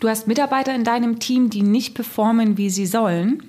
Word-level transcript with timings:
Du 0.00 0.08
hast 0.08 0.28
Mitarbeiter 0.28 0.74
in 0.74 0.84
deinem 0.84 1.18
Team, 1.18 1.50
die 1.50 1.62
nicht 1.62 1.94
performen, 1.94 2.56
wie 2.56 2.70
sie 2.70 2.86
sollen. 2.86 3.42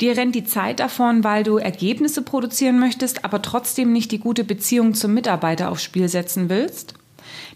Dir 0.00 0.16
rennt 0.16 0.34
die 0.34 0.44
Zeit 0.44 0.78
davon, 0.78 1.24
weil 1.24 1.42
du 1.42 1.56
Ergebnisse 1.56 2.22
produzieren 2.22 2.78
möchtest, 2.78 3.24
aber 3.24 3.42
trotzdem 3.42 3.92
nicht 3.92 4.12
die 4.12 4.18
gute 4.18 4.44
Beziehung 4.44 4.94
zum 4.94 5.14
Mitarbeiter 5.14 5.70
aufs 5.70 5.82
Spiel 5.82 6.08
setzen 6.08 6.48
willst. 6.48 6.94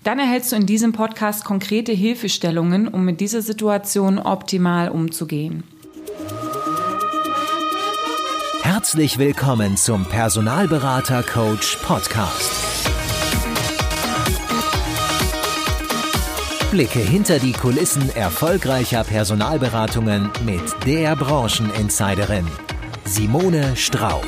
Dann 0.02 0.18
erhältst 0.18 0.50
du 0.50 0.56
in 0.56 0.66
diesem 0.66 0.92
Podcast 0.92 1.44
konkrete 1.44 1.92
Hilfestellungen, 1.92 2.88
um 2.88 3.04
mit 3.04 3.20
dieser 3.20 3.42
Situation 3.42 4.18
optimal 4.18 4.88
umzugehen. 4.88 5.62
Herzlich 8.62 9.18
willkommen 9.18 9.76
zum 9.76 10.04
Personalberater 10.06 11.22
Coach 11.22 11.76
Podcast. 11.82 12.69
Blicke 16.70 17.00
hinter 17.00 17.40
die 17.40 17.50
Kulissen 17.50 18.14
erfolgreicher 18.14 19.02
Personalberatungen 19.02 20.30
mit 20.46 20.62
der 20.86 21.16
Brancheninsiderin 21.16 22.46
Simone 23.04 23.74
Straub. 23.74 24.24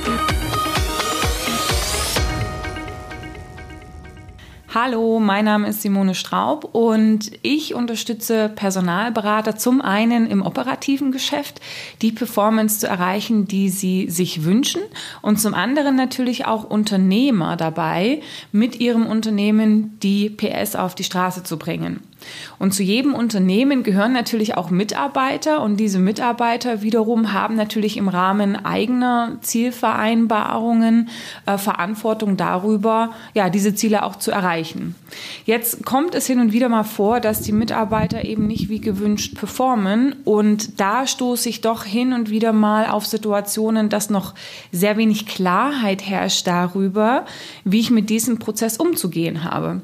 Hallo, 4.75 5.21
mein 5.21 5.45
Name 5.45 5.69
ist 5.69 5.83
Simone 5.83 6.17
Straub 6.17 6.65
und 6.75 7.31
ich 7.43 7.75
unterstütze 7.75 8.49
Personalberater 8.49 9.55
zum 9.55 9.81
einen 9.81 10.27
im 10.27 10.43
operativen 10.43 11.13
Geschäft, 11.13 11.61
die 12.01 12.11
Performance 12.11 12.81
zu 12.81 12.89
erreichen, 12.89 13.47
die 13.47 13.69
sie 13.69 14.11
sich 14.11 14.43
wünschen 14.43 14.83
und 15.21 15.39
zum 15.39 15.55
anderen 15.55 15.95
natürlich 15.95 16.47
auch 16.47 16.65
Unternehmer 16.65 17.57
dabei, 17.57 18.21
mit 18.51 18.81
ihrem 18.81 19.07
Unternehmen 19.07 19.97
die 20.01 20.29
PS 20.29 20.75
auf 20.75 20.97
die 20.97 21.05
Straße 21.05 21.45
zu 21.45 21.57
bringen. 21.57 22.01
Und 22.59 22.73
zu 22.73 22.83
jedem 22.83 23.15
Unternehmen 23.15 23.83
gehören 23.83 24.13
natürlich 24.13 24.57
auch 24.57 24.71
Mitarbeiter 24.71 25.63
und 25.63 25.79
diese 25.79 25.99
Mitarbeiter 25.99 26.83
wiederum 26.83 27.33
haben 27.33 27.57
natürlich 27.57 27.97
im 27.97 28.09
Rahmen 28.09 28.57
eigener 28.65 29.39
Zielvereinbarungen 29.41 31.09
äh, 31.47 31.59
Verantwortung 31.59 32.37
darüber, 32.37 33.11
ja, 33.35 33.51
diese 33.51 33.75
Ziele 33.75 34.05
auch 34.05 34.17
zu 34.17 34.31
erreichen. 34.31 34.95
Jetzt 35.45 35.85
kommt 35.85 36.15
es 36.15 36.27
hin 36.27 36.41
und 36.41 36.53
wieder 36.53 36.69
mal 36.69 36.85
vor, 36.85 37.21
dass 37.21 37.41
die 37.41 37.53
Mitarbeiter 37.53 38.25
eben 38.25 38.47
nicht 38.47 38.69
wie 38.69 38.81
gewünscht 38.81 39.37
performen 39.37 40.17
und 40.25 40.81
da 40.81 41.07
stoße 41.07 41.49
ich 41.49 41.61
doch 41.61 41.85
hin 41.85 42.13
und 42.13 42.31
wieder 42.31 42.53
mal 42.53 42.87
auf 42.87 43.07
Situationen, 43.07 43.89
dass 43.89 44.11
noch 44.11 44.35
sehr 44.71 44.97
wenig 44.97 45.27
Klarheit 45.27 46.07
herrscht 46.07 46.47
darüber, 46.47 47.27
wie 47.65 47.81
ich 47.81 47.91
mit 47.91 48.11
diesem 48.11 48.39
Prozess 48.39 48.77
umzugehen 48.77 49.45
habe. 49.45 49.83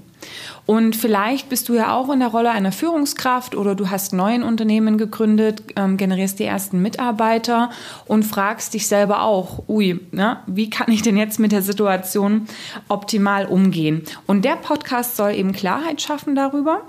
Und 0.68 0.96
vielleicht 0.96 1.48
bist 1.48 1.70
du 1.70 1.72
ja 1.72 1.94
auch 1.94 2.12
in 2.12 2.20
der 2.20 2.28
Rolle 2.28 2.50
einer 2.50 2.72
Führungskraft 2.72 3.54
oder 3.54 3.74
du 3.74 3.88
hast 3.88 4.12
neuen 4.12 4.42
Unternehmen 4.42 4.98
gegründet, 4.98 5.62
ähm, 5.76 5.96
generierst 5.96 6.38
die 6.38 6.44
ersten 6.44 6.82
Mitarbeiter 6.82 7.70
und 8.04 8.24
fragst 8.24 8.74
dich 8.74 8.86
selber 8.86 9.22
auch, 9.22 9.66
ui, 9.66 9.98
ne, 10.12 10.40
wie 10.46 10.68
kann 10.68 10.92
ich 10.92 11.00
denn 11.00 11.16
jetzt 11.16 11.40
mit 11.40 11.52
der 11.52 11.62
Situation 11.62 12.46
optimal 12.88 13.46
umgehen? 13.46 14.02
Und 14.26 14.44
der 14.44 14.56
Podcast 14.56 15.16
soll 15.16 15.32
eben 15.32 15.52
Klarheit 15.52 16.02
schaffen 16.02 16.34
darüber, 16.34 16.82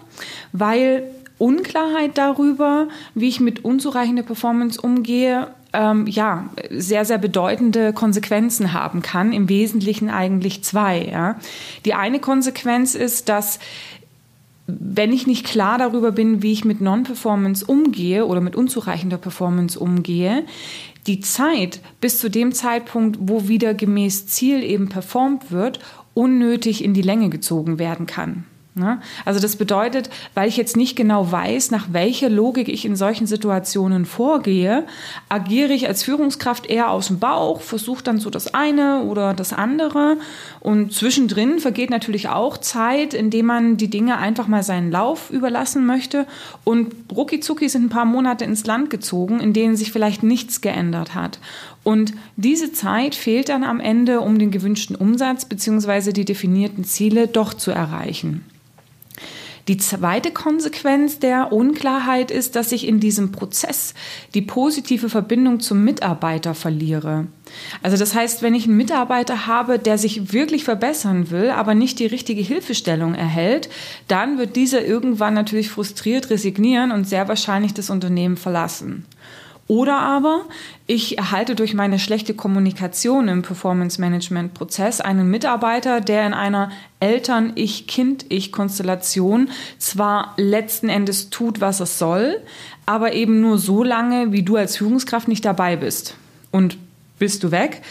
weil 0.51 1.09
Unklarheit 1.37 2.17
darüber, 2.17 2.89
wie 3.15 3.29
ich 3.29 3.39
mit 3.39 3.63
unzureichender 3.63 4.23
Performance 4.23 4.81
umgehe, 4.81 5.47
ähm, 5.73 6.07
ja, 6.07 6.49
sehr, 6.71 7.05
sehr 7.05 7.17
bedeutende 7.17 7.93
Konsequenzen 7.93 8.73
haben 8.73 9.01
kann. 9.01 9.33
Im 9.33 9.49
Wesentlichen 9.49 10.09
eigentlich 10.09 10.63
zwei. 10.63 11.05
Ja. 11.05 11.39
Die 11.85 11.93
eine 11.93 12.19
Konsequenz 12.19 12.95
ist, 12.95 13.29
dass 13.29 13.59
wenn 14.67 15.11
ich 15.11 15.25
nicht 15.25 15.45
klar 15.45 15.77
darüber 15.77 16.11
bin, 16.11 16.43
wie 16.43 16.51
ich 16.51 16.63
mit 16.63 16.79
Non-Performance 16.79 17.65
umgehe 17.65 18.25
oder 18.25 18.39
mit 18.41 18.55
unzureichender 18.55 19.17
Performance 19.17 19.79
umgehe, 19.79 20.45
die 21.07 21.21
Zeit 21.21 21.79
bis 22.01 22.19
zu 22.19 22.29
dem 22.29 22.53
Zeitpunkt, 22.53 23.17
wo 23.19 23.47
wieder 23.47 23.73
gemäß 23.73 24.27
Ziel 24.27 24.63
eben 24.63 24.89
performt 24.89 25.51
wird, 25.51 25.79
unnötig 26.13 26.83
in 26.83 26.93
die 26.93 27.01
Länge 27.01 27.29
gezogen 27.29 27.79
werden 27.79 28.05
kann. 28.05 28.45
Ne? 28.79 29.01
Also 29.25 29.39
das 29.39 29.57
bedeutet, 29.57 30.09
weil 30.33 30.49
ich 30.49 30.57
jetzt 30.57 30.77
nicht 30.77 30.95
genau 30.95 31.31
weiß, 31.31 31.71
nach 31.71 31.87
welcher 31.91 32.29
Logik 32.29 32.69
ich 32.69 32.85
in 32.85 32.95
solchen 32.95 33.27
Situationen 33.27 34.05
vorgehe, 34.05 34.85
agiere 35.27 35.73
ich 35.73 35.87
als 35.87 36.03
Führungskraft 36.03 36.65
eher 36.65 36.89
aus 36.89 37.07
dem 37.07 37.19
Bauch, 37.19 37.61
versuche 37.61 38.03
dann 38.03 38.19
so 38.19 38.29
das 38.29 38.53
eine 38.53 39.03
oder 39.03 39.33
das 39.33 39.53
andere 39.53 40.17
und 40.59 40.93
zwischendrin 40.93 41.59
vergeht 41.59 41.89
natürlich 41.89 42.29
auch 42.29 42.57
Zeit, 42.57 43.13
indem 43.13 43.45
man 43.45 43.77
die 43.77 43.89
Dinge 43.89 44.17
einfach 44.17 44.47
mal 44.47 44.63
seinen 44.63 44.91
Lauf 44.91 45.29
überlassen 45.29 45.85
möchte 45.85 46.25
und 46.63 46.93
rucki 47.15 47.39
sind 47.67 47.85
ein 47.85 47.89
paar 47.89 48.05
Monate 48.05 48.45
ins 48.45 48.65
Land 48.65 48.89
gezogen, 48.89 49.39
in 49.39 49.53
denen 49.53 49.75
sich 49.75 49.91
vielleicht 49.91 50.23
nichts 50.23 50.61
geändert 50.61 51.15
hat. 51.15 51.39
Und 51.83 52.13
diese 52.35 52.71
Zeit 52.73 53.15
fehlt 53.15 53.49
dann 53.49 53.63
am 53.63 53.79
Ende, 53.79 54.21
um 54.21 54.37
den 54.37 54.51
gewünschten 54.51 54.95
Umsatz 54.95 55.45
bzw. 55.45 56.11
die 56.11 56.25
definierten 56.25 56.83
Ziele 56.83 57.27
doch 57.27 57.53
zu 57.53 57.71
erreichen. 57.71 58.45
Die 59.69 59.77
zweite 59.77 60.31
Konsequenz 60.31 61.19
der 61.19 61.53
Unklarheit 61.53 62.31
ist, 62.31 62.55
dass 62.55 62.71
ich 62.71 62.87
in 62.87 62.99
diesem 62.99 63.31
Prozess 63.31 63.93
die 64.33 64.41
positive 64.41 65.09
Verbindung 65.09 65.59
zum 65.59 65.83
Mitarbeiter 65.83 66.55
verliere. 66.55 67.27
Also 67.83 67.95
das 67.95 68.15
heißt, 68.15 68.41
wenn 68.41 68.55
ich 68.55 68.65
einen 68.65 68.77
Mitarbeiter 68.77 69.45
habe, 69.45 69.77
der 69.77 69.99
sich 69.99 70.33
wirklich 70.33 70.63
verbessern 70.63 71.29
will, 71.29 71.51
aber 71.51 71.75
nicht 71.75 71.99
die 71.99 72.07
richtige 72.07 72.41
Hilfestellung 72.41 73.13
erhält, 73.13 73.69
dann 74.07 74.39
wird 74.39 74.55
dieser 74.55 74.83
irgendwann 74.83 75.35
natürlich 75.35 75.69
frustriert 75.69 76.31
resignieren 76.31 76.91
und 76.91 77.07
sehr 77.07 77.27
wahrscheinlich 77.27 77.75
das 77.75 77.91
Unternehmen 77.91 78.37
verlassen. 78.37 79.05
Oder 79.69 79.99
aber 79.99 80.41
ich 80.87 81.17
erhalte 81.19 81.53
durch 81.53 81.75
meine 81.75 81.99
schlechte 81.99 82.33
Kommunikation 82.33 83.27
im 83.27 83.43
Performance-Management-Prozess 83.43 84.99
einen 84.99 85.29
Mitarbeiter, 85.29 86.01
der 86.01 86.25
in 86.25 86.33
einer 86.33 86.71
Eltern-Ich-Kind-Ich-Konstellation 86.99 89.51
zwar 89.77 90.33
letzten 90.37 90.89
Endes 90.89 91.29
tut, 91.29 91.61
was 91.61 91.81
es 91.81 91.99
soll, 91.99 92.41
aber 92.87 93.13
eben 93.13 93.41
nur 93.41 93.59
so 93.59 93.83
lange, 93.83 94.31
wie 94.31 94.41
du 94.41 94.55
als 94.55 94.77
Führungskraft 94.77 95.27
nicht 95.27 95.45
dabei 95.45 95.75
bist. 95.75 96.15
Und 96.49 96.79
bist 97.19 97.43
du 97.43 97.51
weg, 97.51 97.83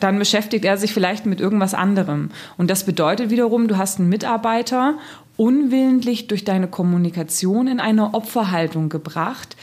dann 0.00 0.18
beschäftigt 0.18 0.64
er 0.64 0.76
sich 0.76 0.92
vielleicht 0.92 1.24
mit 1.24 1.40
irgendwas 1.40 1.72
anderem. 1.72 2.32
Und 2.56 2.68
das 2.68 2.84
bedeutet 2.84 3.30
wiederum, 3.30 3.68
du 3.68 3.76
hast 3.76 4.00
einen 4.00 4.08
Mitarbeiter 4.08 4.94
unwillentlich 5.36 6.26
durch 6.26 6.44
deine 6.44 6.66
Kommunikation 6.66 7.68
in 7.68 7.78
eine 7.78 8.12
Opferhaltung 8.12 8.88
gebracht, 8.88 9.54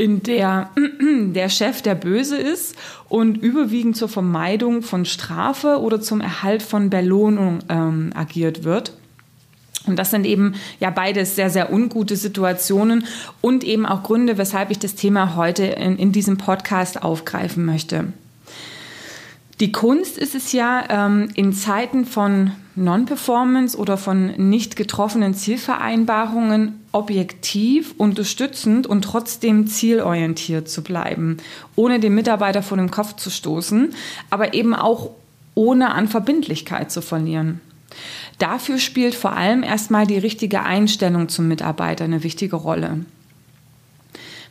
in 0.00 0.22
der 0.22 0.70
der 1.10 1.50
Chef 1.50 1.82
der 1.82 1.94
Böse 1.94 2.38
ist 2.38 2.74
und 3.10 3.36
überwiegend 3.36 3.96
zur 3.96 4.08
Vermeidung 4.08 4.80
von 4.80 5.04
Strafe 5.04 5.78
oder 5.78 6.00
zum 6.00 6.22
Erhalt 6.22 6.62
von 6.62 6.88
Belohnung 6.88 7.58
ähm, 7.68 8.10
agiert 8.14 8.64
wird. 8.64 8.94
Und 9.86 9.98
das 9.98 10.10
sind 10.10 10.24
eben 10.24 10.54
ja 10.78 10.88
beides 10.88 11.36
sehr, 11.36 11.50
sehr 11.50 11.70
ungute 11.70 12.16
Situationen 12.16 13.04
und 13.42 13.62
eben 13.62 13.84
auch 13.84 14.02
Gründe, 14.02 14.38
weshalb 14.38 14.70
ich 14.70 14.78
das 14.78 14.94
Thema 14.94 15.36
heute 15.36 15.64
in, 15.64 15.98
in 15.98 16.12
diesem 16.12 16.38
Podcast 16.38 17.02
aufgreifen 17.02 17.66
möchte. 17.66 18.06
Die 19.60 19.72
Kunst 19.72 20.16
ist 20.16 20.34
es 20.34 20.52
ja, 20.52 20.84
ähm, 20.88 21.28
in 21.34 21.52
Zeiten 21.52 22.06
von 22.06 22.52
Non-Performance 22.80 23.76
oder 23.76 23.96
von 23.96 24.32
nicht 24.36 24.74
getroffenen 24.74 25.34
Zielvereinbarungen 25.34 26.80
objektiv, 26.92 27.94
unterstützend 27.98 28.86
und 28.86 29.02
trotzdem 29.02 29.66
zielorientiert 29.66 30.68
zu 30.68 30.82
bleiben, 30.82 31.36
ohne 31.76 32.00
den 32.00 32.14
Mitarbeiter 32.14 32.62
vor 32.62 32.76
den 32.76 32.90
Kopf 32.90 33.16
zu 33.16 33.30
stoßen, 33.30 33.94
aber 34.30 34.54
eben 34.54 34.74
auch 34.74 35.10
ohne 35.54 35.92
an 35.92 36.08
Verbindlichkeit 36.08 36.90
zu 36.90 37.02
verlieren. 37.02 37.60
Dafür 38.38 38.78
spielt 38.78 39.14
vor 39.14 39.32
allem 39.32 39.62
erstmal 39.62 40.06
die 40.06 40.18
richtige 40.18 40.62
Einstellung 40.62 41.28
zum 41.28 41.48
Mitarbeiter 41.48 42.04
eine 42.04 42.22
wichtige 42.22 42.56
Rolle. 42.56 43.04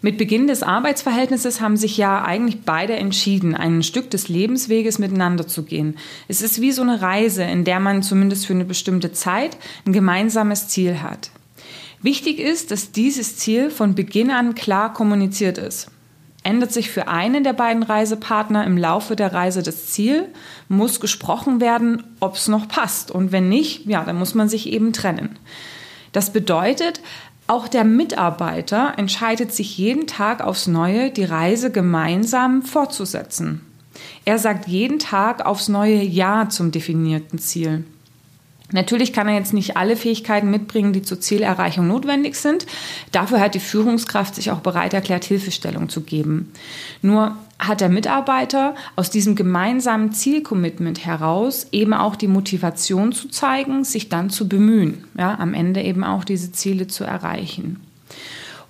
Mit 0.02 0.18
Beginn 0.18 0.48
des 0.48 0.64
Arbeitsverhältnisses 0.64 1.60
haben 1.60 1.76
sich 1.76 1.98
ja 1.98 2.24
eigentlich 2.24 2.62
beide 2.62 2.96
entschieden, 2.96 3.54
ein 3.54 3.84
Stück 3.84 4.10
des 4.10 4.30
Lebensweges 4.30 4.98
miteinander 4.98 5.46
zu 5.46 5.64
gehen. 5.64 5.98
Es 6.30 6.42
ist 6.42 6.62
wie 6.62 6.72
so 6.72 6.82
eine 6.82 7.02
Reise, 7.02 7.44
in 7.44 7.66
der 7.66 7.82
man 7.82 8.02
zumindest 8.02 8.46
für 8.46 8.54
eine 8.54 8.64
bestimmte 8.64 9.12
Zeit 9.12 9.58
ein 9.86 9.92
gemeinsames 9.92 10.70
Ziel 10.70 11.02
hat. 11.02 11.32
Wichtig 12.02 12.40
ist, 12.40 12.72
dass 12.72 12.94
dieses 12.94 13.36
Ziel 13.36 13.70
von 13.70 13.94
Beginn 13.94 14.32
an 14.32 14.56
klar 14.56 14.94
kommuniziert 14.94 15.58
ist. 15.58 15.92
Ändert 16.44 16.72
sich 16.72 16.90
für 16.90 17.10
einen 17.10 17.44
der 17.44 17.52
beiden 17.52 17.84
Reisepartner 17.84 18.66
im 18.66 18.78
Laufe 18.78 19.18
der 19.18 19.34
Reise 19.34 19.64
das 19.64 19.88
Ziel, 19.88 20.30
muss 20.70 21.02
gesprochen 21.02 21.60
werden, 21.60 22.04
ob 22.22 22.36
es 22.36 22.48
noch 22.48 22.70
passt. 22.70 23.12
Und 23.12 23.34
wenn 23.34 23.50
nicht, 23.50 23.86
ja, 23.86 24.06
dann 24.06 24.18
muss 24.18 24.34
man 24.34 24.48
sich 24.48 24.68
eben 24.68 24.94
trennen. 24.94 25.38
Das 26.14 26.32
bedeutet, 26.32 27.02
auch 27.50 27.68
der 27.68 27.84
Mitarbeiter 27.84 28.94
entscheidet 28.98 29.54
sich 29.54 29.78
jeden 29.78 30.08
Tag 30.08 30.42
aufs 30.42 30.68
Neue, 30.68 31.12
die 31.12 31.24
Reise 31.24 31.72
gemeinsam 31.72 32.62
fortzusetzen. 32.62 33.62
Er 34.26 34.38
sagt 34.38 34.68
jeden 34.68 35.00
Tag 35.00 35.46
aufs 35.46 35.68
neue 35.68 36.02
Ja 36.02 36.50
zum 36.50 36.72
definierten 36.72 37.40
Ziel. 37.40 37.84
Natürlich 38.72 39.14
kann 39.14 39.28
er 39.28 39.34
jetzt 39.34 39.54
nicht 39.54 39.78
alle 39.78 39.96
Fähigkeiten 39.96 40.52
mitbringen, 40.52 40.94
die 40.94 41.02
zur 41.02 41.20
Zielerreichung 41.20 41.88
notwendig 41.88 42.36
sind. 42.36 42.68
Dafür 43.12 43.40
hat 43.40 43.56
die 43.56 43.60
Führungskraft 43.60 44.36
sich 44.36 44.52
auch 44.52 44.60
bereit 44.60 44.94
erklärt, 44.94 45.26
Hilfestellung 45.26 45.90
zu 45.90 46.02
geben. 46.02 46.52
Nur 47.02 47.36
hat 47.60 47.82
der 47.82 47.90
Mitarbeiter 47.90 48.74
aus 48.96 49.10
diesem 49.10 49.36
gemeinsamen 49.36 50.14
Zielcommitment 50.14 51.06
heraus 51.06 51.68
eben 51.72 51.94
auch 51.94 52.16
die 52.16 52.30
Motivation 52.30 53.12
zu 53.12 53.28
zeigen, 53.28 53.84
sich 53.84 54.08
dann 54.08 54.30
zu 54.30 54.48
bemühen, 54.48 55.04
ja, 55.18 55.38
am 55.38 55.54
Ende 55.54 55.82
eben 55.82 56.06
auch 56.06 56.24
diese 56.24 56.54
Ziele 56.54 56.88
zu 56.88 57.04
erreichen. 57.04 57.82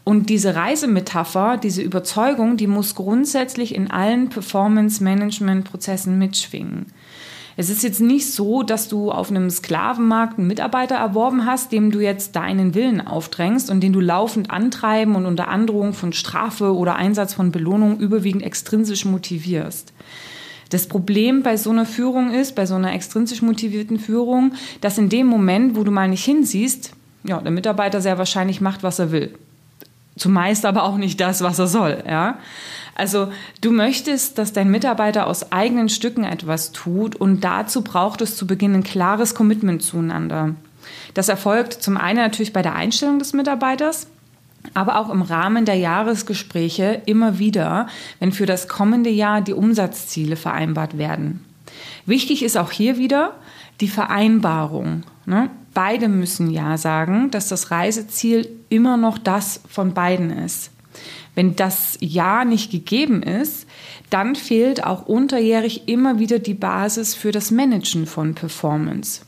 Und 0.04 0.30
diese 0.30 0.56
Reisemetapher, 0.56 1.58
diese 1.58 1.84
Überzeugung, 1.84 2.58
die 2.58 2.66
muss 2.66 2.96
grundsätzlich 2.96 3.76
in 3.76 3.92
allen 3.92 4.30
Performance-Management-Prozessen 4.30 6.18
mitschwingen. 6.18 6.88
Es 7.60 7.70
ist 7.70 7.84
jetzt 7.84 8.00
nicht 8.00 8.32
so, 8.32 8.64
dass 8.64 8.88
du 8.88 9.12
auf 9.12 9.30
einem 9.30 9.50
Sklavenmarkt 9.50 10.38
einen 10.38 10.48
Mitarbeiter 10.48 10.96
erworben 10.96 11.46
hast, 11.46 11.74
dem 11.74 11.92
du 11.92 12.00
jetzt 12.00 12.38
deinen 12.38 12.74
Willen 12.74 13.06
aufdrängst 13.06 13.70
und 13.70 13.82
den 13.82 13.92
du 13.92 14.00
laufend 14.00 14.50
antreiben 14.50 15.14
und 15.16 15.26
unter 15.26 15.50
Androhung 15.50 15.92
von 15.92 16.14
Strafe 16.14 16.74
oder 16.74 16.96
Einsatz 16.96 17.34
von 17.34 17.52
Belohnung 17.52 18.00
überwiegend 18.00 18.44
extrinsisch 18.44 19.04
motivierst. 19.04 19.92
Das 20.70 20.88
Problem 20.88 21.44
bei 21.44 21.58
so 21.58 21.72
einer 21.72 21.86
Führung 21.86 22.32
ist, 22.32 22.56
bei 22.56 22.66
so 22.66 22.76
einer 22.76 22.94
extrinsisch 22.94 23.42
motivierten 23.42 24.00
Führung, 24.00 24.54
dass 24.80 24.98
in 24.98 25.10
dem 25.10 25.28
Moment, 25.28 25.76
wo 25.76 25.84
du 25.84 25.92
mal 25.92 26.08
nicht 26.08 26.24
hinsiehst, 26.24 26.94
ja, 27.26 27.42
der 27.42 27.52
Mitarbeiter 27.52 28.00
sehr 28.00 28.18
wahrscheinlich 28.18 28.62
macht, 28.62 28.84
was 28.84 29.00
er 29.00 29.12
will. 29.12 29.34
Zumeist 30.20 30.66
aber 30.66 30.84
auch 30.84 30.98
nicht 30.98 31.20
das, 31.20 31.42
was 31.42 31.60
er 31.60 31.68
soll, 31.68 32.04
ja. 32.08 32.38
Also 32.96 33.32
du 33.62 33.72
möchtest, 33.72 34.38
dass 34.38 34.52
dein 34.52 34.70
Mitarbeiter 34.70 35.26
aus 35.28 35.54
eigenen 35.54 35.88
Stücken 35.88 36.26
etwas 36.26 36.74
tut 36.74 37.16
und 37.16 37.46
dazu 37.46 37.82
braucht 37.82 38.22
es 38.22 38.36
zu 38.36 38.46
Beginn 38.46 38.76
ein 38.76 38.84
klares 38.84 39.34
Commitment 39.34 39.82
zueinander. 39.82 40.56
Das 41.14 41.30
erfolgt 41.30 41.74
zum 41.74 41.96
einen 41.96 42.20
natürlich 42.20 42.52
bei 42.52 42.62
der 42.62 42.76
Einstellung 42.76 43.18
des 43.18 43.32
Mitarbeiters, 43.32 44.08
aber 44.74 45.00
auch 45.00 45.10
im 45.10 45.22
Rahmen 45.22 45.64
der 45.64 45.76
Jahresgespräche 45.76 47.02
immer 47.06 47.40
wieder, 47.40 47.88
wenn 48.20 48.34
für 48.34 48.46
das 48.46 48.68
kommende 48.68 49.10
Jahr 49.10 49.40
die 49.40 49.54
Umsatzziele 49.54 50.36
vereinbart 50.36 50.98
werden. 50.98 51.46
Wichtig 52.06 52.44
ist 52.44 52.58
auch 52.58 52.72
hier 52.72 52.98
wieder 52.98 53.36
die 53.80 53.88
Vereinbarung. 53.88 55.04
Ne? 55.26 55.50
Beide 55.74 56.08
müssen 56.08 56.50
Ja 56.50 56.78
sagen, 56.78 57.32
dass 57.32 57.48
das 57.48 57.72
Reiseziel 57.72 58.50
immer 58.70 58.98
noch 58.98 59.18
das 59.18 59.62
von 59.70 59.94
beiden 59.94 60.32
ist. 60.32 60.72
Wenn 61.36 61.56
das 61.56 61.98
Ja 62.02 62.44
nicht 62.44 62.72
gegeben 62.72 63.24
ist, 63.24 63.68
dann 64.10 64.36
fehlt 64.36 64.84
auch 64.84 65.06
unterjährig 65.06 65.88
immer 65.88 66.20
wieder 66.20 66.40
die 66.40 66.54
Basis 66.54 67.16
für 67.16 67.32
das 67.32 67.52
Managen 67.52 68.08
von 68.08 68.34
Performance. 68.34 69.22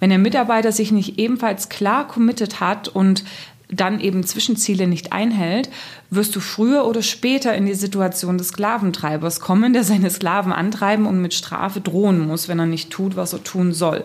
Wenn 0.00 0.10
der 0.10 0.18
Mitarbeiter 0.18 0.70
sich 0.70 0.92
nicht 0.92 1.18
ebenfalls 1.18 1.68
klar 1.68 2.06
committed 2.06 2.60
hat 2.60 2.88
und 2.88 3.24
dann 3.70 4.00
eben 4.00 4.24
Zwischenziele 4.24 4.86
nicht 4.86 5.12
einhält, 5.12 5.68
wirst 6.10 6.34
du 6.34 6.40
früher 6.40 6.86
oder 6.86 7.02
später 7.02 7.54
in 7.54 7.66
die 7.66 7.74
Situation 7.74 8.38
des 8.38 8.48
Sklaventreibers 8.48 9.40
kommen, 9.40 9.74
der 9.74 9.84
seine 9.84 10.10
Sklaven 10.10 10.52
antreiben 10.52 11.06
und 11.06 11.20
mit 11.20 11.34
Strafe 11.34 11.80
drohen 11.80 12.26
muss, 12.26 12.48
wenn 12.48 12.58
er 12.58 12.66
nicht 12.66 12.90
tut, 12.90 13.16
was 13.16 13.34
er 13.34 13.44
tun 13.44 13.72
soll. 13.72 14.04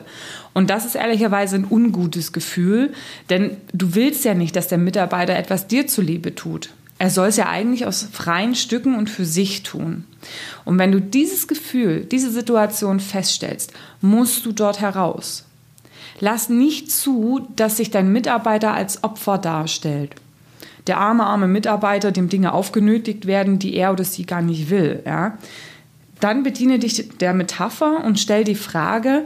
Und 0.53 0.69
das 0.69 0.85
ist 0.85 0.95
ehrlicherweise 0.95 1.55
ein 1.55 1.67
ungutes 1.69 2.33
Gefühl, 2.33 2.91
denn 3.29 3.57
du 3.71 3.95
willst 3.95 4.25
ja 4.25 4.33
nicht, 4.33 4.55
dass 4.55 4.67
der 4.67 4.77
Mitarbeiter 4.77 5.35
etwas 5.35 5.67
dir 5.67 5.87
zuliebe 5.87 6.35
tut. 6.35 6.69
Er 6.99 7.09
soll 7.09 7.29
es 7.29 7.37
ja 7.37 7.49
eigentlich 7.49 7.85
aus 7.85 8.07
freien 8.11 8.55
Stücken 8.55 8.95
und 8.95 9.09
für 9.09 9.25
sich 9.25 9.63
tun. 9.63 10.05
Und 10.63 10.77
wenn 10.77 10.91
du 10.91 11.01
dieses 11.01 11.47
Gefühl, 11.47 12.05
diese 12.05 12.31
Situation 12.31 12.99
feststellst, 12.99 13.73
musst 14.01 14.45
du 14.45 14.51
dort 14.51 14.79
heraus. 14.79 15.45
Lass 16.23 16.47
nicht 16.47 16.89
zu, 16.89 17.45
dass 17.57 17.75
sich 17.75 17.91
dein 17.91 18.13
Mitarbeiter 18.13 18.73
als 18.73 19.03
Opfer 19.03 19.37
darstellt. 19.37 20.15
Der 20.87 20.97
arme, 20.97 21.25
arme 21.25 21.49
Mitarbeiter, 21.49 22.13
dem 22.13 22.29
Dinge 22.29 22.53
aufgenötigt 22.53 23.25
werden, 23.25 23.59
die 23.59 23.75
er 23.75 23.91
oder 23.91 24.05
sie 24.05 24.25
gar 24.25 24.41
nicht 24.41 24.69
will. 24.69 25.03
Ja? 25.05 25.37
Dann 26.21 26.43
bediene 26.43 26.79
dich 26.79 27.09
der 27.17 27.33
Metapher 27.33 28.05
und 28.05 28.21
stell 28.21 28.45
die 28.45 28.55
Frage, 28.55 29.25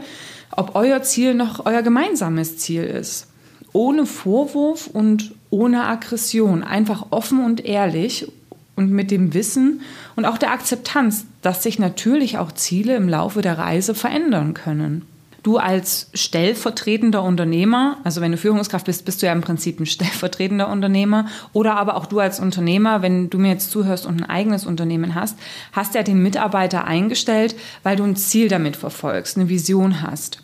ob 0.50 0.74
euer 0.74 1.00
Ziel 1.04 1.34
noch 1.34 1.66
euer 1.66 1.82
gemeinsames 1.82 2.58
Ziel 2.58 2.82
ist. 2.82 3.28
Ohne 3.72 4.04
Vorwurf 4.04 4.88
und 4.88 5.36
ohne 5.50 5.84
Aggression, 5.84 6.64
einfach 6.64 7.06
offen 7.10 7.44
und 7.44 7.64
ehrlich 7.64 8.26
und 8.74 8.90
mit 8.90 9.12
dem 9.12 9.34
Wissen 9.34 9.82
und 10.16 10.24
auch 10.24 10.36
der 10.36 10.50
Akzeptanz, 10.50 11.26
dass 11.42 11.62
sich 11.62 11.78
natürlich 11.78 12.38
auch 12.38 12.50
Ziele 12.50 12.96
im 12.96 13.08
Laufe 13.08 13.40
der 13.40 13.56
Reise 13.56 13.94
verändern 13.94 14.52
können. 14.52 15.02
Du 15.42 15.56
als 15.56 16.10
stellvertretender 16.14 17.22
Unternehmer, 17.22 17.98
also 18.02 18.20
wenn 18.20 18.32
du 18.32 18.38
Führungskraft 18.38 18.86
bist, 18.86 19.04
bist 19.04 19.22
du 19.22 19.26
ja 19.26 19.32
im 19.32 19.40
Prinzip 19.40 19.78
ein 19.78 19.86
stellvertretender 19.86 20.68
Unternehmer 20.68 21.26
oder 21.52 21.76
aber 21.76 21.96
auch 21.96 22.06
du 22.06 22.18
als 22.18 22.40
Unternehmer, 22.40 23.02
wenn 23.02 23.30
du 23.30 23.38
mir 23.38 23.50
jetzt 23.50 23.70
zuhörst 23.70 24.04
und 24.04 24.20
ein 24.20 24.28
eigenes 24.28 24.66
Unternehmen 24.66 25.14
hast, 25.14 25.38
hast 25.72 25.94
ja 25.94 26.02
den 26.02 26.22
Mitarbeiter 26.22 26.84
eingestellt, 26.84 27.54
weil 27.84 27.96
du 27.96 28.04
ein 28.04 28.16
Ziel 28.16 28.48
damit 28.48 28.76
verfolgst, 28.76 29.36
eine 29.36 29.48
Vision 29.48 30.02
hast. 30.02 30.42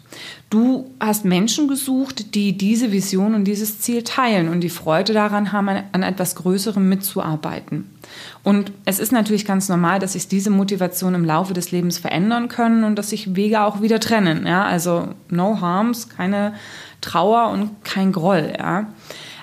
Du 0.48 0.92
hast 1.00 1.24
Menschen 1.24 1.66
gesucht, 1.66 2.36
die 2.36 2.56
diese 2.56 2.92
Vision 2.92 3.34
und 3.34 3.44
dieses 3.44 3.80
Ziel 3.80 4.04
teilen 4.04 4.48
und 4.48 4.60
die 4.60 4.68
Freude 4.68 5.12
daran 5.12 5.50
haben, 5.50 5.68
an 5.90 6.02
etwas 6.04 6.36
Größerem 6.36 6.88
mitzuarbeiten. 6.88 7.90
Und 8.42 8.72
es 8.84 8.98
ist 8.98 9.12
natürlich 9.12 9.46
ganz 9.46 9.68
normal, 9.68 9.98
dass 9.98 10.12
sich 10.12 10.28
diese 10.28 10.50
Motivation 10.50 11.14
im 11.14 11.24
Laufe 11.24 11.54
des 11.54 11.70
Lebens 11.70 11.98
verändern 11.98 12.48
können 12.48 12.84
und 12.84 12.96
dass 12.96 13.10
sich 13.10 13.36
Wege 13.36 13.62
auch 13.62 13.80
wieder 13.80 14.00
trennen. 14.00 14.46
Ja? 14.46 14.64
Also 14.64 15.08
no 15.28 15.60
harms, 15.60 16.08
keine 16.08 16.54
Trauer 17.00 17.50
und 17.50 17.84
kein 17.84 18.12
Groll. 18.12 18.52
Ja? 18.58 18.86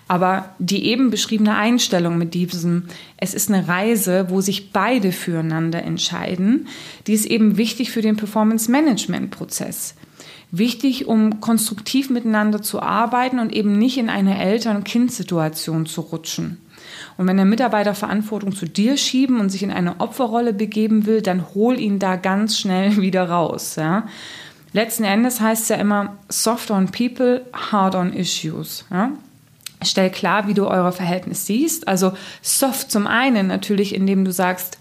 Aber 0.08 0.50
die 0.60 0.86
eben 0.86 1.10
beschriebene 1.10 1.56
Einstellung 1.56 2.18
mit 2.18 2.34
diesem, 2.34 2.88
es 3.18 3.34
ist 3.34 3.50
eine 3.50 3.68
Reise, 3.68 4.30
wo 4.30 4.42
sich 4.42 4.72
beide 4.72 5.12
füreinander 5.12 5.84
entscheiden, 5.84 6.68
die 7.08 7.14
ist 7.14 7.26
eben 7.26 7.58
wichtig 7.58 7.92
für 7.92 8.02
den 8.02 8.18
Performance-Management-Prozess 8.18 9.96
wichtig, 10.52 11.08
um 11.08 11.40
konstruktiv 11.40 12.10
miteinander 12.10 12.62
zu 12.62 12.82
arbeiten 12.82 13.40
und 13.40 13.54
eben 13.54 13.78
nicht 13.78 13.98
in 13.98 14.10
eine 14.10 14.38
Eltern-Kind-Situation 14.38 15.86
zu 15.86 16.02
rutschen. 16.02 16.58
Und 17.18 17.28
wenn 17.28 17.38
der 17.38 17.46
Mitarbeiter 17.46 17.94
Verantwortung 17.94 18.54
zu 18.54 18.66
dir 18.66 18.98
schieben 18.98 19.40
und 19.40 19.50
sich 19.50 19.64
in 19.64 19.72
eine 19.72 20.00
Opferrolle 20.00 20.54
begeben 20.54 21.06
will, 21.06 21.22
dann 21.22 21.54
hol 21.54 21.80
ihn 21.80 22.00
da 22.00 22.16
ganz 22.16 22.58
schnell 22.58 22.98
wieder 23.02 23.30
raus. 23.30 23.76
Ja? 23.76 24.08
Letzten 24.74 25.04
Endes 25.04 25.42
heißt 25.42 25.64
es 25.64 25.70
ja 25.70 25.76
immer 25.78 26.18
soft 26.30 26.72
on 26.72 26.88
people, 26.88 27.46
hard 27.54 27.96
on 27.96 28.14
issues. 28.14 28.86
Ja? 28.90 29.12
Stell 29.84 30.10
klar, 30.10 30.48
wie 30.48 30.54
du 30.54 30.68
euer 30.68 30.92
Verhältnis 30.92 31.46
siehst. 31.46 31.88
Also 31.88 32.14
soft 32.42 32.92
zum 32.92 33.08
einen 33.08 33.48
natürlich, 33.48 33.96
indem 33.96 34.26
du 34.26 34.32
sagst, 34.32 34.78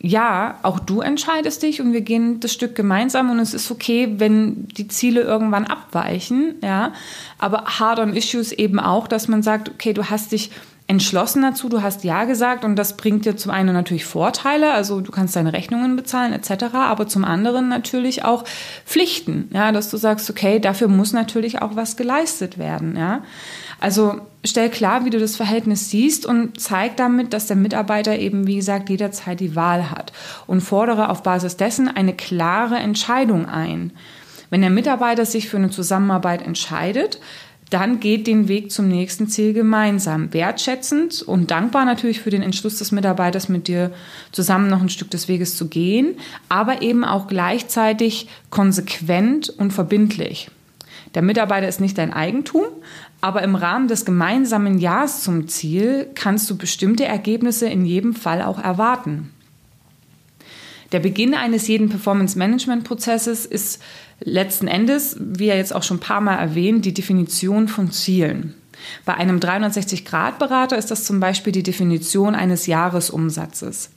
ja, 0.00 0.58
auch 0.62 0.78
du 0.78 1.00
entscheidest 1.00 1.62
dich 1.62 1.80
und 1.80 1.92
wir 1.92 2.02
gehen 2.02 2.38
das 2.40 2.52
Stück 2.52 2.76
gemeinsam 2.76 3.30
und 3.30 3.40
es 3.40 3.52
ist 3.52 3.70
okay, 3.70 4.14
wenn 4.18 4.68
die 4.68 4.86
Ziele 4.86 5.22
irgendwann 5.22 5.64
abweichen, 5.64 6.54
ja. 6.62 6.92
Aber 7.38 7.64
hard 7.64 7.98
on 7.98 8.14
issues 8.14 8.52
eben 8.52 8.78
auch, 8.78 9.08
dass 9.08 9.26
man 9.26 9.42
sagt, 9.42 9.68
okay, 9.68 9.92
du 9.92 10.08
hast 10.08 10.30
dich 10.32 10.52
entschlossen 10.88 11.42
dazu, 11.42 11.68
du 11.68 11.82
hast 11.82 12.02
Ja 12.02 12.24
gesagt 12.24 12.64
und 12.64 12.74
das 12.74 12.96
bringt 12.96 13.26
dir 13.26 13.36
zum 13.36 13.52
einen 13.52 13.74
natürlich 13.74 14.06
Vorteile, 14.06 14.72
also 14.72 15.02
du 15.02 15.12
kannst 15.12 15.36
deine 15.36 15.52
Rechnungen 15.52 15.96
bezahlen 15.96 16.32
etc., 16.32 16.64
aber 16.72 17.06
zum 17.06 17.26
anderen 17.26 17.68
natürlich 17.68 18.24
auch 18.24 18.44
Pflichten, 18.86 19.50
ja, 19.52 19.70
dass 19.70 19.90
du 19.90 19.98
sagst, 19.98 20.28
okay, 20.30 20.58
dafür 20.58 20.88
muss 20.88 21.12
natürlich 21.12 21.60
auch 21.60 21.76
was 21.76 21.98
geleistet 21.98 22.56
werden, 22.56 22.96
ja. 22.96 23.22
Also 23.80 24.22
stell 24.44 24.70
klar, 24.70 25.04
wie 25.04 25.10
du 25.10 25.20
das 25.20 25.36
Verhältnis 25.36 25.90
siehst 25.90 26.24
und 26.24 26.58
zeig 26.58 26.96
damit, 26.96 27.34
dass 27.34 27.46
der 27.46 27.56
Mitarbeiter 27.56 28.18
eben, 28.18 28.46
wie 28.46 28.56
gesagt, 28.56 28.88
jederzeit 28.88 29.40
die 29.40 29.54
Wahl 29.54 29.90
hat 29.90 30.12
und 30.46 30.62
fordere 30.62 31.10
auf 31.10 31.22
Basis 31.22 31.58
dessen 31.58 31.88
eine 31.88 32.14
klare 32.14 32.76
Entscheidung 32.76 33.46
ein. 33.46 33.92
Wenn 34.50 34.62
der 34.62 34.70
Mitarbeiter 34.70 35.26
sich 35.26 35.48
für 35.48 35.58
eine 35.58 35.70
Zusammenarbeit 35.70 36.40
entscheidet, 36.42 37.20
dann 37.70 38.00
geht 38.00 38.26
den 38.26 38.48
Weg 38.48 38.72
zum 38.72 38.88
nächsten 38.88 39.28
Ziel 39.28 39.52
gemeinsam, 39.52 40.32
wertschätzend 40.32 41.22
und 41.22 41.50
dankbar 41.50 41.84
natürlich 41.84 42.20
für 42.20 42.30
den 42.30 42.42
Entschluss 42.42 42.78
des 42.78 42.92
Mitarbeiters, 42.92 43.48
mit 43.48 43.68
dir 43.68 43.92
zusammen 44.32 44.68
noch 44.68 44.80
ein 44.80 44.88
Stück 44.88 45.10
des 45.10 45.28
Weges 45.28 45.56
zu 45.56 45.68
gehen, 45.68 46.16
aber 46.48 46.82
eben 46.82 47.04
auch 47.04 47.26
gleichzeitig 47.26 48.28
konsequent 48.50 49.50
und 49.50 49.72
verbindlich. 49.72 50.50
Der 51.14 51.22
Mitarbeiter 51.22 51.68
ist 51.68 51.80
nicht 51.80 51.98
dein 51.98 52.12
Eigentum, 52.12 52.64
aber 53.20 53.42
im 53.42 53.54
Rahmen 53.54 53.88
des 53.88 54.04
gemeinsamen 54.04 54.78
Jahres 54.78 55.22
zum 55.22 55.48
Ziel 55.48 56.08
kannst 56.14 56.48
du 56.50 56.56
bestimmte 56.56 57.04
Ergebnisse 57.04 57.66
in 57.66 57.84
jedem 57.84 58.14
Fall 58.14 58.42
auch 58.42 58.62
erwarten. 58.62 59.30
Der 60.92 61.00
Beginn 61.00 61.34
eines 61.34 61.68
jeden 61.68 61.90
Performance-Management-Prozesses 61.90 63.44
ist 63.44 63.82
letzten 64.20 64.68
Endes, 64.68 65.16
wie 65.20 65.46
ja 65.46 65.54
jetzt 65.54 65.74
auch 65.74 65.82
schon 65.82 65.98
ein 65.98 66.00
paar 66.00 66.20
Mal 66.20 66.36
erwähnt, 66.36 66.84
die 66.84 66.94
Definition 66.94 67.68
von 67.68 67.90
Zielen. 67.90 68.54
Bei 69.04 69.14
einem 69.14 69.38
360-Grad-Berater 69.38 70.78
ist 70.78 70.90
das 70.90 71.04
zum 71.04 71.20
Beispiel 71.20 71.52
die 71.52 71.62
Definition 71.62 72.34
eines 72.34 72.66
Jahresumsatzes. 72.66 73.90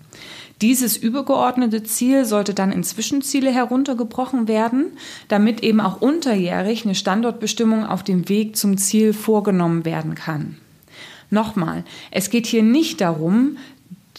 Dieses 0.62 0.98
übergeordnete 0.98 1.84
Ziel 1.84 2.26
sollte 2.26 2.54
dann 2.54 2.72
in 2.72 2.84
Zwischenziele 2.84 3.52
heruntergebrochen 3.52 4.48
werden, 4.48 4.98
damit 5.28 5.64
eben 5.64 5.80
auch 5.80 6.02
unterjährig 6.02 6.86
eine 6.86 6.94
Standortbestimmung 6.94 7.86
auf 7.86 8.04
dem 8.04 8.30
Weg 8.30 8.56
zum 8.56 8.78
Ziel 8.78 9.14
vorgenommen 9.14 9.86
werden 9.86 10.14
kann. 10.14 10.58
Nochmal, 11.32 11.84
es 12.12 12.30
geht 12.30 12.46
hier 12.46 12.62
nicht 12.62 13.02
darum, 13.02 13.58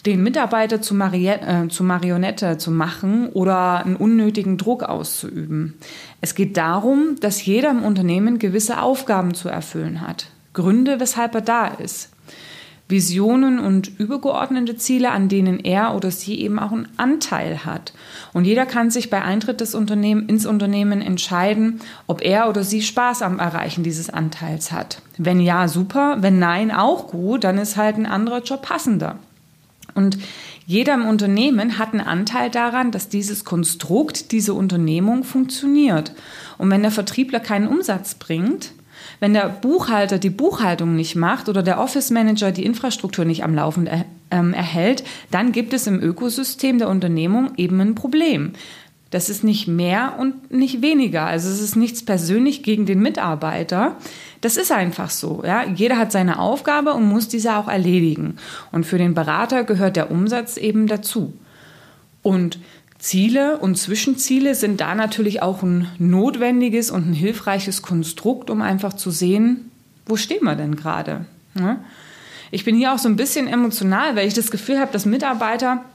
den 0.05 0.21
Mitarbeiter 0.21 0.81
zu, 0.81 0.95
äh, 0.99 1.67
zu, 1.69 1.83
Marionette 1.83 2.57
zu 2.57 2.71
machen 2.71 3.29
oder 3.29 3.85
einen 3.85 3.95
unnötigen 3.95 4.57
Druck 4.57 4.83
auszuüben. 4.83 5.75
Es 6.21 6.35
geht 6.35 6.57
darum, 6.57 7.15
dass 7.21 7.45
jeder 7.45 7.71
im 7.71 7.83
Unternehmen 7.83 8.39
gewisse 8.39 8.81
Aufgaben 8.81 9.33
zu 9.33 9.49
erfüllen 9.49 10.01
hat. 10.01 10.27
Gründe, 10.53 10.99
weshalb 10.99 11.35
er 11.35 11.41
da 11.41 11.67
ist. 11.67 12.09
Visionen 12.89 13.59
und 13.59 13.97
übergeordnete 13.97 14.75
Ziele, 14.75 15.11
an 15.11 15.29
denen 15.29 15.59
er 15.59 15.95
oder 15.95 16.11
sie 16.11 16.39
eben 16.41 16.59
auch 16.59 16.73
einen 16.73 16.89
Anteil 16.97 17.65
hat. 17.65 17.93
Und 18.33 18.45
jeder 18.45 18.65
kann 18.65 18.91
sich 18.91 19.09
bei 19.09 19.21
Eintritt 19.21 19.61
des 19.61 19.73
Unternehmen, 19.73 20.27
ins 20.27 20.45
Unternehmen 20.45 21.01
entscheiden, 21.01 21.79
ob 22.07 22.21
er 22.21 22.49
oder 22.49 22.63
sie 22.63 22.81
Spaß 22.81 23.21
am 23.21 23.39
Erreichen 23.39 23.83
dieses 23.83 24.09
Anteils 24.09 24.73
hat. 24.73 25.01
Wenn 25.17 25.39
ja, 25.39 25.69
super. 25.69 26.17
Wenn 26.19 26.39
nein, 26.39 26.71
auch 26.71 27.07
gut. 27.07 27.45
Dann 27.45 27.57
ist 27.57 27.77
halt 27.77 27.95
ein 27.95 28.05
anderer 28.05 28.43
Job 28.43 28.61
passender. 28.61 29.17
Und 29.95 30.17
jeder 30.65 30.93
im 30.93 31.05
Unternehmen 31.05 31.77
hat 31.77 31.91
einen 31.91 32.01
Anteil 32.01 32.49
daran, 32.49 32.91
dass 32.91 33.09
dieses 33.09 33.45
Konstrukt, 33.45 34.31
diese 34.31 34.53
Unternehmung 34.53 35.23
funktioniert. 35.23 36.13
Und 36.57 36.69
wenn 36.69 36.81
der 36.81 36.91
Vertriebler 36.91 37.39
keinen 37.39 37.67
Umsatz 37.67 38.15
bringt, 38.15 38.71
wenn 39.19 39.33
der 39.33 39.49
Buchhalter 39.49 40.17
die 40.17 40.29
Buchhaltung 40.29 40.95
nicht 40.95 41.15
macht 41.15 41.49
oder 41.49 41.63
der 41.63 41.79
Office 41.79 42.11
Manager 42.11 42.51
die 42.51 42.65
Infrastruktur 42.65 43.25
nicht 43.25 43.43
am 43.43 43.55
Laufen 43.55 43.87
er, 43.87 44.05
ähm, 44.31 44.53
erhält, 44.53 45.03
dann 45.31 45.51
gibt 45.51 45.73
es 45.73 45.87
im 45.87 46.01
Ökosystem 46.01 46.77
der 46.79 46.89
Unternehmung 46.89 47.51
eben 47.57 47.79
ein 47.79 47.95
Problem. 47.95 48.53
Das 49.13 49.29
ist 49.29 49.43
nicht 49.43 49.67
mehr 49.67 50.15
und 50.17 50.51
nicht 50.51 50.81
weniger. 50.81 51.27
Also 51.27 51.47
es 51.47 51.61
ist 51.61 51.75
nichts 51.75 52.03
persönlich 52.03 52.63
gegen 52.63 52.87
den 52.87 52.99
Mitarbeiter. 52.99 53.95
Das 54.41 54.57
ist 54.57 54.71
einfach 54.71 55.11
so. 55.11 55.43
Ja? 55.45 55.65
Jeder 55.65 55.97
hat 55.97 56.11
seine 56.11 56.39
Aufgabe 56.39 56.95
und 56.95 57.07
muss 57.07 57.27
diese 57.27 57.55
auch 57.55 57.67
erledigen. 57.67 58.37
Und 58.71 58.87
für 58.87 58.97
den 58.97 59.13
Berater 59.13 59.65
gehört 59.65 59.97
der 59.97 60.09
Umsatz 60.09 60.57
eben 60.57 60.87
dazu. 60.87 61.31
Und 62.23 62.57
Ziele 62.97 63.59
und 63.59 63.77
Zwischenziele 63.77 64.55
sind 64.55 64.81
da 64.81 64.95
natürlich 64.95 65.43
auch 65.43 65.61
ein 65.61 65.89
notwendiges 65.99 66.89
und 66.89 67.11
ein 67.11 67.13
hilfreiches 67.13 67.83
Konstrukt, 67.83 68.49
um 68.49 68.63
einfach 68.63 68.93
zu 68.93 69.11
sehen, 69.11 69.69
wo 70.07 70.15
stehen 70.15 70.43
wir 70.43 70.55
denn 70.55 70.75
gerade. 70.75 71.25
Ja? 71.53 71.77
Ich 72.49 72.65
bin 72.65 72.75
hier 72.75 72.93
auch 72.93 72.99
so 72.99 73.09
ein 73.09 73.15
bisschen 73.15 73.47
emotional, 73.47 74.15
weil 74.15 74.27
ich 74.27 74.33
das 74.33 74.49
Gefühl 74.49 74.79
habe, 74.79 74.91
dass 74.91 75.05
Mitarbeiter 75.05 75.85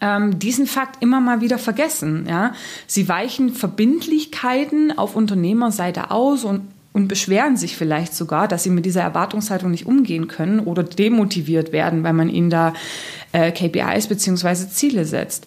ähm, 0.00 0.38
diesen 0.38 0.66
Fakt 0.66 1.02
immer 1.02 1.20
mal 1.20 1.40
wieder 1.40 1.58
vergessen. 1.58 2.26
Ja? 2.28 2.52
Sie 2.86 3.08
weichen 3.08 3.52
Verbindlichkeiten 3.52 4.96
auf 4.96 5.16
Unternehmerseite 5.16 6.10
aus 6.10 6.44
und, 6.44 6.62
und 6.92 7.08
beschweren 7.08 7.56
sich 7.56 7.76
vielleicht 7.76 8.14
sogar, 8.14 8.48
dass 8.48 8.62
sie 8.62 8.70
mit 8.70 8.86
dieser 8.86 9.02
Erwartungshaltung 9.02 9.70
nicht 9.70 9.86
umgehen 9.86 10.28
können 10.28 10.60
oder 10.60 10.82
demotiviert 10.82 11.72
werden, 11.72 12.02
weil 12.02 12.12
man 12.12 12.28
ihnen 12.28 12.50
da 12.50 12.72
äh, 13.32 13.50
KPIs 13.52 14.06
bzw. 14.08 14.68
Ziele 14.68 15.04
setzt. 15.04 15.46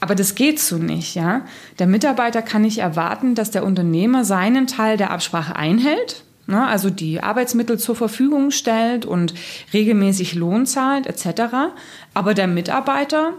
Aber 0.00 0.14
das 0.14 0.34
geht 0.34 0.60
so 0.60 0.76
nicht, 0.76 1.14
ja. 1.14 1.42
Der 1.78 1.86
Mitarbeiter 1.86 2.42
kann 2.42 2.62
nicht 2.62 2.78
erwarten, 2.78 3.34
dass 3.34 3.50
der 3.50 3.64
Unternehmer 3.64 4.24
seinen 4.24 4.66
Teil 4.66 4.98
der 4.98 5.10
Absprache 5.10 5.56
einhält, 5.56 6.22
ne, 6.46 6.66
also 6.66 6.90
die 6.90 7.22
Arbeitsmittel 7.22 7.78
zur 7.78 7.96
Verfügung 7.96 8.50
stellt 8.50 9.06
und 9.06 9.32
regelmäßig 9.72 10.34
Lohn 10.34 10.66
zahlt 10.66 11.06
etc. 11.06 11.72
Aber 12.12 12.34
der 12.34 12.46
Mitarbeiter 12.46 13.32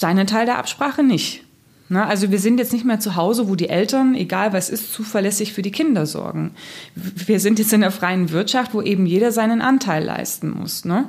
seinen 0.00 0.26
Teil 0.26 0.46
der 0.46 0.58
Absprache 0.58 1.02
nicht. 1.02 1.44
Na, 1.92 2.06
also 2.06 2.30
wir 2.30 2.38
sind 2.38 2.58
jetzt 2.58 2.72
nicht 2.72 2.84
mehr 2.84 3.00
zu 3.00 3.16
Hause, 3.16 3.48
wo 3.48 3.56
die 3.56 3.68
Eltern, 3.68 4.14
egal 4.14 4.52
was 4.52 4.70
ist, 4.70 4.92
zuverlässig 4.92 5.52
für 5.52 5.62
die 5.62 5.72
Kinder 5.72 6.06
sorgen. 6.06 6.52
Wir 6.94 7.40
sind 7.40 7.58
jetzt 7.58 7.72
in 7.72 7.80
der 7.80 7.90
freien 7.90 8.30
Wirtschaft, 8.30 8.74
wo 8.74 8.80
eben 8.80 9.06
jeder 9.06 9.32
seinen 9.32 9.60
Anteil 9.60 10.04
leisten 10.04 10.50
muss. 10.50 10.84
Ne? 10.84 11.08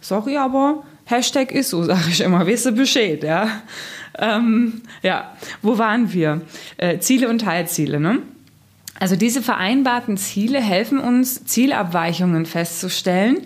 Sorry, 0.00 0.36
aber 0.36 0.84
Hashtag 1.04 1.50
ist 1.50 1.70
so, 1.70 1.82
sage 1.82 2.08
ich 2.08 2.20
immer, 2.20 2.46
weißt 2.46 2.66
du 2.66 2.72
Bescheid, 2.72 3.24
ja. 3.24 3.48
Ähm, 4.18 4.82
ja, 5.02 5.32
wo 5.60 5.76
waren 5.76 6.12
wir? 6.12 6.40
Äh, 6.76 7.00
Ziele 7.00 7.28
und 7.28 7.40
Teilziele, 7.40 8.00
ne? 8.00 8.20
Also 8.98 9.16
diese 9.16 9.42
vereinbarten 9.42 10.16
Ziele 10.16 10.60
helfen 10.60 10.98
uns, 10.98 11.44
Zielabweichungen 11.44 12.46
festzustellen 12.46 13.40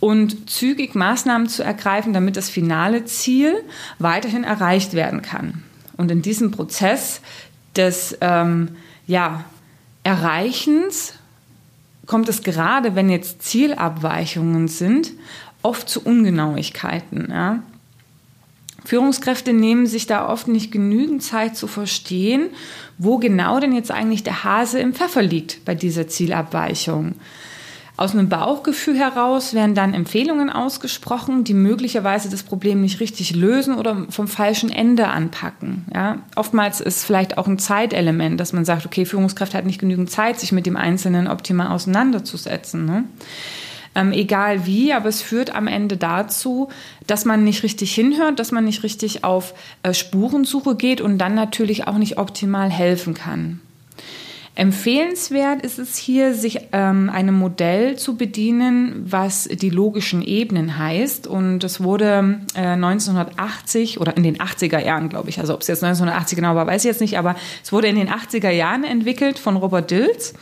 und 0.00 0.50
zügig 0.50 0.94
Maßnahmen 0.94 1.48
zu 1.48 1.62
ergreifen, 1.62 2.12
damit 2.12 2.36
das 2.36 2.50
finale 2.50 3.04
Ziel 3.04 3.54
weiterhin 3.98 4.44
erreicht 4.44 4.94
werden 4.94 5.22
kann. 5.22 5.62
Und 5.96 6.10
in 6.10 6.22
diesem 6.22 6.50
Prozess 6.50 7.20
des 7.76 8.16
ähm, 8.20 8.70
ja, 9.06 9.44
Erreichens 10.04 11.14
kommt 12.06 12.28
es 12.28 12.42
gerade, 12.42 12.94
wenn 12.94 13.08
jetzt 13.08 13.42
Zielabweichungen 13.42 14.68
sind, 14.68 15.12
oft 15.62 15.88
zu 15.88 16.02
Ungenauigkeiten. 16.02 17.28
Ja? 17.30 17.62
Führungskräfte 18.84 19.54
nehmen 19.54 19.86
sich 19.86 20.06
da 20.06 20.28
oft 20.28 20.46
nicht 20.46 20.70
genügend 20.70 21.22
Zeit 21.22 21.56
zu 21.56 21.66
verstehen, 21.66 22.50
wo 22.98 23.16
genau 23.16 23.58
denn 23.60 23.72
jetzt 23.72 23.90
eigentlich 23.90 24.22
der 24.22 24.44
Hase 24.44 24.78
im 24.78 24.92
Pfeffer 24.92 25.22
liegt 25.22 25.64
bei 25.64 25.74
dieser 25.74 26.06
Zielabweichung. 26.06 27.14
Aus 27.96 28.12
einem 28.12 28.28
Bauchgefühl 28.28 28.98
heraus 28.98 29.54
werden 29.54 29.76
dann 29.76 29.94
Empfehlungen 29.94 30.50
ausgesprochen, 30.50 31.44
die 31.44 31.54
möglicherweise 31.54 32.28
das 32.28 32.42
Problem 32.42 32.80
nicht 32.80 32.98
richtig 32.98 33.36
lösen 33.36 33.76
oder 33.76 34.06
vom 34.10 34.26
falschen 34.26 34.70
Ende 34.70 35.06
anpacken. 35.06 35.86
Ja? 35.94 36.18
Oftmals 36.34 36.80
ist 36.80 37.04
vielleicht 37.04 37.38
auch 37.38 37.46
ein 37.46 37.60
Zeitelement, 37.60 38.40
dass 38.40 38.52
man 38.52 38.64
sagt, 38.64 38.84
okay, 38.84 39.04
Führungskraft 39.04 39.54
hat 39.54 39.64
nicht 39.64 39.80
genügend 39.80 40.10
Zeit, 40.10 40.40
sich 40.40 40.50
mit 40.50 40.66
dem 40.66 40.76
Einzelnen 40.76 41.28
optimal 41.28 41.68
auseinanderzusetzen. 41.68 42.84
Ne? 42.84 43.04
Ähm, 43.94 44.10
egal 44.10 44.66
wie, 44.66 44.92
aber 44.92 45.08
es 45.08 45.22
führt 45.22 45.54
am 45.54 45.68
Ende 45.68 45.96
dazu, 45.96 46.70
dass 47.06 47.24
man 47.24 47.44
nicht 47.44 47.62
richtig 47.62 47.94
hinhört, 47.94 48.40
dass 48.40 48.50
man 48.50 48.64
nicht 48.64 48.82
richtig 48.82 49.22
auf 49.22 49.54
äh, 49.84 49.94
Spurensuche 49.94 50.74
geht 50.74 51.00
und 51.00 51.18
dann 51.18 51.36
natürlich 51.36 51.86
auch 51.86 51.98
nicht 51.98 52.18
optimal 52.18 52.70
helfen 52.70 53.14
kann. 53.14 53.60
Empfehlenswert 54.56 55.62
ist 55.62 55.80
es 55.80 55.96
hier, 55.96 56.32
sich 56.32 56.60
ähm, 56.70 57.10
einem 57.10 57.34
Modell 57.34 57.96
zu 57.96 58.16
bedienen, 58.16 59.04
was 59.04 59.48
die 59.48 59.70
logischen 59.70 60.22
Ebenen 60.22 60.78
heißt. 60.78 61.26
Und 61.26 61.60
das 61.60 61.82
wurde 61.82 62.40
äh, 62.54 62.60
1980 62.60 64.00
oder 64.00 64.16
in 64.16 64.22
den 64.22 64.38
80er 64.38 64.78
Jahren, 64.78 65.08
glaube 65.08 65.28
ich, 65.28 65.40
also 65.40 65.54
ob 65.54 65.62
es 65.62 65.66
jetzt 65.66 65.82
1980 65.82 66.36
genau 66.36 66.54
war, 66.54 66.68
weiß 66.68 66.84
ich 66.84 66.88
jetzt 66.88 67.00
nicht, 67.00 67.18
aber 67.18 67.34
es 67.64 67.72
wurde 67.72 67.88
in 67.88 67.96
den 67.96 68.08
80er 68.08 68.50
Jahren 68.50 68.84
entwickelt 68.84 69.40
von 69.40 69.56
Robert 69.56 69.90
Dills. 69.90 70.34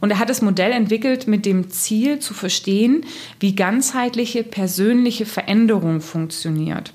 Und 0.00 0.10
er 0.10 0.18
hat 0.18 0.28
das 0.28 0.42
Modell 0.42 0.72
entwickelt 0.72 1.28
mit 1.28 1.46
dem 1.46 1.70
Ziel 1.70 2.18
zu 2.18 2.34
verstehen, 2.34 3.04
wie 3.38 3.54
ganzheitliche 3.54 4.42
persönliche 4.42 5.24
Veränderung 5.24 6.00
funktioniert. 6.00 6.92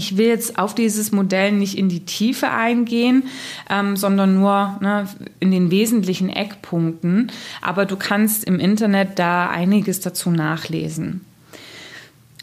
Ich 0.00 0.16
will 0.16 0.28
jetzt 0.28 0.58
auf 0.58 0.74
dieses 0.74 1.12
Modell 1.12 1.52
nicht 1.52 1.76
in 1.76 1.90
die 1.90 2.06
Tiefe 2.06 2.50
eingehen, 2.50 3.24
ähm, 3.68 3.98
sondern 3.98 4.40
nur 4.40 4.78
ne, 4.80 5.06
in 5.40 5.50
den 5.50 5.70
wesentlichen 5.70 6.30
Eckpunkten. 6.30 7.30
Aber 7.60 7.84
du 7.84 7.96
kannst 7.96 8.44
im 8.44 8.58
Internet 8.58 9.18
da 9.18 9.50
einiges 9.50 10.00
dazu 10.00 10.30
nachlesen. 10.30 11.20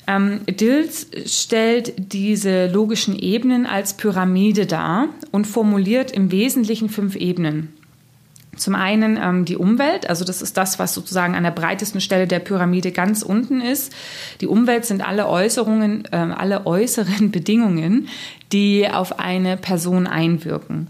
Ähm, 0.05 0.41
Dills 0.45 1.07
stellt 1.25 2.13
diese 2.13 2.67
logischen 2.67 3.17
Ebenen 3.17 3.65
als 3.65 3.97
Pyramide 3.97 4.67
dar 4.67 5.07
und 5.31 5.47
formuliert 5.47 6.11
im 6.11 6.31
Wesentlichen 6.31 6.89
fünf 6.89 7.15
Ebenen. 7.15 7.73
Zum 8.57 8.75
einen 8.75 9.17
ähm, 9.21 9.45
die 9.45 9.57
Umwelt, 9.57 10.09
also 10.09 10.25
das 10.25 10.41
ist 10.41 10.57
das, 10.57 10.79
was 10.79 10.93
sozusagen 10.93 11.35
an 11.35 11.43
der 11.43 11.51
breitesten 11.51 12.01
Stelle 12.01 12.27
der 12.27 12.39
Pyramide 12.39 12.91
ganz 12.91 13.21
unten 13.21 13.61
ist. 13.61 13.93
Die 14.41 14.47
Umwelt 14.47 14.85
sind 14.85 15.07
alle 15.07 15.27
Äußerungen, 15.27 16.05
äh, 16.11 16.15
alle 16.15 16.65
äußeren 16.65 17.31
Bedingungen, 17.31 18.07
die 18.51 18.89
auf 18.89 19.19
eine 19.19 19.57
Person 19.57 20.07
einwirken. 20.07 20.87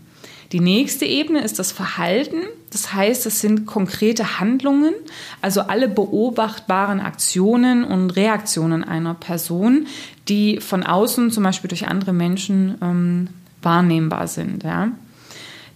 Die 0.51 0.62
nächste 0.62 1.05
Ebene 1.05 1.41
ist 1.43 1.59
das 1.59 1.71
Verhalten. 1.71 2.38
Das 2.71 2.93
heißt, 2.93 3.25
es 3.25 3.41
sind 3.41 3.65
konkrete 3.65 4.39
Handlungen, 4.39 4.93
also 5.41 5.62
alle 5.62 5.89
beobachtbaren 5.89 7.00
Aktionen 7.00 7.83
und 7.83 8.12
Reaktionen 8.12 8.83
einer 8.83 9.13
Person, 9.13 9.88
die 10.29 10.59
von 10.59 10.83
außen, 10.83 11.31
zum 11.31 11.43
Beispiel 11.43 11.67
durch 11.67 11.88
andere 11.88 12.13
Menschen, 12.13 12.77
ähm, 12.81 13.27
wahrnehmbar 13.62 14.27
sind. 14.27 14.63
Ja. 14.63 14.91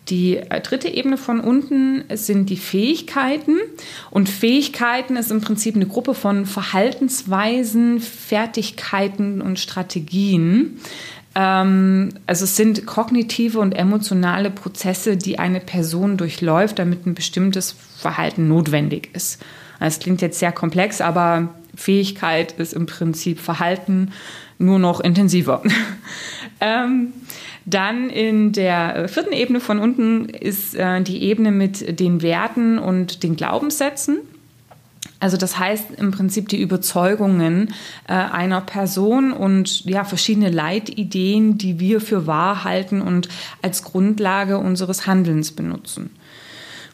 Die 0.09 0.37
äh, 0.37 0.61
dritte 0.61 0.89
Ebene 0.89 1.17
von 1.17 1.39
unten 1.39 2.03
sind 2.13 2.49
die 2.49 2.57
Fähigkeiten. 2.57 3.57
Und 4.09 4.29
Fähigkeiten 4.29 5.15
ist 5.15 5.31
im 5.31 5.41
Prinzip 5.41 5.75
eine 5.75 5.85
Gruppe 5.85 6.13
von 6.13 6.45
Verhaltensweisen, 6.45 7.99
Fertigkeiten 7.99 9.41
und 9.41 9.59
Strategien. 9.59 10.79
Ähm, 11.35 12.09
also 12.25 12.45
es 12.45 12.55
sind 12.55 12.85
kognitive 12.85 13.59
und 13.59 13.73
emotionale 13.73 14.49
Prozesse, 14.49 15.17
die 15.17 15.39
eine 15.39 15.59
Person 15.59 16.17
durchläuft, 16.17 16.79
damit 16.79 17.05
ein 17.05 17.13
bestimmtes 17.13 17.75
Verhalten 17.97 18.47
notwendig 18.47 19.09
ist. 19.13 19.41
Das 19.79 19.99
klingt 19.99 20.21
jetzt 20.21 20.39
sehr 20.39 20.51
komplex, 20.51 21.01
aber 21.01 21.49
Fähigkeit 21.75 22.51
ist 22.53 22.73
im 22.73 22.85
Prinzip 22.85 23.39
Verhalten 23.39 24.11
nur 24.59 24.77
noch 24.77 24.99
intensiver. 24.99 25.63
ähm, 26.61 27.13
dann 27.65 28.09
in 28.09 28.53
der 28.53 29.09
vierten 29.09 29.33
Ebene 29.33 29.59
von 29.59 29.79
unten 29.79 30.29
ist 30.29 30.75
äh, 30.75 31.01
die 31.01 31.23
Ebene 31.23 31.51
mit 31.51 31.99
den 31.99 32.21
Werten 32.21 32.79
und 32.79 33.23
den 33.23 33.35
Glaubenssätzen. 33.35 34.19
Also 35.19 35.37
das 35.37 35.59
heißt 35.59 35.91
im 35.97 36.11
Prinzip 36.11 36.49
die 36.49 36.59
Überzeugungen 36.59 37.73
äh, 38.07 38.13
einer 38.13 38.61
Person 38.61 39.31
und 39.31 39.85
ja 39.85 40.03
verschiedene 40.03 40.49
Leitideen, 40.49 41.59
die 41.59 41.79
wir 41.79 42.01
für 42.01 42.25
wahr 42.25 42.63
halten 42.63 43.01
und 43.01 43.29
als 43.61 43.83
Grundlage 43.83 44.57
unseres 44.57 45.05
Handelns 45.05 45.51
benutzen. 45.51 46.09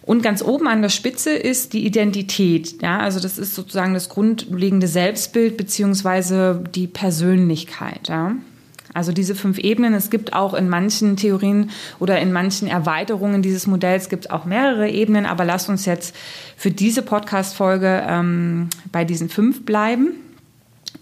Und 0.02 0.24
ganz 0.24 0.42
oben 0.42 0.68
an 0.68 0.82
der 0.82 0.90
Spitze 0.90 1.32
ist 1.32 1.74
die 1.74 1.86
Identität. 1.86 2.82
Ja, 2.82 3.00
also 3.00 3.20
das 3.20 3.38
ist 3.38 3.56
sozusagen 3.56 3.94
das 3.94 4.08
grundlegende 4.10 4.88
Selbstbild 4.88 5.58
beziehungsweise 5.58 6.64
die 6.76 6.88
Persönlichkeit. 6.88 8.08
Ja. 8.08 8.36
Also 8.98 9.12
diese 9.12 9.36
fünf 9.36 9.60
Ebenen. 9.60 9.94
Es 9.94 10.10
gibt 10.10 10.34
auch 10.34 10.56
in 10.56 10.70
manchen 10.70 11.18
Theorien 11.18 11.70
oder 12.00 12.20
in 12.20 12.34
manchen 12.34 12.68
Erweiterungen 12.68 13.44
dieses 13.44 13.68
Modells 13.68 14.10
gibt 14.10 14.25
es 14.25 14.32
auch 14.32 14.46
mehrere 14.46 14.89
Ebenen, 14.89 15.27
aber 15.27 15.46
lasst 15.46 15.70
uns 15.70 15.86
jetzt 15.86 16.16
für 16.56 16.72
diese 16.72 17.04
Podcast-Folge 17.04 18.04
ähm, 18.08 18.72
bei 18.92 19.06
diesen 19.06 19.30
fünf 19.30 19.66
bleiben. 19.66 20.16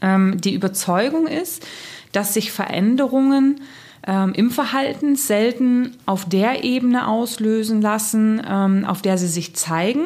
Ähm, 0.01 0.41
die 0.41 0.53
Überzeugung 0.53 1.25
ist, 1.25 1.65
dass 2.11 2.33
sich 2.33 2.51
Veränderungen 2.51 3.61
ähm, 4.05 4.33
im 4.33 4.51
Verhalten 4.51 5.15
selten 5.15 5.95
auf 6.05 6.27
der 6.27 6.65
Ebene 6.65 7.07
auslösen 7.07 7.81
lassen, 7.81 8.41
ähm, 8.45 8.83
auf 8.83 9.01
der 9.01 9.17
sie 9.17 9.29
sich 9.29 9.55
zeigen 9.55 10.01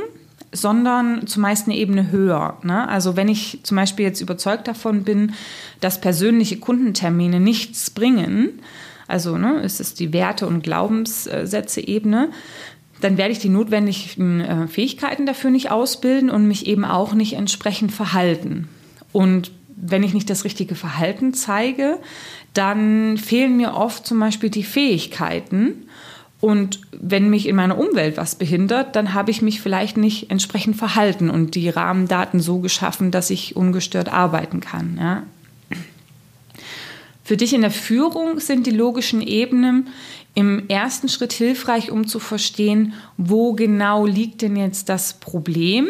sondern 0.52 1.28
zumeist 1.28 1.68
eine 1.68 1.78
Ebene 1.78 2.12
höher. 2.12 2.58
Ne? 2.64 2.88
Also 2.88 3.16
wenn 3.16 3.28
ich 3.28 3.60
zum 3.64 3.78
Beispiel 3.78 4.06
jetzt 4.06 4.22
überzeugt 4.22 4.68
davon 4.68 5.04
bin, 5.04 5.34
dass 5.80 6.02
persönliche 6.02 6.58
Kundentermine 6.58 7.40
nichts 7.40 7.90
bringen, 7.90 8.60
also 9.08 9.38
ne, 9.38 9.62
ist 9.62 9.80
es 9.80 9.96
die 9.96 10.14
Werte- 10.14 10.48
und 10.48 10.64
Glaubenssätze-Ebene, 10.64 12.30
dann 13.02 13.18
werde 13.18 13.32
ich 13.32 13.40
die 13.40 13.50
notwendigen 13.50 14.42
äh, 14.42 14.68
Fähigkeiten 14.68 15.26
dafür 15.26 15.50
nicht 15.50 15.72
ausbilden 15.72 16.30
und 16.30 16.48
mich 16.48 16.68
eben 16.68 16.86
auch 16.86 17.14
nicht 17.14 17.34
entsprechend 17.34 17.92
verhalten. 17.92 18.68
Und 19.12 19.52
wenn 19.76 20.04
ich 20.04 20.14
nicht 20.14 20.30
das 20.30 20.44
richtige 20.44 20.76
Verhalten 20.76 21.34
zeige, 21.34 22.00
dann 22.54 23.18
fehlen 23.18 23.58
mir 23.58 23.74
oft 23.74 24.06
zum 24.06 24.20
Beispiel 24.20 24.50
die 24.50 24.64
Fähigkeiten, 24.64 25.86
und 26.42 26.80
wenn 26.92 27.30
mich 27.30 27.48
in 27.48 27.56
meiner 27.56 27.78
Umwelt 27.78 28.16
was 28.18 28.36
behindert, 28.36 28.96
dann 28.96 29.14
habe 29.14 29.32
ich 29.32 29.42
mich 29.42 29.62
vielleicht 29.62 29.98
nicht 29.98 30.32
entsprechend 30.32 30.78
verhalten 30.78 31.30
und 31.30 31.56
die 31.56 31.70
Rahmendaten 31.70 32.40
so 32.40 32.60
geschaffen, 32.60 33.12
dass 33.12 33.30
ich 33.30 33.56
ungestört 33.58 34.12
arbeiten 34.12 34.62
kann. 34.62 34.98
Ja. 35.00 35.24
Für 37.24 37.38
dich 37.38 37.54
in 37.54 37.62
der 37.62 37.72
Führung 37.72 38.40
sind 38.40 38.66
die 38.66 38.72
logischen 38.72 39.22
Ebenen 39.22 39.90
im 40.34 40.70
ersten 40.70 41.10
Schritt 41.10 41.34
hilfreich, 41.34 41.92
um 41.92 42.08
zu 42.08 42.20
verstehen, 42.20 42.94
wo 43.18 43.54
genau 43.54 44.06
liegt 44.06 44.42
denn 44.42 44.56
jetzt 44.56 44.90
das 44.90 45.14
Problem? 45.14 45.88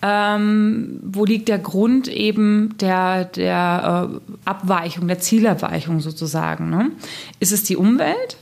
Ähm, 0.00 1.00
wo 1.02 1.24
liegt 1.24 1.48
der 1.48 1.58
Grund 1.58 2.08
eben 2.08 2.76
der, 2.80 3.24
der 3.24 4.10
äh, 4.10 4.48
Abweichung, 4.48 5.08
der 5.08 5.18
Zielerweichung 5.18 6.00
sozusagen? 6.00 6.70
Ne? 6.70 6.90
Ist 7.38 7.52
es 7.52 7.64
die 7.64 7.76
Umwelt? 7.76 8.36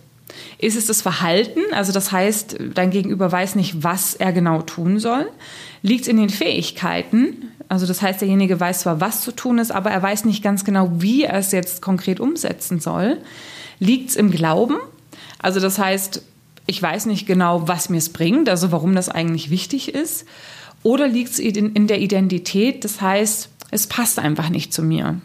Ist 0.58 0.76
es 0.76 0.86
das 0.86 1.02
Verhalten? 1.02 1.60
Also 1.72 1.92
das 1.92 2.12
heißt, 2.12 2.56
dein 2.74 2.90
Gegenüber 2.90 3.30
weiß 3.30 3.54
nicht, 3.54 3.82
was 3.82 4.14
er 4.14 4.32
genau 4.32 4.62
tun 4.62 4.98
soll. 4.98 5.28
Liegt 5.82 6.02
es 6.02 6.08
in 6.08 6.16
den 6.16 6.30
Fähigkeiten? 6.30 7.52
Also 7.68 7.86
das 7.86 8.02
heißt, 8.02 8.20
derjenige 8.20 8.58
weiß 8.58 8.80
zwar, 8.80 9.00
was 9.00 9.22
zu 9.22 9.32
tun 9.32 9.58
ist, 9.58 9.70
aber 9.70 9.90
er 9.90 10.02
weiß 10.02 10.24
nicht 10.24 10.42
ganz 10.42 10.64
genau, 10.64 10.90
wie 10.94 11.24
er 11.24 11.38
es 11.38 11.52
jetzt 11.52 11.80
konkret 11.82 12.20
umsetzen 12.20 12.80
soll. 12.80 13.18
Liegt 13.78 14.10
es 14.10 14.16
im 14.16 14.30
Glauben? 14.30 14.76
Also 15.38 15.60
das 15.60 15.78
heißt, 15.78 16.22
ich 16.66 16.82
weiß 16.82 17.06
nicht 17.06 17.26
genau, 17.26 17.66
was 17.68 17.88
mir 17.88 17.98
es 17.98 18.10
bringt, 18.10 18.48
also 18.48 18.72
warum 18.72 18.94
das 18.94 19.08
eigentlich 19.08 19.50
wichtig 19.50 19.94
ist. 19.94 20.26
Oder 20.82 21.08
liegt 21.08 21.30
es 21.30 21.38
in 21.38 21.86
der 21.86 22.00
Identität? 22.00 22.84
Das 22.84 23.00
heißt, 23.00 23.48
es 23.70 23.86
passt 23.86 24.18
einfach 24.18 24.48
nicht 24.48 24.72
zu 24.72 24.82
mir 24.82 25.20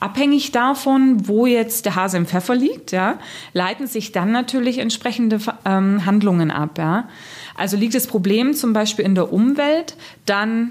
abhängig 0.00 0.50
davon, 0.50 1.28
wo 1.28 1.46
jetzt 1.46 1.84
der 1.84 1.94
Hase 1.94 2.16
im 2.16 2.26
Pfeffer 2.26 2.54
liegt, 2.54 2.90
ja, 2.90 3.18
leiten 3.52 3.86
sich 3.86 4.12
dann 4.12 4.32
natürlich 4.32 4.78
entsprechende 4.78 5.38
ähm, 5.64 6.04
Handlungen 6.06 6.50
ab. 6.50 6.78
Ja. 6.78 7.08
Also 7.54 7.76
liegt 7.76 7.94
das 7.94 8.06
Problem 8.06 8.54
zum 8.54 8.72
Beispiel 8.72 9.04
in 9.04 9.14
der 9.14 9.32
Umwelt, 9.32 9.96
dann 10.24 10.70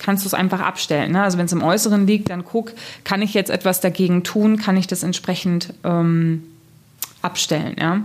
kannst 0.00 0.24
du 0.24 0.28
es 0.28 0.34
einfach 0.34 0.60
abstellen. 0.60 1.12
Ne? 1.12 1.22
Also 1.22 1.38
wenn 1.38 1.46
es 1.46 1.52
im 1.52 1.62
Äußeren 1.62 2.06
liegt, 2.06 2.30
dann 2.30 2.44
guck, 2.44 2.72
kann 3.04 3.22
ich 3.22 3.34
jetzt 3.34 3.50
etwas 3.50 3.80
dagegen 3.80 4.24
tun, 4.24 4.56
kann 4.56 4.76
ich 4.76 4.86
das 4.86 5.02
entsprechend 5.02 5.74
ähm, 5.84 6.44
abstellen. 7.22 7.76
Ja? 7.78 8.04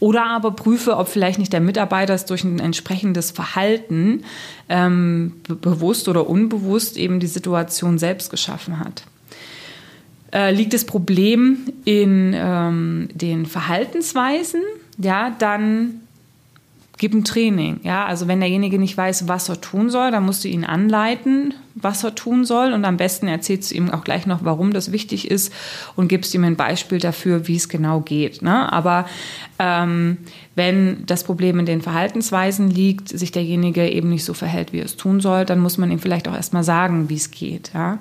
Oder 0.00 0.26
aber 0.26 0.52
prüfe, 0.52 0.96
ob 0.96 1.08
vielleicht 1.08 1.38
nicht 1.38 1.52
der 1.52 1.60
Mitarbeiter 1.60 2.14
es 2.14 2.24
durch 2.24 2.44
ein 2.44 2.58
entsprechendes 2.58 3.30
Verhalten 3.30 4.24
ähm, 4.68 5.40
bewusst 5.46 6.08
oder 6.08 6.28
unbewusst 6.28 6.96
eben 6.96 7.20
die 7.20 7.26
Situation 7.26 7.98
selbst 7.98 8.30
geschaffen 8.30 8.78
hat. 8.78 9.04
Äh, 10.32 10.52
liegt 10.52 10.72
das 10.72 10.86
Problem 10.86 11.58
in 11.84 12.32
ähm, 12.34 13.08
den 13.12 13.44
Verhaltensweisen, 13.44 14.62
ja, 14.96 15.30
dann 15.38 16.00
gib 17.02 17.12
ein 17.14 17.24
Training. 17.24 17.80
Ja, 17.82 18.06
also 18.06 18.28
wenn 18.28 18.40
derjenige 18.40 18.78
nicht 18.78 18.96
weiß, 18.96 19.26
was 19.28 19.48
er 19.48 19.60
tun 19.60 19.90
soll, 19.90 20.10
dann 20.10 20.24
musst 20.24 20.44
du 20.44 20.48
ihn 20.48 20.64
anleiten, 20.64 21.52
was 21.74 22.04
er 22.04 22.14
tun 22.14 22.44
soll. 22.44 22.72
Und 22.72 22.84
am 22.84 22.96
besten 22.96 23.26
erzählst 23.26 23.72
du 23.72 23.74
ihm 23.74 23.90
auch 23.90 24.04
gleich 24.04 24.24
noch, 24.24 24.44
warum 24.44 24.72
das 24.72 24.92
wichtig 24.92 25.30
ist 25.30 25.52
und 25.96 26.08
gibst 26.08 26.32
ihm 26.32 26.44
ein 26.44 26.56
Beispiel 26.56 26.98
dafür, 26.98 27.48
wie 27.48 27.56
es 27.56 27.68
genau 27.68 28.00
geht. 28.00 28.40
Ne? 28.40 28.72
Aber 28.72 29.06
ähm, 29.58 30.18
wenn 30.54 31.04
das 31.04 31.24
Problem 31.24 31.58
in 31.58 31.66
den 31.66 31.82
Verhaltensweisen 31.82 32.70
liegt, 32.70 33.08
sich 33.08 33.32
derjenige 33.32 33.88
eben 33.90 34.08
nicht 34.08 34.24
so 34.24 34.32
verhält, 34.32 34.72
wie 34.72 34.78
er 34.78 34.86
es 34.86 34.96
tun 34.96 35.20
soll, 35.20 35.44
dann 35.44 35.58
muss 35.58 35.78
man 35.78 35.90
ihm 35.90 35.98
vielleicht 35.98 36.28
auch 36.28 36.36
erstmal 36.36 36.64
sagen, 36.64 37.08
wie 37.08 37.16
es 37.16 37.32
geht. 37.32 37.72
Ja? 37.74 37.98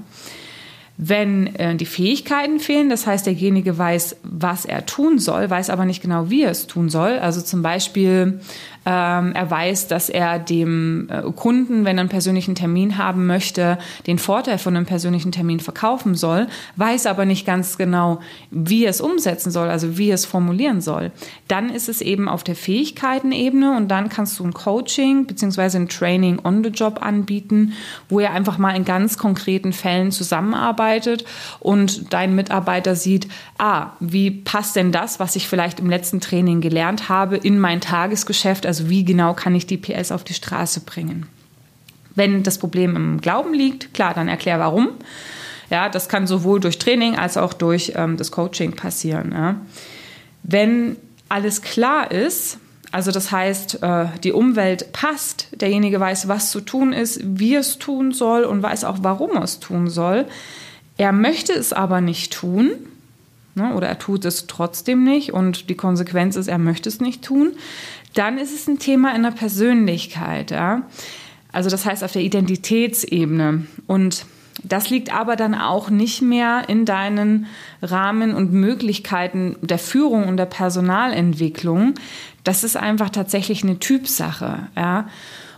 Wenn 0.98 1.56
äh, 1.56 1.76
die 1.76 1.86
Fähigkeiten 1.86 2.60
fehlen, 2.60 2.90
das 2.90 3.08
heißt, 3.08 3.26
derjenige 3.26 3.78
weiß, 3.78 4.18
was 4.24 4.66
er 4.66 4.86
tun 4.86 5.18
soll, 5.20 5.50
weiß 5.50 5.70
aber 5.70 5.86
nicht 5.86 6.02
genau, 6.02 6.30
wie 6.30 6.44
er 6.44 6.52
es 6.52 6.68
tun 6.68 6.90
soll. 6.90 7.18
Also 7.20 7.42
zum 7.42 7.62
Beispiel 7.62 8.40
ähm, 8.84 9.34
er 9.34 9.52
weiß, 9.52 9.88
dass 9.88 10.10
er 10.10 10.40
dem 10.40 11.08
äh, 11.10 11.22
Kunden, 11.36 11.86
wenn 11.86 11.98
er 11.98 12.02
einen 12.02 12.10
persönlichen 12.10 12.56
Termin 12.56 12.98
haben 12.98 13.28
möchte, 13.28 13.78
den 14.08 14.18
Vorteil 14.18 14.58
von 14.58 14.76
einem 14.76 14.88
persönlichen 14.88 15.32
Termin 15.32 15.60
verkaufen 15.60 16.16
soll, 16.16 16.48
weiß 16.78 17.06
aber 17.06 17.26
nicht 17.26 17.46
ganz 17.46 17.78
genau, 17.78 18.22
wie 18.50 18.86
er 18.86 18.90
es 18.90 19.00
umsetzen 19.00 19.52
soll, 19.52 19.70
also 19.70 20.00
wie 20.00 20.10
er 20.10 20.16
es 20.16 20.26
formulieren 20.26 20.82
soll. 20.82 21.12
Dann 21.48 21.70
ist 21.70 21.90
es 21.90 22.02
eben 22.02 22.28
auf 22.28 22.44
der 22.44 22.56
Fähigkeitenebene 22.56 23.78
und 23.78 23.90
dann 23.90 24.10
kannst 24.10 24.40
du 24.40 24.46
ein 24.46 24.54
Coaching 24.54 25.26
bzw. 25.28 25.78
ein 25.78 25.88
Training 25.88 26.40
on 26.44 26.64
the 26.64 26.72
Job 26.72 27.00
anbieten, 27.04 27.74
wo 28.10 28.20
er 28.20 28.34
einfach 28.34 28.58
mal 28.58 28.76
in 28.76 28.84
ganz 28.86 29.20
konkreten 29.20 29.74
Fällen 29.74 30.12
zusammenarbeitet 30.12 31.24
und 31.60 32.12
dein 32.14 32.34
Mitarbeiter 32.34 32.96
sieht, 32.96 33.28
ah, 33.60 33.92
wie 34.00 34.32
passt 34.32 34.76
denn 34.76 34.92
das, 34.92 35.20
was 35.20 35.36
ich 35.36 35.48
vielleicht 35.48 35.80
im 35.80 35.90
letzten 35.90 36.20
Training 36.20 36.62
gelernt 36.62 37.10
habe, 37.10 37.38
in 37.38 37.60
mein 37.60 37.80
Tagesgeschäft, 37.80 38.66
also 38.72 38.90
wie 38.90 39.04
genau 39.04 39.34
kann 39.34 39.54
ich 39.54 39.68
die 39.68 39.76
PS 39.76 40.14
auf 40.14 40.24
die 40.24 40.34
Straße 40.34 40.80
bringen? 40.82 41.26
Wenn 42.16 42.42
das 42.42 42.58
Problem 42.58 42.96
im 42.96 43.20
Glauben 43.20 43.54
liegt, 43.54 43.94
klar, 43.94 44.14
dann 44.14 44.30
erklär 44.30 44.60
warum. 44.60 44.92
Ja, 45.70 45.90
das 45.90 46.08
kann 46.08 46.26
sowohl 46.26 46.62
durch 46.62 46.80
Training 46.80 47.18
als 47.18 47.36
auch 47.36 47.52
durch 47.52 47.92
ähm, 47.98 48.16
das 48.16 48.32
Coaching 48.32 48.72
passieren. 48.78 49.34
Ja. 49.34 49.58
Wenn 50.44 50.96
alles 51.28 51.62
klar 51.62 52.12
ist, 52.12 52.60
also 52.94 53.12
das 53.12 53.30
heißt, 53.30 53.84
äh, 53.84 54.06
die 54.24 54.32
Umwelt 54.32 54.94
passt, 54.94 55.50
derjenige 55.60 56.00
weiß, 56.00 56.30
was 56.30 56.50
zu 56.50 56.62
tun 56.62 56.94
ist, 56.94 57.20
wie 57.22 57.56
es 57.56 57.78
tun 57.78 58.14
soll 58.14 58.46
und 58.46 58.64
weiß 58.64 58.86
auch, 58.86 59.00
warum 59.02 59.32
er 59.32 59.44
es 59.44 59.60
tun 59.60 59.90
soll. 59.90 60.28
Er 60.96 61.12
möchte 61.12 61.52
es 61.52 61.74
aber 61.74 62.00
nicht 62.00 62.32
tun, 62.32 62.72
ne, 63.56 63.74
oder 63.76 63.90
er 63.90 64.00
tut 64.00 64.24
es 64.24 64.48
trotzdem 64.48 65.04
nicht 65.04 65.34
und 65.34 65.70
die 65.70 65.76
Konsequenz 65.76 66.38
ist, 66.38 66.48
er 66.48 66.58
möchte 66.58 66.88
es 66.88 67.02
nicht 67.02 67.22
tun, 67.22 67.52
dann 68.14 68.38
ist 68.38 68.54
es 68.54 68.68
ein 68.68 68.80
Thema 68.80 69.16
in 69.16 69.24
der 69.24 69.32
Persönlichkeit. 69.32 70.52
Ja? 70.52 70.84
Also 71.52 71.70
das 71.70 71.86
heißt 71.86 72.04
auf 72.04 72.12
der 72.12 72.22
Identitätsebene. 72.22 73.66
Und 73.88 74.26
das 74.64 74.90
liegt 74.90 75.14
aber 75.14 75.36
dann 75.36 75.56
auch 75.56 75.90
nicht 75.90 76.22
mehr 76.22 76.64
in 76.68 76.86
deinen 76.86 77.48
Rahmen 77.82 78.36
und 78.36 78.52
Möglichkeiten 78.52 79.56
der 79.62 79.80
Führung 79.80 80.28
und 80.28 80.38
der 80.38 80.46
Personalentwicklung. 80.46 81.96
Das 82.44 82.64
ist 82.64 82.78
einfach 82.78 83.10
tatsächlich 83.10 83.64
eine 83.64 83.80
Typsache. 83.80 84.68
Ja? 84.76 85.08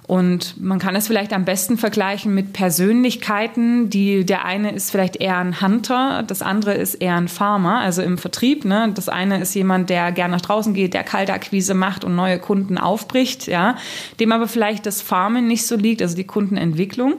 Und 0.05 0.61
man 0.61 0.79
kann 0.79 0.95
es 0.95 1.07
vielleicht 1.07 1.31
am 1.31 1.45
besten 1.45 1.77
vergleichen 1.77 2.33
mit 2.33 2.51
Persönlichkeiten, 2.51 3.89
die 3.89 4.25
der 4.25 4.43
eine 4.43 4.73
ist 4.73 4.91
vielleicht 4.91 5.15
eher 5.15 5.37
ein 5.37 5.61
Hunter, 5.61 6.23
das 6.27 6.41
andere 6.41 6.73
ist 6.73 6.95
eher 6.95 7.15
ein 7.15 7.29
Farmer, 7.29 7.79
also 7.79 8.01
im 8.01 8.17
Vertrieb. 8.17 8.65
Ne? 8.65 8.91
Das 8.93 9.07
eine 9.07 9.39
ist 9.39 9.53
jemand, 9.53 9.89
der 9.89 10.11
gern 10.11 10.31
nach 10.31 10.41
draußen 10.41 10.73
geht, 10.73 10.93
der 10.93 11.03
Kaltakquise 11.03 11.73
macht 11.73 12.03
und 12.03 12.15
neue 12.15 12.37
Kunden 12.37 12.77
aufbricht, 12.77 13.47
ja, 13.47 13.77
dem 14.19 14.33
aber 14.33 14.47
vielleicht 14.49 14.85
das 14.85 15.01
Farmen 15.01 15.47
nicht 15.47 15.65
so 15.65 15.77
liegt, 15.77 16.01
also 16.01 16.15
die 16.15 16.25
Kundenentwicklung. 16.25 17.15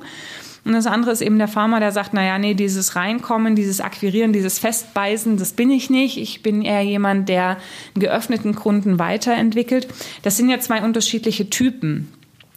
Und 0.64 0.72
das 0.72 0.86
andere 0.86 1.12
ist 1.12 1.20
eben 1.20 1.38
der 1.38 1.48
Farmer, 1.48 1.78
der 1.78 1.92
sagt, 1.92 2.14
naja, 2.14 2.38
nee, 2.38 2.54
dieses 2.54 2.96
Reinkommen, 2.96 3.54
dieses 3.54 3.80
Akquirieren, 3.80 4.32
dieses 4.32 4.58
Festbeißen, 4.58 5.36
das 5.36 5.52
bin 5.52 5.70
ich 5.70 5.90
nicht. 5.90 6.16
Ich 6.16 6.42
bin 6.42 6.62
eher 6.62 6.80
jemand, 6.80 7.28
der 7.28 7.58
einen 7.94 8.00
geöffneten 8.00 8.54
Kunden 8.54 8.98
weiterentwickelt. 8.98 9.88
Das 10.22 10.38
sind 10.38 10.48
ja 10.48 10.58
zwei 10.60 10.82
unterschiedliche 10.82 11.50
Typen. 11.50 12.08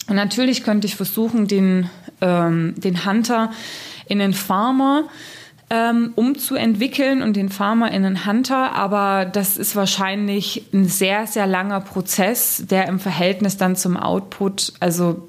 Und 0.08 0.16
natürlich 0.16 0.64
könnte 0.64 0.88
ich 0.88 0.96
versuchen, 0.96 1.48
den, 1.48 1.90
ähm, 2.22 2.76
den 2.78 3.06
Hunter 3.06 3.52
in 4.08 4.20
den 4.20 4.34
Farmer 4.34 5.04
ähm, 5.70 6.14
umzuentwickeln 6.16 7.22
und 7.22 7.36
den 7.36 7.50
Farmer 7.50 7.92
in 7.92 8.06
einen 8.06 8.26
Hunter, 8.26 8.72
aber 8.74 9.26
das 9.26 9.58
ist 9.58 9.76
wahrscheinlich 9.76 10.64
ein 10.74 10.86
sehr, 10.86 11.28
sehr 11.28 11.46
langer 11.46 11.82
Prozess, 11.82 12.64
der 12.70 12.88
im 12.88 13.00
Verhältnis 13.00 13.58
dann 13.58 13.76
zum 13.76 13.98
Output, 13.98 14.74
also 14.80 15.28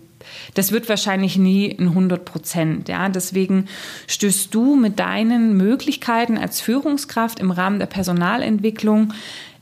das 0.55 0.73
wird 0.73 0.89
wahrscheinlich 0.89 1.37
nie 1.37 1.75
ein 1.79 1.89
100 1.89 2.25
Prozent. 2.25 2.89
Ja? 2.89 3.09
Deswegen 3.09 3.67
stößt 4.07 4.55
du 4.55 4.77
mit 4.77 4.99
deinen 4.99 5.57
Möglichkeiten 5.57 6.39
als 6.39 6.61
Führungskraft 6.61 7.41
im 7.41 7.51
Rahmen 7.51 7.79
der 7.79 7.87
Personalentwicklung 7.87 9.13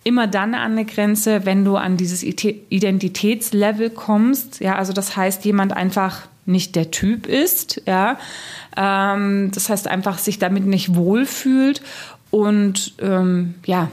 immer 0.06 0.28
dann 0.28 0.54
an 0.54 0.72
eine 0.72 0.84
Grenze, 0.84 1.44
wenn 1.44 1.64
du 1.64 1.76
an 1.76 1.96
dieses 1.96 2.22
Identitätslevel 2.22 3.90
kommst. 3.90 4.60
Ja, 4.60 4.76
also 4.76 4.92
das 4.92 5.16
heißt, 5.16 5.44
jemand 5.44 5.72
einfach 5.72 6.28
nicht 6.46 6.76
der 6.76 6.92
Typ 6.92 7.26
ist, 7.26 7.82
ja. 7.86 8.16
Ähm, 8.76 9.50
das 9.52 9.68
heißt 9.68 9.88
einfach 9.88 10.18
sich 10.18 10.38
damit 10.38 10.64
nicht 10.64 10.94
wohlfühlt 10.94 11.82
und 12.30 12.94
ähm, 13.00 13.54
ja, 13.66 13.90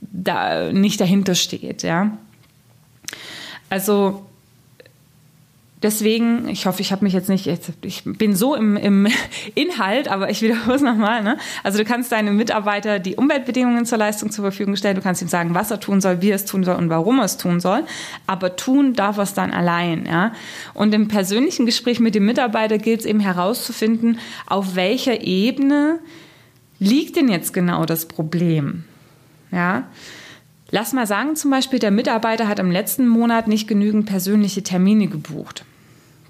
da 0.00 0.72
nicht 0.72 1.00
dahinter 1.00 1.34
steht, 1.34 1.82
ja. 1.82 2.16
Also 3.68 4.24
Deswegen, 5.84 6.48
ich 6.48 6.64
hoffe, 6.64 6.80
ich 6.80 6.92
habe 6.92 7.04
mich 7.04 7.12
jetzt 7.12 7.28
nicht, 7.28 7.46
ich 7.82 8.04
bin 8.04 8.34
so 8.34 8.54
im, 8.54 8.78
im 8.78 9.06
Inhalt, 9.54 10.08
aber 10.08 10.30
ich 10.30 10.40
wiederhole 10.40 10.76
es 10.76 10.80
nochmal. 10.80 11.22
Ne? 11.22 11.36
Also 11.62 11.76
du 11.76 11.84
kannst 11.84 12.10
deinem 12.10 12.38
Mitarbeiter 12.38 12.98
die 12.98 13.16
Umweltbedingungen 13.16 13.84
zur 13.84 13.98
Leistung 13.98 14.30
zur 14.30 14.44
Verfügung 14.44 14.76
stellen, 14.76 14.96
du 14.96 15.02
kannst 15.02 15.20
ihm 15.20 15.28
sagen, 15.28 15.54
was 15.54 15.70
er 15.70 15.80
tun 15.80 16.00
soll, 16.00 16.22
wie 16.22 16.30
er 16.30 16.36
es 16.36 16.46
tun 16.46 16.64
soll 16.64 16.76
und 16.76 16.88
warum 16.88 17.18
er 17.18 17.26
es 17.26 17.36
tun 17.36 17.60
soll, 17.60 17.84
aber 18.26 18.56
tun 18.56 18.94
darf 18.94 19.18
er 19.18 19.24
es 19.24 19.34
dann 19.34 19.50
allein. 19.50 20.06
Ja? 20.06 20.32
Und 20.72 20.94
im 20.94 21.06
persönlichen 21.06 21.66
Gespräch 21.66 22.00
mit 22.00 22.14
dem 22.14 22.24
Mitarbeiter 22.24 22.78
gilt 22.78 23.00
es 23.00 23.06
eben 23.06 23.20
herauszufinden, 23.20 24.18
auf 24.46 24.76
welcher 24.76 25.20
Ebene 25.20 25.98
liegt 26.78 27.16
denn 27.16 27.28
jetzt 27.28 27.52
genau 27.52 27.84
das 27.84 28.06
Problem. 28.06 28.84
Ja? 29.52 29.84
Lass 30.70 30.94
mal 30.94 31.06
sagen, 31.06 31.36
zum 31.36 31.50
Beispiel, 31.50 31.78
der 31.78 31.90
Mitarbeiter 31.90 32.48
hat 32.48 32.58
im 32.58 32.70
letzten 32.70 33.06
Monat 33.06 33.48
nicht 33.48 33.68
genügend 33.68 34.06
persönliche 34.06 34.62
Termine 34.62 35.08
gebucht. 35.08 35.66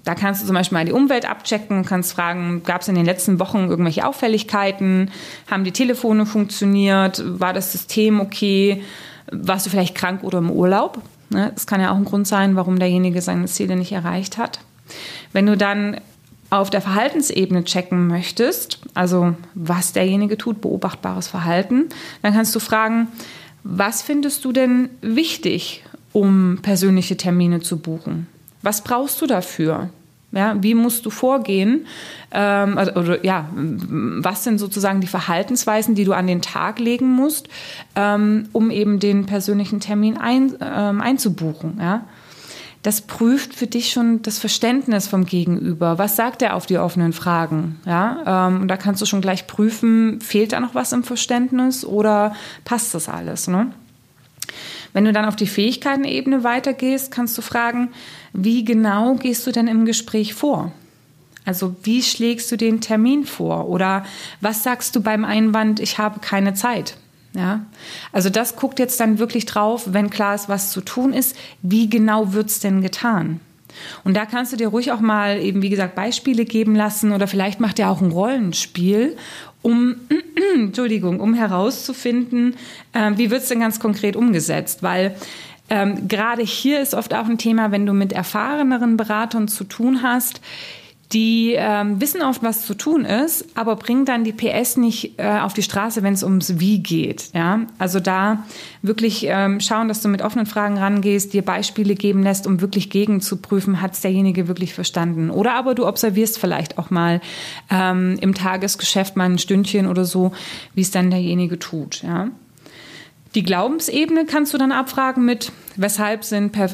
Da 0.05 0.13
kannst 0.13 0.41
du 0.41 0.45
zum 0.45 0.55
Beispiel 0.55 0.77
mal 0.77 0.85
die 0.85 0.91
Umwelt 0.91 1.27
abchecken, 1.27 1.83
kannst 1.83 2.13
fragen, 2.13 2.61
gab 2.63 2.81
es 2.81 2.87
in 2.87 2.95
den 2.95 3.05
letzten 3.05 3.39
Wochen 3.39 3.67
irgendwelche 3.69 4.07
Auffälligkeiten? 4.07 5.09
Haben 5.49 5.63
die 5.63 5.71
Telefone 5.71 6.27
funktioniert? 6.27 7.23
War 7.25 7.53
das 7.53 7.71
System 7.71 8.21
okay? 8.21 8.83
Warst 9.31 9.65
du 9.65 9.71
vielleicht 9.71 9.95
krank 9.95 10.23
oder 10.23 10.37
im 10.37 10.51
Urlaub? 10.51 11.01
Ne, 11.31 11.51
das 11.55 11.65
kann 11.65 11.81
ja 11.81 11.91
auch 11.91 11.95
ein 11.95 12.05
Grund 12.05 12.27
sein, 12.27 12.55
warum 12.55 12.77
derjenige 12.77 13.19
seine 13.21 13.47
Ziele 13.47 13.75
nicht 13.75 13.91
erreicht 13.91 14.37
hat. 14.37 14.59
Wenn 15.33 15.47
du 15.47 15.57
dann 15.57 15.99
auf 16.51 16.69
der 16.69 16.81
Verhaltensebene 16.81 17.63
checken 17.63 18.05
möchtest, 18.05 18.79
also 18.93 19.33
was 19.55 19.93
derjenige 19.93 20.37
tut, 20.37 20.61
beobachtbares 20.61 21.27
Verhalten, 21.27 21.89
dann 22.21 22.33
kannst 22.33 22.53
du 22.53 22.59
fragen, 22.59 23.07
was 23.63 24.03
findest 24.03 24.45
du 24.45 24.51
denn 24.51 24.89
wichtig, 25.01 25.83
um 26.13 26.59
persönliche 26.61 27.17
Termine 27.17 27.61
zu 27.61 27.79
buchen? 27.79 28.27
Was 28.65 28.83
brauchst 28.83 29.21
du 29.21 29.27
dafür? 29.27 29.89
Ja, 30.31 30.61
wie 30.61 30.73
musst 30.73 31.05
du 31.05 31.11
vorgehen? 31.11 31.85
Ähm, 32.31 32.77
also, 32.77 32.93
oder, 32.95 33.23
ja, 33.23 33.47
was 33.53 34.43
sind 34.43 34.57
sozusagen 34.57 34.99
die 34.99 35.07
Verhaltensweisen, 35.07 35.95
die 35.95 36.03
du 36.03 36.13
an 36.13 36.27
den 36.27 36.41
Tag 36.41 36.79
legen 36.79 37.09
musst, 37.09 37.47
ähm, 37.95 38.49
um 38.51 38.71
eben 38.71 38.99
den 38.99 39.27
persönlichen 39.27 39.79
Termin 39.79 40.17
ein, 40.17 40.55
ähm, 40.59 40.99
einzubuchen? 40.99 41.77
Ja? 41.79 42.05
Das 42.81 43.01
prüft 43.01 43.53
für 43.53 43.67
dich 43.67 43.91
schon 43.91 44.23
das 44.23 44.39
Verständnis 44.39 45.07
vom 45.07 45.25
Gegenüber. 45.25 45.97
Was 45.97 46.15
sagt 46.15 46.41
er 46.41 46.55
auf 46.55 46.65
die 46.65 46.79
offenen 46.79 47.13
Fragen? 47.13 47.79
Ja, 47.85 48.47
ähm, 48.47 48.61
und 48.61 48.67
da 48.67 48.77
kannst 48.77 49.01
du 49.01 49.05
schon 49.05 49.21
gleich 49.21 49.47
prüfen, 49.47 50.19
fehlt 50.21 50.51
da 50.51 50.59
noch 50.59 50.75
was 50.75 50.91
im 50.91 51.03
Verständnis 51.03 51.85
oder 51.85 52.35
passt 52.65 52.93
das 52.93 53.09
alles? 53.09 53.47
Ne? 53.47 53.71
Wenn 54.95 55.03
du 55.03 55.11
dann 55.11 55.25
auf 55.25 55.35
die 55.35 55.45
Fähigkeitenebene 55.45 56.45
weitergehst, 56.45 57.11
kannst 57.11 57.37
du 57.37 57.41
fragen, 57.41 57.89
wie 58.31 58.63
genau 58.63 59.15
gehst 59.15 59.45
du 59.45 59.51
denn 59.51 59.67
im 59.67 59.83
Gespräch 59.83 60.33
vor? 60.33 60.71
Also 61.43 61.75
wie 61.83 62.01
schlägst 62.01 62.49
du 62.49 62.55
den 62.55 62.79
Termin 62.79 63.25
vor? 63.25 63.67
Oder 63.67 64.05
was 64.39 64.63
sagst 64.63 64.95
du 64.95 65.01
beim 65.01 65.25
Einwand, 65.25 65.81
ich 65.81 65.97
habe 65.97 66.21
keine 66.21 66.53
Zeit? 66.53 66.95
Ja, 67.33 67.65
also 68.13 68.29
das 68.29 68.55
guckt 68.55 68.79
jetzt 68.79 68.97
dann 69.01 69.19
wirklich 69.19 69.45
drauf, 69.45 69.83
wenn 69.87 70.09
klar 70.09 70.33
ist, 70.33 70.47
was 70.47 70.71
zu 70.71 70.79
tun 70.79 71.11
ist, 71.11 71.35
wie 71.61 71.89
genau 71.89 72.31
wird 72.31 72.47
es 72.47 72.61
denn 72.61 72.81
getan? 72.81 73.41
Und 74.05 74.15
da 74.15 74.25
kannst 74.25 74.53
du 74.53 74.57
dir 74.57 74.69
ruhig 74.69 74.93
auch 74.93 75.01
mal 75.01 75.41
eben, 75.41 75.61
wie 75.61 75.69
gesagt, 75.69 75.95
Beispiele 75.95 76.45
geben 76.45 76.73
lassen 76.73 77.11
oder 77.11 77.27
vielleicht 77.27 77.59
macht 77.59 77.79
er 77.79 77.89
auch 77.89 77.99
ein 77.99 78.11
Rollenspiel 78.11 79.17
um, 79.65 79.95
Entschuldigung, 80.55 81.19
um 81.19 81.33
herauszufinden, 81.33 82.55
äh, 82.93 83.11
wie 83.15 83.31
wird 83.31 83.41
es 83.41 83.49
denn 83.49 83.59
ganz 83.59 83.79
konkret 83.79 84.15
umgesetzt, 84.15 84.83
weil 84.83 85.15
ähm, 85.69 86.07
gerade 86.07 86.43
hier 86.43 86.79
ist 86.79 86.93
oft 86.93 87.13
auch 87.15 87.25
ein 87.25 87.39
Thema, 87.39 87.71
wenn 87.71 87.87
du 87.87 87.93
mit 87.93 88.13
erfahreneren 88.13 88.95
Beratern 88.95 89.47
zu 89.47 89.63
tun 89.63 90.03
hast, 90.03 90.39
die 91.13 91.53
ähm, 91.55 92.01
wissen 92.01 92.21
oft, 92.21 92.41
was 92.41 92.65
zu 92.65 92.73
tun 92.73 93.05
ist, 93.05 93.45
aber 93.55 93.75
bringen 93.75 94.05
dann 94.05 94.23
die 94.23 94.33
PS 94.33 94.77
nicht 94.77 95.19
äh, 95.19 95.39
auf 95.39 95.53
die 95.53 95.61
Straße, 95.61 96.03
wenn 96.03 96.13
es 96.13 96.23
ums 96.23 96.59
Wie 96.59 96.79
geht. 96.79 97.29
Ja? 97.33 97.61
Also 97.77 97.99
da 97.99 98.43
wirklich 98.81 99.25
ähm, 99.27 99.59
schauen, 99.59 99.87
dass 99.87 100.01
du 100.01 100.07
mit 100.07 100.21
offenen 100.21 100.45
Fragen 100.45 100.77
rangehst, 100.77 101.33
dir 101.33 101.43
Beispiele 101.43 101.95
geben 101.95 102.23
lässt, 102.23 102.47
um 102.47 102.59
wirklich 102.59 102.89
gegenzuprüfen, 102.89 103.81
hat 103.81 103.93
es 103.93 104.01
derjenige 104.01 104.47
wirklich 104.47 104.73
verstanden. 104.73 105.29
Oder 105.29 105.53
aber 105.53 105.75
du 105.75 105.87
observierst 105.87 106.39
vielleicht 106.39 106.77
auch 106.77 106.89
mal 106.89 107.21
ähm, 107.69 108.17
im 108.21 108.33
Tagesgeschäft 108.33 109.15
mal 109.15 109.25
ein 109.25 109.37
Stündchen 109.37 109.87
oder 109.87 110.05
so, 110.05 110.31
wie 110.73 110.81
es 110.81 110.91
dann 110.91 111.11
derjenige 111.11 111.59
tut. 111.59 112.01
Ja? 112.01 112.29
Die 113.35 113.43
Glaubensebene 113.43 114.25
kannst 114.25 114.53
du 114.53 114.57
dann 114.57 114.71
abfragen 114.71 115.25
mit, 115.25 115.51
weshalb 115.75 116.23
sind, 116.23 116.55
äh, 116.55 116.69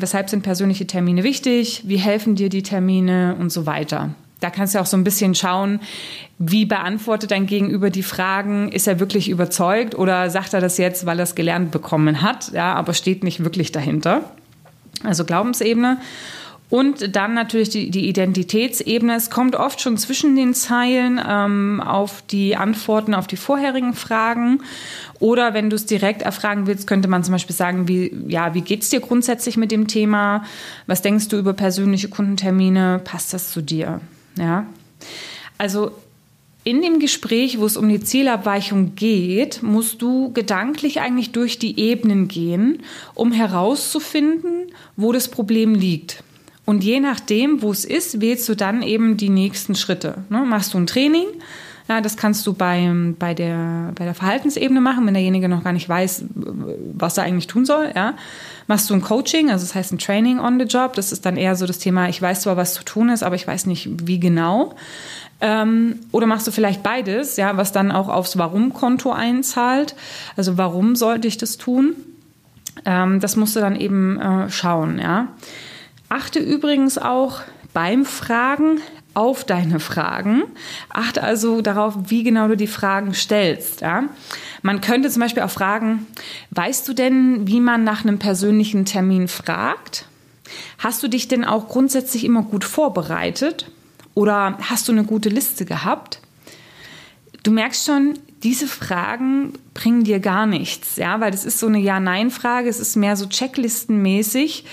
weshalb 0.00 0.30
sind 0.30 0.42
persönliche 0.42 0.86
Termine 0.86 1.24
wichtig, 1.24 1.82
wie 1.86 1.96
helfen 1.96 2.36
dir 2.36 2.48
die 2.48 2.62
Termine 2.62 3.36
und 3.38 3.50
so 3.50 3.66
weiter. 3.66 4.14
Da 4.38 4.50
kannst 4.50 4.74
du 4.74 4.78
auch 4.78 4.86
so 4.86 4.96
ein 4.96 5.02
bisschen 5.02 5.34
schauen, 5.34 5.80
wie 6.38 6.66
beantwortet 6.66 7.32
dein 7.32 7.46
Gegenüber 7.46 7.90
die 7.90 8.02
Fragen, 8.02 8.70
ist 8.70 8.86
er 8.86 9.00
wirklich 9.00 9.28
überzeugt 9.28 9.96
oder 9.96 10.30
sagt 10.30 10.54
er 10.54 10.60
das 10.60 10.78
jetzt, 10.78 11.04
weil 11.04 11.18
er 11.18 11.24
es 11.24 11.34
gelernt 11.34 11.72
bekommen 11.72 12.22
hat, 12.22 12.52
ja, 12.52 12.74
aber 12.74 12.94
steht 12.94 13.24
nicht 13.24 13.42
wirklich 13.42 13.72
dahinter. 13.72 14.30
Also 15.02 15.24
Glaubensebene. 15.24 15.98
Und 16.70 17.14
dann 17.14 17.34
natürlich 17.34 17.68
die, 17.68 17.90
die, 17.90 18.08
Identitätsebene. 18.08 19.14
Es 19.14 19.30
kommt 19.30 19.54
oft 19.54 19.80
schon 19.80 19.96
zwischen 19.96 20.34
den 20.34 20.54
Zeilen 20.54 21.20
ähm, 21.24 21.80
auf 21.80 22.22
die 22.22 22.56
Antworten 22.56 23.14
auf 23.14 23.26
die 23.26 23.36
vorherigen 23.36 23.94
Fragen. 23.94 24.62
Oder 25.20 25.54
wenn 25.54 25.70
du 25.70 25.76
es 25.76 25.86
direkt 25.86 26.22
erfragen 26.22 26.66
willst, 26.66 26.86
könnte 26.86 27.06
man 27.06 27.22
zum 27.22 27.32
Beispiel 27.32 27.54
sagen, 27.54 27.86
wie, 27.86 28.12
ja, 28.26 28.54
wie 28.54 28.62
geht 28.62 28.82
es 28.82 28.90
dir 28.90 29.00
grundsätzlich 29.00 29.56
mit 29.56 29.70
dem 29.70 29.86
Thema? 29.86 30.44
Was 30.86 31.02
denkst 31.02 31.28
du 31.28 31.38
über 31.38 31.52
persönliche 31.52 32.08
Kundentermine? 32.08 33.00
Passt 33.04 33.32
das 33.34 33.52
zu 33.52 33.60
dir? 33.60 34.00
Ja. 34.38 34.66
Also 35.58 35.92
in 36.64 36.80
dem 36.80 36.98
Gespräch, 36.98 37.60
wo 37.60 37.66
es 37.66 37.76
um 37.76 37.88
die 37.90 38.00
Zielabweichung 38.00 38.94
geht, 38.96 39.62
musst 39.62 40.00
du 40.00 40.32
gedanklich 40.32 41.00
eigentlich 41.00 41.30
durch 41.32 41.58
die 41.58 41.78
Ebenen 41.78 42.26
gehen, 42.26 42.82
um 43.14 43.32
herauszufinden, 43.32 44.72
wo 44.96 45.12
das 45.12 45.28
Problem 45.28 45.74
liegt. 45.74 46.24
Und 46.64 46.82
je 46.82 47.00
nachdem, 47.00 47.62
wo 47.62 47.70
es 47.70 47.84
ist, 47.84 48.20
wählst 48.20 48.48
du 48.48 48.54
dann 48.54 48.82
eben 48.82 49.16
die 49.16 49.28
nächsten 49.28 49.74
Schritte. 49.74 50.24
Ne? 50.30 50.44
Machst 50.44 50.74
du 50.74 50.78
ein 50.78 50.86
Training? 50.86 51.26
Ja, 51.88 52.00
das 52.00 52.16
kannst 52.16 52.46
du 52.46 52.54
bei, 52.54 52.90
bei, 53.18 53.34
der, 53.34 53.92
bei 53.94 54.06
der 54.06 54.14
Verhaltensebene 54.14 54.80
machen, 54.80 55.06
wenn 55.06 55.12
derjenige 55.12 55.50
noch 55.50 55.62
gar 55.62 55.74
nicht 55.74 55.86
weiß, 55.86 56.24
was 56.94 57.18
er 57.18 57.24
eigentlich 57.24 57.46
tun 57.46 57.66
soll. 57.66 57.92
Ja? 57.94 58.14
Machst 58.66 58.88
du 58.88 58.94
ein 58.94 59.02
Coaching, 59.02 59.50
also 59.50 59.66
das 59.66 59.74
heißt 59.74 59.92
ein 59.92 59.98
Training 59.98 60.40
on 60.40 60.58
the 60.58 60.64
Job. 60.64 60.94
Das 60.94 61.12
ist 61.12 61.26
dann 61.26 61.36
eher 61.36 61.56
so 61.56 61.66
das 61.66 61.78
Thema, 61.78 62.08
ich 62.08 62.22
weiß 62.22 62.40
zwar, 62.40 62.56
was 62.56 62.72
zu 62.72 62.84
tun 62.84 63.10
ist, 63.10 63.22
aber 63.22 63.36
ich 63.36 63.46
weiß 63.46 63.66
nicht, 63.66 63.90
wie 64.06 64.18
genau. 64.18 64.74
Ähm, 65.42 65.98
oder 66.10 66.26
machst 66.26 66.46
du 66.46 66.52
vielleicht 66.52 66.82
beides, 66.82 67.36
ja, 67.36 67.58
was 67.58 67.72
dann 67.72 67.92
auch 67.92 68.08
aufs 68.08 68.38
Warum-Konto 68.38 69.12
einzahlt. 69.12 69.94
Also 70.36 70.56
warum 70.56 70.96
sollte 70.96 71.28
ich 71.28 71.36
das 71.36 71.58
tun? 71.58 71.96
Ähm, 72.86 73.20
das 73.20 73.36
musst 73.36 73.56
du 73.56 73.60
dann 73.60 73.76
eben 73.76 74.18
äh, 74.18 74.48
schauen, 74.48 74.98
ja. 74.98 75.28
Achte 76.14 76.38
übrigens 76.38 76.96
auch 76.96 77.40
beim 77.72 78.04
Fragen 78.04 78.80
auf 79.14 79.42
deine 79.42 79.80
Fragen. 79.80 80.44
Achte 80.88 81.24
also 81.24 81.60
darauf, 81.60 81.96
wie 82.06 82.22
genau 82.22 82.46
du 82.46 82.56
die 82.56 82.68
Fragen 82.68 83.14
stellst. 83.14 83.80
Ja? 83.80 84.04
Man 84.62 84.80
könnte 84.80 85.10
zum 85.10 85.22
Beispiel 85.22 85.42
auch 85.42 85.50
fragen, 85.50 86.06
weißt 86.52 86.86
du 86.86 86.92
denn, 86.92 87.48
wie 87.48 87.58
man 87.58 87.82
nach 87.82 88.04
einem 88.04 88.20
persönlichen 88.20 88.84
Termin 88.84 89.26
fragt? 89.26 90.06
Hast 90.78 91.02
du 91.02 91.08
dich 91.08 91.26
denn 91.26 91.44
auch 91.44 91.66
grundsätzlich 91.66 92.24
immer 92.24 92.42
gut 92.42 92.62
vorbereitet? 92.62 93.68
Oder 94.14 94.56
hast 94.60 94.86
du 94.86 94.92
eine 94.92 95.02
gute 95.02 95.30
Liste 95.30 95.64
gehabt? 95.64 96.20
Du 97.42 97.50
merkst 97.50 97.86
schon, 97.86 98.20
diese 98.44 98.68
Fragen 98.68 99.54
bringen 99.72 100.04
dir 100.04 100.20
gar 100.20 100.46
nichts, 100.46 100.96
ja, 100.96 101.18
weil 101.18 101.30
das 101.32 101.44
ist 101.44 101.58
so 101.58 101.66
eine 101.66 101.78
Ja-Nein-Frage, 101.78 102.68
es 102.68 102.78
ist 102.78 102.94
mehr 102.94 103.16
so 103.16 103.26
checklistenmäßig 103.26 104.64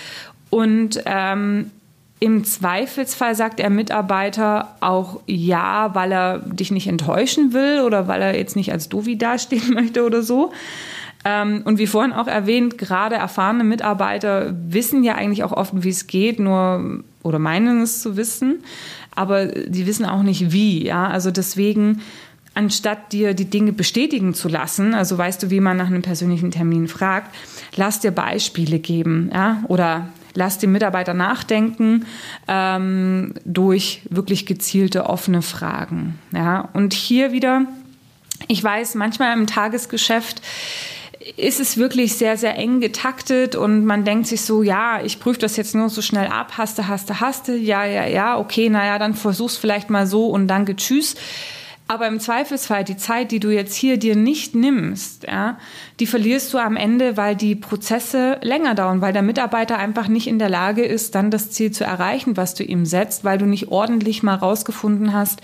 und 0.52 1.02
ähm, 1.06 1.72
im 2.20 2.44
Zweifelsfall 2.44 3.34
sagt 3.34 3.58
der 3.58 3.72
Mitarbeiter 3.72 4.76
auch 4.80 5.22
ja, 5.26 5.96
weil 5.96 6.12
er 6.12 6.38
dich 6.38 6.70
nicht 6.70 6.86
enttäuschen 6.86 7.52
will 7.52 7.82
oder 7.82 8.08
weil 8.08 8.22
er 8.22 8.38
jetzt 8.38 8.56
nicht 8.56 8.72
als 8.72 8.90
Dovi 8.90 9.18
dastehen 9.18 9.74
möchte 9.74 10.06
oder 10.06 10.22
so. 10.22 10.52
Ähm, 11.26 11.64
und 11.66 11.80
wie 11.80 11.88
vorhin 11.88 12.14
auch 12.14 12.28
erwähnt, 12.28 12.78
gerade 12.78 13.16
erfahrene 13.16 13.64
Mitarbeiter 13.64 14.54
wissen 14.68 15.04
ja 15.04 15.16
eigentlich 15.16 15.44
auch 15.44 15.52
oft, 15.52 15.74
wie 15.84 15.90
es 15.90 16.06
geht, 16.06 16.40
nur 16.40 17.04
oder 17.24 17.40
meinen 17.40 17.82
es 17.82 18.02
zu 18.02 18.18
wissen, 18.18 18.64
aber 19.16 19.48
die 19.48 19.88
wissen 19.88 20.06
auch 20.06 20.22
nicht 20.22 20.52
wie. 20.52 20.86
Ja, 20.86 21.08
also 21.08 21.32
deswegen 21.32 22.02
anstatt 22.54 23.14
dir 23.14 23.34
die 23.34 23.50
Dinge 23.50 23.72
bestätigen 23.74 24.34
zu 24.34 24.48
lassen, 24.48 24.94
also 24.94 25.18
weißt 25.18 25.42
du, 25.42 25.50
wie 25.50 25.60
man 25.60 25.78
nach 25.78 25.88
einem 25.88 26.02
persönlichen 26.02 26.52
Termin 26.52 26.88
fragt, 26.88 27.34
lass 27.76 28.00
dir 28.00 28.12
Beispiele 28.12 28.78
geben, 28.80 29.32
ja, 29.34 29.64
oder 29.68 30.10
lass 30.34 30.58
die 30.58 30.68
Mitarbeiter 30.68 31.14
nachdenken 31.14 32.06
ähm, 32.48 33.34
durch 33.46 34.02
wirklich 34.10 34.46
gezielte 34.46 35.06
offene 35.06 35.42
Fragen, 35.42 36.20
ja. 36.34 36.70
Und 36.74 36.94
hier 36.94 37.32
wieder, 37.32 37.66
ich 38.48 38.64
weiß, 38.64 38.96
manchmal 38.96 39.38
im 39.38 39.48
Tagesgeschäft 39.48 40.42
ist 41.38 41.60
es 41.60 41.78
wirklich 41.78 42.18
sehr, 42.18 42.38
sehr 42.38 42.58
eng 42.58 42.80
getaktet 42.80 43.56
und 43.56 43.86
man 43.86 44.04
denkt 44.04 44.28
sich 44.28 44.42
so, 44.42 44.64
ja, 44.64 45.02
ich 45.04 45.20
prüfe 45.20 45.40
das 45.40 45.56
jetzt 45.56 45.76
nur 45.76 45.90
so 45.90 46.02
schnell 46.02 46.28
ab, 46.28 46.58
haste, 46.58 46.88
haste, 46.88 47.20
haste, 47.20 47.56
ja, 47.56 47.86
ja, 47.86 48.06
ja, 48.08 48.38
okay, 48.40 48.70
naja, 48.70 48.98
dann 48.98 49.14
versuch's 49.14 49.58
vielleicht 49.58 49.90
mal 49.90 50.08
so 50.08 50.28
und 50.28 50.48
danke, 50.48 50.76
tschüss. 50.76 51.16
Aber 51.88 52.08
im 52.08 52.22
Zweifelsfall 52.22 52.86
die 52.86 52.96
Zeit, 52.96 53.32
die 53.32 53.42
du 53.42 53.50
jetzt 53.50 53.76
hier 53.76 53.98
dir 53.98 54.16
nicht 54.16 54.56
nimmst, 54.56 55.26
ja, 55.26 55.58
die 56.00 56.06
verlierst 56.06 56.54
du 56.54 56.58
am 56.58 56.78
Ende, 56.78 57.18
weil 57.18 57.36
die 57.36 57.54
Prozesse 57.54 58.38
länger 58.42 58.76
dauern, 58.76 59.02
weil 59.02 59.12
der 59.12 59.24
Mitarbeiter 59.24 59.78
einfach 59.78 60.08
nicht 60.08 60.28
in 60.28 60.40
der 60.40 60.48
Lage 60.48 60.86
ist, 60.86 61.16
dann 61.16 61.32
das 61.32 61.52
Ziel 61.52 61.72
zu 61.72 61.84
erreichen, 61.84 62.38
was 62.38 62.56
du 62.56 62.64
ihm 62.64 62.86
setzt, 62.86 63.26
weil 63.26 63.38
du 63.38 63.46
nicht 63.46 63.68
ordentlich 63.68 64.24
mal 64.24 64.36
rausgefunden 64.36 65.12
hast, 65.12 65.42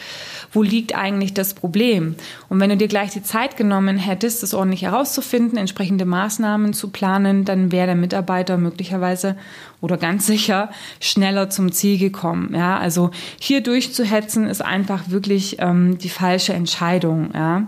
wo 0.54 0.64
liegt 0.64 0.96
eigentlich 0.96 1.34
das 1.34 1.54
Problem. 1.54 2.16
Und 2.48 2.62
wenn 2.62 2.70
du 2.70 2.78
dir 2.78 2.88
gleich 2.88 3.12
die 3.12 3.24
Zeit 3.24 3.58
genommen 3.58 3.98
hättest, 3.98 4.42
das 4.42 4.54
ordentlich 4.54 4.84
herauszufinden, 4.84 5.58
entsprechende 5.58 6.06
Maßnahmen 6.06 6.72
zu 6.72 6.92
planen, 6.92 7.44
dann 7.44 7.74
wäre 7.74 7.88
der 7.88 7.96
Mitarbeiter 7.96 8.58
möglicherweise 8.58 9.36
oder 9.82 9.98
ganz 9.98 10.26
sicher 10.26 10.70
schneller 11.00 11.50
zum 11.50 11.72
Ziel 11.72 11.98
gekommen. 11.98 12.54
Ja, 12.56 12.78
also 12.78 13.12
hier 13.40 13.62
durchzuhetzen 13.62 14.48
ist 14.48 14.64
einfach 14.64 15.10
wirklich 15.10 15.58
ähm, 15.60 15.98
die 15.98 16.10
falsche 16.10 16.54
Entscheidung. 16.54 17.32
Ja. 17.34 17.68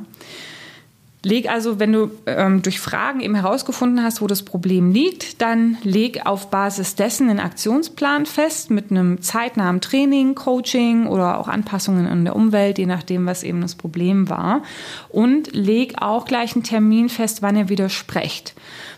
Leg 1.21 1.49
also, 1.49 1.79
wenn 1.79 1.91
du 1.91 2.11
ähm, 2.27 2.61
durch 2.61 2.79
Fragen 2.79 3.19
eben 3.19 3.35
herausgefunden 3.35 4.01
hast, 4.01 4.21
wo 4.21 4.27
das 4.27 4.43
Problem 4.43 4.93
liegt, 4.93 5.41
dann 5.41 5.77
leg 5.83 6.25
auf 6.25 6.49
Basis 6.49 6.95
dessen 6.95 7.29
einen 7.29 7.41
Aktionsplan 7.41 8.25
fest 8.25 8.71
mit 8.71 8.89
einem 8.89 9.21
zeitnahen 9.21 9.81
Training, 9.81 10.33
Coaching 10.33 11.07
oder 11.07 11.37
auch 11.37 11.49
Anpassungen 11.49 12.07
in 12.07 12.23
der 12.23 12.37
Umwelt, 12.37 12.77
je 12.77 12.85
nachdem, 12.85 13.25
was 13.25 13.43
eben 13.43 13.59
das 13.59 13.75
Problem 13.75 14.29
war. 14.29 14.63
Und 15.09 15.53
leg 15.53 15.95
auch 16.01 16.23
gleich 16.23 16.55
einen 16.55 16.63
Termin 16.63 17.09
fest, 17.09 17.41
wann 17.41 17.57
ihr 17.57 17.67
widersprecht. 17.67 18.53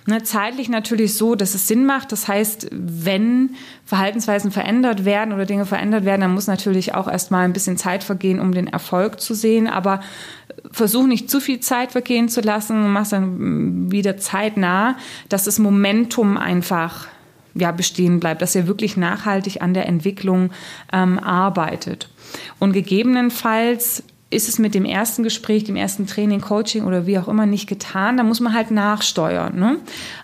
Ne, 0.08 0.24
zeitlich 0.24 0.68
natürlich 0.68 1.14
so, 1.14 1.36
dass 1.36 1.54
es 1.54 1.68
Sinn 1.68 1.86
macht. 1.86 2.12
Das 2.12 2.28
heißt, 2.28 2.70
wenn 2.72 3.52
Verhaltensweisen 3.86 4.50
verändert 4.50 5.06
werden 5.06 5.32
oder 5.32 5.46
Dinge 5.46 5.68
verändert 5.68 6.06
werden, 6.06 6.22
dann 6.22 6.34
muss 6.34 6.48
natürlich 6.48 6.96
auch 6.96 7.08
erstmal 7.08 7.46
ein 7.46 7.54
bisschen 7.54 7.78
Zeit 7.78 8.04
vergehen, 8.04 8.40
um 8.40 8.52
den 8.52 8.66
Erfolg 8.66 9.22
zu 9.22 9.36
sehen. 9.36 9.68
Aber 9.68 10.00
versuch 10.72 11.08
nicht 11.08 11.30
zu 11.30 11.40
viel 11.40 11.60
Zeit 11.60 11.92
vergehen 11.92 12.30
zu 12.30 12.42
lassen 12.42 12.92
mach 12.92 13.08
dann 13.08 13.92
wieder 13.92 14.18
zeitnah, 14.18 14.98
dass 15.30 15.46
das 15.46 15.60
Momentum 15.60 16.38
einfach 16.38 17.08
ja, 17.54 17.72
bestehen 17.72 18.20
bleibt, 18.20 18.42
dass 18.42 18.56
ihr 18.56 18.68
wirklich 18.68 18.98
nachhaltig 18.98 19.62
an 19.62 19.74
der 19.74 19.88
Entwicklung 19.88 20.52
ähm, 20.94 21.20
arbeitet. 21.20 22.10
Und 22.60 22.72
gegebenenfalls 22.72 24.04
ist 24.32 24.48
es 24.48 24.60
mit 24.60 24.74
dem 24.74 24.86
ersten 24.86 25.24
Gespräch, 25.24 25.66
dem 25.66 25.76
ersten 25.76 26.08
Training, 26.08 26.40
Coaching 26.40 26.86
oder 26.86 27.06
wie 27.06 27.20
auch 27.20 27.28
immer 27.28 27.46
nicht 27.46 27.68
getan, 27.68 28.16
da 28.16 28.24
muss 28.24 28.40
man 28.40 28.54
halt 28.54 28.72
nachsteuern, 28.72 29.60
ne? 29.60 29.78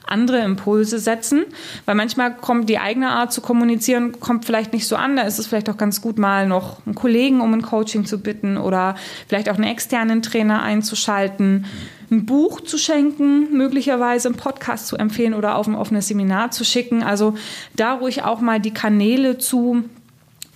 andere 0.05 0.39
Impulse 0.39 0.97
setzen, 0.97 1.43
weil 1.85 1.95
manchmal 1.95 2.33
kommt 2.33 2.69
die 2.69 2.79
eigene 2.79 3.09
Art 3.09 3.33
zu 3.33 3.41
kommunizieren, 3.41 4.19
kommt 4.21 4.45
vielleicht 4.45 4.71
nicht 4.71 4.87
so 4.87 4.95
an, 4.95 5.17
da 5.17 5.23
ist 5.23 5.39
es 5.39 5.47
vielleicht 5.47 5.69
auch 5.69 5.75
ganz 5.75 6.01
gut 6.01 6.17
mal 6.17 6.47
noch 6.47 6.85
einen 6.85 6.95
Kollegen 6.95 7.41
um 7.41 7.53
ein 7.53 7.61
Coaching 7.61 8.05
zu 8.05 8.19
bitten 8.19 8.57
oder 8.57 8.95
vielleicht 9.27 9.49
auch 9.49 9.55
einen 9.55 9.65
externen 9.65 10.21
Trainer 10.21 10.61
einzuschalten, 10.61 11.65
ein 12.09 12.25
Buch 12.25 12.61
zu 12.61 12.77
schenken, 12.77 13.57
möglicherweise 13.57 14.29
einen 14.29 14.37
Podcast 14.37 14.87
zu 14.87 14.95
empfehlen 14.95 15.33
oder 15.33 15.57
auf 15.57 15.67
ein 15.67 15.75
offenes 15.75 16.07
Seminar 16.07 16.51
zu 16.51 16.63
schicken, 16.63 17.03
also 17.03 17.33
da 17.75 17.95
ruhig 17.95 18.23
auch 18.23 18.39
mal 18.39 18.61
die 18.61 18.73
Kanäle 18.73 19.37
zu 19.37 19.83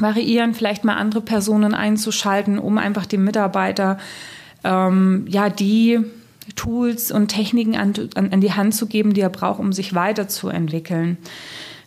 variieren, 0.02 0.54
vielleicht 0.54 0.84
mal 0.84 0.96
andere 0.96 1.22
Personen 1.22 1.74
einzuschalten, 1.74 2.60
um 2.60 2.78
einfach 2.78 3.06
dem 3.06 3.24
Mitarbeiter 3.24 3.98
ähm, 4.64 5.26
ja 5.30 5.50
die 5.50 6.00
Tools 6.56 7.12
und 7.12 7.30
Techniken 7.30 7.76
an, 7.76 7.94
an, 8.16 8.32
an 8.32 8.42
die 8.42 8.54
Hand 8.54 8.76
zu 8.76 8.88
geben, 8.88 9.14
die 9.14 9.22
er 9.22 9.30
braucht, 9.30 9.60
um 9.60 9.74
sich 9.74 9.96
weiterzuentwickeln. 9.96 11.18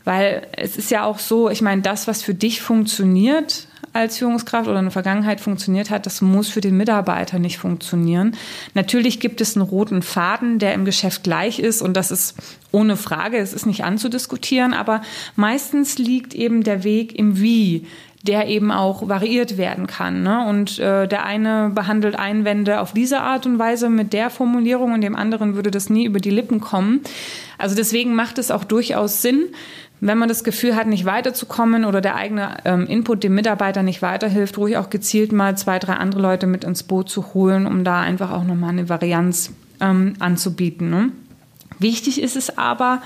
Weil 0.05 0.47
es 0.57 0.77
ist 0.77 0.91
ja 0.91 1.05
auch 1.05 1.19
so, 1.19 1.51
ich 1.51 1.63
meine, 1.63 1.83
das, 1.83 2.07
was 2.07 2.23
für 2.23 2.35
dich 2.35 2.61
funktioniert, 2.61 3.69
als 3.95 4.19
Führungskraft 4.19 4.69
oder 4.69 4.81
in 4.81 4.87
der 4.87 4.93
Vergangenheit 4.93 5.41
funktioniert 5.41 5.89
hat, 5.89 6.05
das 6.05 6.21
muss 6.21 6.49
für 6.49 6.61
den 6.61 6.77
Mitarbeiter 6.77 7.39
nicht 7.39 7.59
funktionieren. 7.59 8.37
Natürlich 8.75 9.21
gibt 9.21 9.41
es 9.41 9.57
einen 9.57 9.65
roten 9.65 10.03
Faden, 10.03 10.59
der 10.59 10.75
im 10.75 10.85
Geschäft 10.85 11.23
gleich 11.23 11.61
ist 11.61 11.81
und 11.81 11.97
das 11.97 12.11
ist 12.11 12.35
ohne 12.73 12.97
Frage, 12.97 13.39
es 13.39 13.53
ist 13.53 13.67
nicht 13.67 13.85
anzudiskutieren, 13.85 14.75
aber 14.75 15.01
meistens 15.37 15.97
liegt 15.97 16.35
eben 16.35 16.65
der 16.65 16.83
Weg 16.83 17.17
im 17.17 17.41
Wie 17.41 17.87
der 18.27 18.49
eben 18.49 18.71
auch 18.71 19.07
variiert 19.09 19.59
werden 19.59 19.87
kann. 19.87 20.23
Ne? 20.23 20.47
Und 20.47 20.79
äh, 20.79 21.07
der 21.07 21.25
eine 21.25 21.71
behandelt 21.75 22.19
Einwände 22.19 22.81
auf 22.81 22.93
diese 22.93 23.21
Art 23.21 23.45
und 23.45 23.59
Weise 23.59 23.91
mit 23.91 24.13
der 24.15 24.31
Formulierung 24.31 24.93
und 24.95 25.03
dem 25.03 25.15
anderen 25.15 25.55
würde 25.55 25.71
das 25.71 25.91
nie 25.91 26.07
über 26.07 26.21
die 26.21 26.31
Lippen 26.31 26.61
kommen. 26.61 27.01
Also 27.59 27.77
deswegen 27.77 28.15
macht 28.15 28.39
es 28.39 28.51
auch 28.51 28.65
durchaus 28.65 29.21
Sinn, 29.21 29.45
wenn 30.01 30.19
man 30.19 30.29
das 30.29 30.43
Gefühl 30.43 30.75
hat, 30.75 30.87
nicht 30.87 31.05
weiterzukommen 31.05 31.85
oder 31.85 32.01
der 32.01 32.17
eigene 32.17 32.57
ähm, 32.65 32.87
Input 32.87 33.23
dem 33.23 33.35
Mitarbeiter 33.35 33.83
nicht 33.83 34.03
weiterhilft, 34.03 34.59
ruhig 34.59 34.77
auch 34.79 34.91
gezielt 34.91 35.33
mal 35.33 35.57
zwei, 35.57 35.79
drei 35.79 35.95
andere 35.95 36.21
Leute 36.21 36.47
mit 36.47 36.65
ins 36.65 36.83
Boot 36.83 37.09
zu 37.09 37.35
holen, 37.35 37.67
um 37.67 37.85
da 37.85 38.01
einfach 38.01 38.31
auch 38.31 38.45
nochmal 38.45 38.71
eine 38.71 38.89
Varianz 38.89 39.53
ähm, 39.81 40.15
anzubieten. 40.19 40.91
Ne? 40.91 41.11
Wichtig 41.79 42.21
ist 42.23 42.37
es 42.37 42.57
aber, 42.57 43.03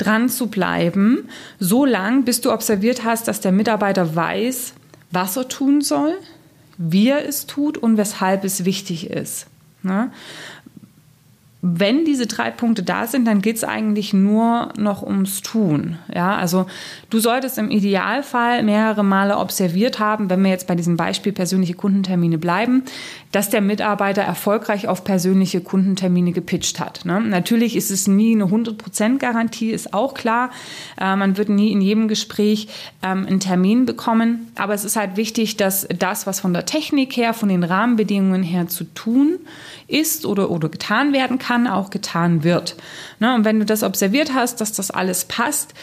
dran 0.00 0.28
zu 0.28 0.48
bleiben, 0.48 1.28
so 1.58 1.84
lang, 1.84 2.24
bis 2.24 2.40
du 2.40 2.52
observiert 2.52 3.04
hast, 3.04 3.28
dass 3.28 3.40
der 3.40 3.52
Mitarbeiter 3.52 4.16
weiß, 4.16 4.74
was 5.10 5.36
er 5.36 5.48
tun 5.48 5.80
soll, 5.80 6.16
wie 6.78 7.08
er 7.08 7.26
es 7.26 7.46
tut 7.46 7.76
und 7.78 7.96
weshalb 7.96 8.44
es 8.44 8.64
wichtig 8.64 9.10
ist. 9.10 9.46
Ne? 9.82 10.10
Wenn 11.62 12.06
diese 12.06 12.26
drei 12.26 12.50
Punkte 12.50 12.82
da 12.82 13.06
sind, 13.06 13.26
dann 13.26 13.42
geht 13.42 13.56
es 13.56 13.64
eigentlich 13.64 14.14
nur 14.14 14.70
noch 14.78 15.02
ums 15.02 15.42
Tun. 15.42 15.98
Ja, 16.14 16.34
also 16.36 16.64
du 17.10 17.18
solltest 17.18 17.58
im 17.58 17.70
Idealfall 17.70 18.62
mehrere 18.62 19.04
Male 19.04 19.36
observiert 19.36 19.98
haben, 19.98 20.30
wenn 20.30 20.42
wir 20.42 20.50
jetzt 20.50 20.66
bei 20.66 20.74
diesem 20.74 20.96
Beispiel 20.96 21.32
persönliche 21.32 21.74
Kundentermine 21.74 22.38
bleiben, 22.38 22.84
dass 23.30 23.50
der 23.50 23.60
Mitarbeiter 23.60 24.22
erfolgreich 24.22 24.88
auf 24.88 25.04
persönliche 25.04 25.60
Kundentermine 25.60 26.32
gepitcht 26.32 26.80
hat. 26.80 27.04
Ne? 27.04 27.20
Natürlich 27.20 27.76
ist 27.76 27.90
es 27.90 28.06
nie 28.06 28.34
eine 28.34 28.44
100% 28.44 29.18
Garantie, 29.18 29.70
ist 29.70 29.92
auch 29.92 30.14
klar. 30.14 30.50
Äh, 30.98 31.14
man 31.14 31.36
wird 31.36 31.50
nie 31.50 31.72
in 31.72 31.82
jedem 31.82 32.08
Gespräch 32.08 32.68
ähm, 33.02 33.26
einen 33.26 33.40
Termin 33.40 33.84
bekommen. 33.84 34.50
Aber 34.54 34.72
es 34.72 34.84
ist 34.84 34.96
halt 34.96 35.18
wichtig, 35.18 35.58
dass 35.58 35.86
das, 35.98 36.26
was 36.26 36.40
von 36.40 36.54
der 36.54 36.64
Technik 36.64 37.16
her, 37.18 37.34
von 37.34 37.50
den 37.50 37.64
Rahmenbedingungen 37.64 38.42
her 38.42 38.66
zu 38.66 38.84
tun 38.84 39.38
ist 39.90 40.26
oder, 40.26 40.50
oder 40.50 40.68
getan 40.68 41.12
werden 41.12 41.38
kann, 41.38 41.66
auch 41.66 41.90
getan 41.90 42.44
wird. 42.44 42.76
Ne? 43.18 43.34
Und 43.34 43.44
wenn 43.44 43.58
du 43.58 43.66
das 43.66 43.82
observiert 43.82 44.32
hast, 44.34 44.60
dass 44.60 44.72
das 44.72 44.90
alles 44.90 45.24
passt, 45.24 45.74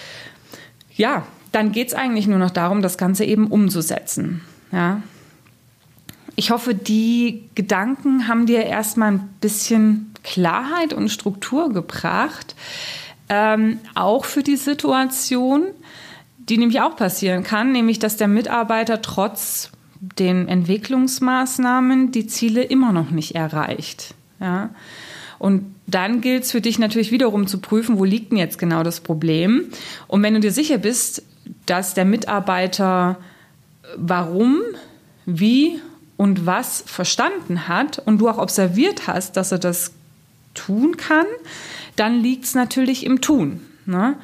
ja, 0.95 1.25
dann 1.51 1.71
geht 1.71 1.89
es 1.89 1.93
eigentlich 1.93 2.27
nur 2.27 2.39
noch 2.39 2.51
darum, 2.51 2.81
das 2.81 2.97
Ganze 2.97 3.25
eben 3.25 3.47
umzusetzen. 3.47 4.41
Ja. 4.71 5.01
Ich 6.35 6.51
hoffe, 6.51 6.75
die 6.75 7.49
Gedanken 7.55 8.27
haben 8.27 8.45
dir 8.45 8.63
erstmal 8.65 9.13
ein 9.13 9.29
bisschen 9.41 10.13
Klarheit 10.23 10.93
und 10.93 11.09
Struktur 11.09 11.73
gebracht, 11.73 12.55
ähm, 13.29 13.79
auch 13.95 14.25
für 14.25 14.43
die 14.43 14.55
Situation, 14.55 15.63
die 16.37 16.57
nämlich 16.57 16.81
auch 16.81 16.95
passieren 16.95 17.43
kann, 17.43 17.71
nämlich 17.71 17.99
dass 17.99 18.17
der 18.17 18.27
Mitarbeiter 18.27 19.01
trotz 19.01 19.71
den 20.17 20.47
Entwicklungsmaßnahmen 20.47 22.11
die 22.11 22.27
Ziele 22.27 22.63
immer 22.63 22.91
noch 22.91 23.11
nicht 23.11 23.35
erreicht. 23.35 24.13
Ja? 24.39 24.69
Und 25.39 25.75
dann 25.85 26.21
gilt 26.21 26.43
es 26.43 26.51
für 26.51 26.61
dich 26.61 26.79
natürlich 26.79 27.11
wiederum 27.11 27.47
zu 27.47 27.59
prüfen, 27.59 27.97
wo 27.97 28.03
liegt 28.03 28.31
denn 28.31 28.37
jetzt 28.37 28.59
genau 28.59 28.83
das 28.83 28.99
Problem. 28.99 29.65
Und 30.07 30.23
wenn 30.23 30.33
du 30.33 30.39
dir 30.39 30.51
sicher 30.51 30.77
bist, 30.77 31.23
dass 31.65 31.93
der 31.93 32.05
Mitarbeiter 32.05 33.17
warum 33.95 34.61
wie 35.25 35.79
und 36.17 36.45
was 36.45 36.83
verstanden 36.85 37.67
hat 37.67 37.99
und 37.99 38.19
du 38.19 38.27
auch 38.27 38.37
observiert 38.37 39.07
hast, 39.07 39.37
dass 39.37 39.51
er 39.51 39.59
das 39.59 39.91
tun 40.53 40.97
kann, 40.97 41.25
dann 41.95 42.19
liegt 42.19 42.45
es 42.45 42.55
natürlich 42.55 43.05
im 43.05 43.21
Tun. 43.21 43.61
Ne? 43.85 44.15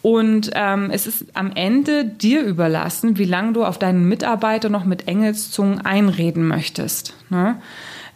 Und 0.00 0.50
ähm, 0.54 0.90
es 0.92 1.06
ist 1.06 1.24
am 1.34 1.50
Ende 1.52 2.04
dir 2.04 2.42
überlassen, 2.42 3.18
wie 3.18 3.24
lange 3.24 3.52
du 3.52 3.64
auf 3.64 3.78
deinen 3.78 4.08
Mitarbeiter 4.08 4.68
noch 4.68 4.84
mit 4.84 5.08
Engelszungen 5.08 5.80
einreden 5.80 6.46
möchtest. 6.46 7.14
Ne? 7.30 7.60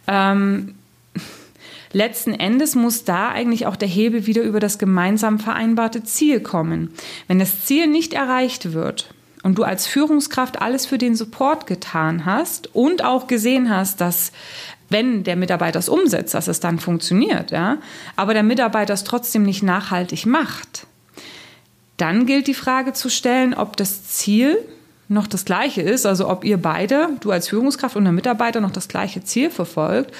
Ähm, 0.07 0.75
letzten 1.91 2.33
Endes 2.33 2.75
muss 2.75 3.03
da 3.03 3.29
eigentlich 3.29 3.65
auch 3.65 3.75
der 3.75 3.89
Hebel 3.89 4.25
wieder 4.27 4.43
über 4.43 4.61
das 4.61 4.79
gemeinsam 4.79 5.39
vereinbarte 5.39 6.03
Ziel 6.03 6.39
kommen. 6.39 6.93
Wenn 7.27 7.39
das 7.39 7.65
Ziel 7.65 7.87
nicht 7.87 8.13
erreicht 8.13 8.71
wird 8.71 9.13
und 9.43 9.57
du 9.57 9.63
als 9.63 9.85
Führungskraft 9.85 10.61
alles 10.61 10.85
für 10.85 10.97
den 10.97 11.15
Support 11.15 11.67
getan 11.67 12.23
hast 12.25 12.73
und 12.73 13.03
auch 13.03 13.27
gesehen 13.27 13.69
hast, 13.69 13.99
dass 13.99 14.31
wenn 14.87 15.25
der 15.25 15.35
Mitarbeiter 15.35 15.79
es 15.79 15.89
umsetzt, 15.89 16.33
dass 16.33 16.47
es 16.47 16.61
dann 16.61 16.79
funktioniert, 16.79 17.51
ja, 17.51 17.77
aber 18.15 18.33
der 18.33 18.43
Mitarbeiter 18.43 18.93
es 18.93 19.03
trotzdem 19.03 19.43
nicht 19.43 19.63
nachhaltig 19.63 20.25
macht, 20.25 20.87
dann 22.03 22.25
gilt 22.25 22.47
die 22.47 22.53
Frage 22.53 22.91
zu 22.91 23.09
stellen, 23.09 23.53
ob 23.53 23.77
das 23.77 24.03
Ziel 24.03 24.57
noch 25.07 25.25
das 25.25 25.45
gleiche 25.45 25.81
ist, 25.81 26.05
also 26.05 26.27
ob 26.27 26.43
ihr 26.43 26.57
beide, 26.57 27.07
du 27.21 27.31
als 27.31 27.47
Führungskraft 27.47 27.95
und 27.95 28.03
der 28.03 28.11
Mitarbeiter, 28.11 28.59
noch 28.59 28.71
das 28.71 28.89
gleiche 28.89 29.23
Ziel 29.23 29.49
verfolgt 29.49 30.13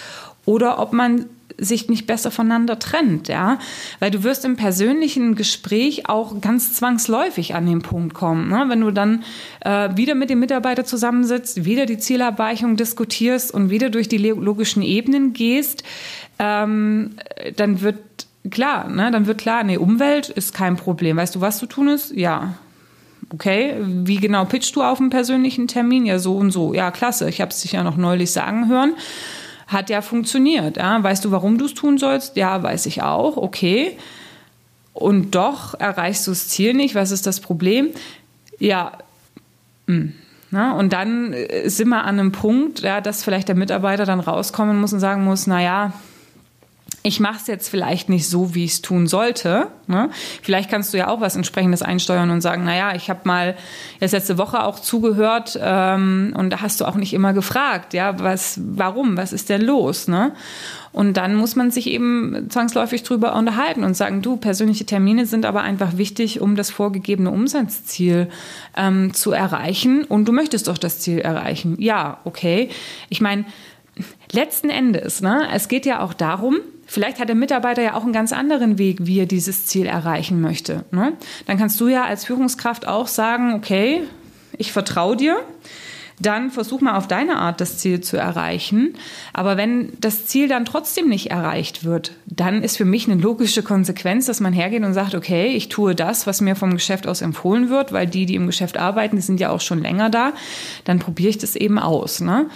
oder 0.46 0.80
ob 0.80 0.94
man 0.94 1.26
sich 1.58 1.90
nicht 1.90 2.08
besser 2.08 2.32
voneinander 2.32 2.80
trennt, 2.80 3.28
ja, 3.28 3.60
weil 4.00 4.12
du 4.12 4.24
wirst 4.24 4.46
im 4.46 4.56
persönlichen 4.56 5.36
Gespräch 5.36 6.08
auch 6.08 6.40
ganz 6.40 6.74
zwangsläufig 6.74 7.54
an 7.54 7.66
den 7.66 7.82
Punkt 7.82 8.14
kommen, 8.14 8.48
ne? 8.48 8.64
wenn 8.70 8.80
du 8.80 8.92
dann 8.92 9.26
äh, 9.60 9.90
wieder 9.98 10.16
mit 10.16 10.30
dem 10.30 10.40
Mitarbeiter 10.40 10.86
zusammensitzt, 10.86 11.66
wieder 11.66 11.86
die 11.86 11.98
Zielerreichung 11.98 12.78
diskutierst 12.78 13.54
und 13.54 13.70
wieder 13.70 13.90
durch 13.90 14.08
die 14.08 14.20
logischen 14.20 14.84
Ebenen 14.84 15.34
gehst, 15.34 15.84
ähm, 16.40 17.18
dann 17.58 17.82
wird 17.82 17.98
klar, 18.50 18.90
ne, 18.90 19.12
dann 19.12 19.26
wird 19.26 19.40
klar, 19.40 19.64
nee, 19.64 19.78
Umwelt 19.78 20.30
ist 20.30 20.54
kein 20.54 20.76
Problem. 20.76 21.18
Weißt 21.18 21.36
du, 21.36 21.42
was 21.42 21.58
zu 21.58 21.66
tun 21.66 21.88
ist? 21.88 22.12
Ja. 22.16 22.56
Okay, 23.30 23.76
wie 23.80 24.18
genau 24.18 24.46
pitchst 24.46 24.76
du 24.76 24.84
auf 24.84 25.00
einen 25.00 25.10
persönlichen 25.10 25.68
Termin? 25.68 26.06
Ja, 26.06 26.20
so 26.20 26.36
und 26.36 26.52
so. 26.52 26.74
Ja, 26.74 26.92
klasse. 26.92 27.30
Ich 27.30 27.42
habe 27.42 27.50
es 27.50 27.62
dich 27.62 27.72
ja 27.72 27.84
noch 27.84 27.98
neulich 27.98 28.32
sagen 28.32 28.70
hören. 28.70 28.94
Hat 29.68 29.90
ja 29.90 30.02
funktioniert. 30.02 30.78
Ja. 30.78 31.02
Weißt 31.02 31.26
du, 31.26 31.32
warum 31.32 31.58
du 31.58 31.66
es 31.66 31.74
tun 31.74 31.98
sollst? 31.98 32.36
Ja, 32.36 32.62
weiß 32.62 32.86
ich 32.86 33.02
auch. 33.02 33.38
Okay. 33.38 33.98
Und 34.94 35.34
doch 35.34 35.74
erreichst 35.80 36.28
du 36.28 36.32
das 36.32 36.50
Ziel 36.50 36.74
nicht. 36.74 36.94
Was 36.94 37.12
ist 37.12 37.26
das 37.26 37.40
Problem? 37.40 37.90
Ja. 38.60 38.92
Hm, 39.88 40.14
na, 40.52 40.74
ne? 40.74 40.76
und 40.76 40.94
dann 40.94 41.36
sind 41.66 41.90
wir 41.90 42.04
an 42.04 42.20
einem 42.20 42.32
Punkt, 42.32 42.82
ja, 42.82 43.02
dass 43.02 43.24
vielleicht 43.24 43.48
der 43.48 43.56
Mitarbeiter 43.56 44.06
dann 44.06 44.20
rauskommen 44.20 44.80
muss 44.80 44.94
und 44.94 45.00
sagen 45.00 45.24
muss, 45.24 45.48
na 45.48 45.60
ja, 45.62 45.94
ich 47.06 47.20
mache 47.20 47.38
es 47.42 47.48
jetzt 47.48 47.68
vielleicht 47.68 48.08
nicht 48.08 48.30
so, 48.30 48.56
wie 48.56 48.64
ich 48.64 48.72
es 48.72 48.82
tun 48.82 49.08
sollte. 49.08 49.68
Ne? 49.88 50.10
Vielleicht 50.42 50.72
kannst 50.72 50.94
du 50.94 50.98
ja 50.98 51.10
auch 51.10 51.20
was 51.20 51.36
entsprechendes 51.36 51.82
einsteuern 51.82 52.30
und 52.30 52.40
sagen, 52.40 52.64
naja, 52.64 52.96
ich 52.96 53.10
habe 53.10 53.22
mal 53.26 53.56
jetzt 54.00 54.14
letzte 54.14 54.38
Woche 54.38 54.64
auch 54.64 54.80
zugehört 54.80 55.60
ähm, 55.62 56.34
und 56.38 56.50
da 56.50 56.62
hast 56.62 56.80
du 56.80 56.86
auch 56.86 56.96
nicht 56.96 57.14
immer 57.14 57.34
gefragt, 57.34 57.94
ja, 57.94 58.20
was, 58.22 58.58
warum, 58.64 59.18
was 59.18 59.34
ist 59.34 59.50
denn 59.50 59.62
los? 59.62 60.08
Ne? 60.08 60.32
Und 60.94 61.18
dann 61.18 61.36
muss 61.36 61.58
man 61.58 61.72
sich 61.72 61.88
eben 61.88 62.48
zwangsläufig 62.50 63.04
drüber 63.04 63.36
unterhalten 63.36 63.84
und 63.84 63.98
sagen, 63.98 64.22
du, 64.22 64.38
persönliche 64.38 64.86
Termine 64.86 65.26
sind 65.26 65.46
aber 65.46 65.62
einfach 65.62 65.98
wichtig, 65.98 66.40
um 66.40 66.56
das 66.56 66.72
vorgegebene 66.72 67.32
Umsatzziel 67.32 68.30
ähm, 68.78 69.14
zu 69.14 69.34
erreichen. 69.34 70.06
Und 70.06 70.26
du 70.26 70.32
möchtest 70.32 70.70
doch 70.70 70.78
das 70.78 71.00
Ziel 71.00 71.20
erreichen. 71.20 71.76
Ja, 71.80 72.20
okay. 72.24 72.70
Ich 73.10 73.20
meine, 73.20 73.44
letzten 74.32 74.70
Endes, 74.70 75.22
ne, 75.22 75.48
es 75.54 75.68
geht 75.68 75.86
ja 75.86 76.00
auch 76.00 76.14
darum, 76.14 76.60
Vielleicht 76.86 77.20
hat 77.20 77.30
der 77.30 77.36
Mitarbeiter 77.36 77.82
ja 77.82 77.96
auch 77.96 78.04
einen 78.04 78.14
ganz 78.14 78.34
anderen 78.34 78.78
Weg, 78.78 78.98
wie 79.02 79.20
er 79.20 79.26
dieses 79.26 79.66
Ziel 79.66 79.86
erreichen 79.86 80.42
möchte. 80.42 80.86
Ne? 80.92 81.14
Dann 81.46 81.58
kannst 81.58 81.80
du 81.80 81.88
ja 81.88 82.04
als 82.04 82.26
Führungskraft 82.26 82.88
auch 82.88 83.08
sagen, 83.08 83.54
okay, 83.54 84.04
ich 84.58 84.72
vertraue 84.72 85.18
dir, 85.18 85.38
dann 86.20 86.52
versuch 86.52 86.82
mal 86.82 86.96
auf 86.96 87.08
deine 87.08 87.38
Art 87.38 87.60
das 87.60 87.78
Ziel 87.78 88.02
zu 88.02 88.18
erreichen. 88.18 88.96
Aber 89.34 89.58
wenn 89.58 89.94
das 90.00 90.26
Ziel 90.26 90.48
dann 90.48 90.66
trotzdem 90.66 91.10
nicht 91.10 91.32
erreicht 91.32 91.84
wird, 91.84 92.14
dann 92.26 92.64
ist 92.64 92.78
für 92.78 92.86
mich 92.86 93.10
eine 93.10 93.22
logische 93.22 93.64
Konsequenz, 93.64 94.28
dass 94.28 94.40
man 94.40 94.54
hergeht 94.54 94.84
und 94.84 94.94
sagt, 94.94 95.16
okay, 95.16 95.48
ich 95.48 95.70
tue 95.70 95.96
das, 95.96 96.28
was 96.28 96.42
mir 96.42 96.56
vom 96.56 96.74
Geschäft 96.74 97.08
aus 97.08 97.22
empfohlen 97.22 97.70
wird, 97.70 97.92
weil 97.92 98.08
die, 98.08 98.26
die 98.26 98.36
im 98.36 98.48
Geschäft 98.48 98.78
arbeiten, 98.78 99.16
die 99.16 99.22
sind 99.22 99.40
ja 99.40 99.50
auch 99.50 99.62
schon 99.62 99.82
länger 99.82 100.10
da, 100.10 100.34
dann 100.86 101.00
probiere 101.00 101.30
ich 101.30 101.38
das 101.38 101.56
eben 101.56 101.80
aus. 101.80 102.22
Ne? 102.22 102.48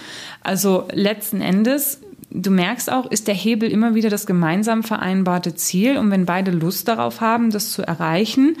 Also 0.42 0.86
letzten 0.92 1.40
Endes 1.40 2.00
du 2.30 2.50
merkst 2.50 2.90
auch, 2.90 3.06
ist 3.10 3.28
der 3.28 3.34
Hebel 3.34 3.70
immer 3.70 3.94
wieder 3.94 4.10
das 4.10 4.26
gemeinsam 4.26 4.82
vereinbarte 4.82 5.54
Ziel. 5.54 5.96
Und 5.96 6.10
wenn 6.10 6.26
beide 6.26 6.50
Lust 6.50 6.88
darauf 6.88 7.20
haben, 7.20 7.50
das 7.50 7.72
zu 7.72 7.82
erreichen, 7.82 8.56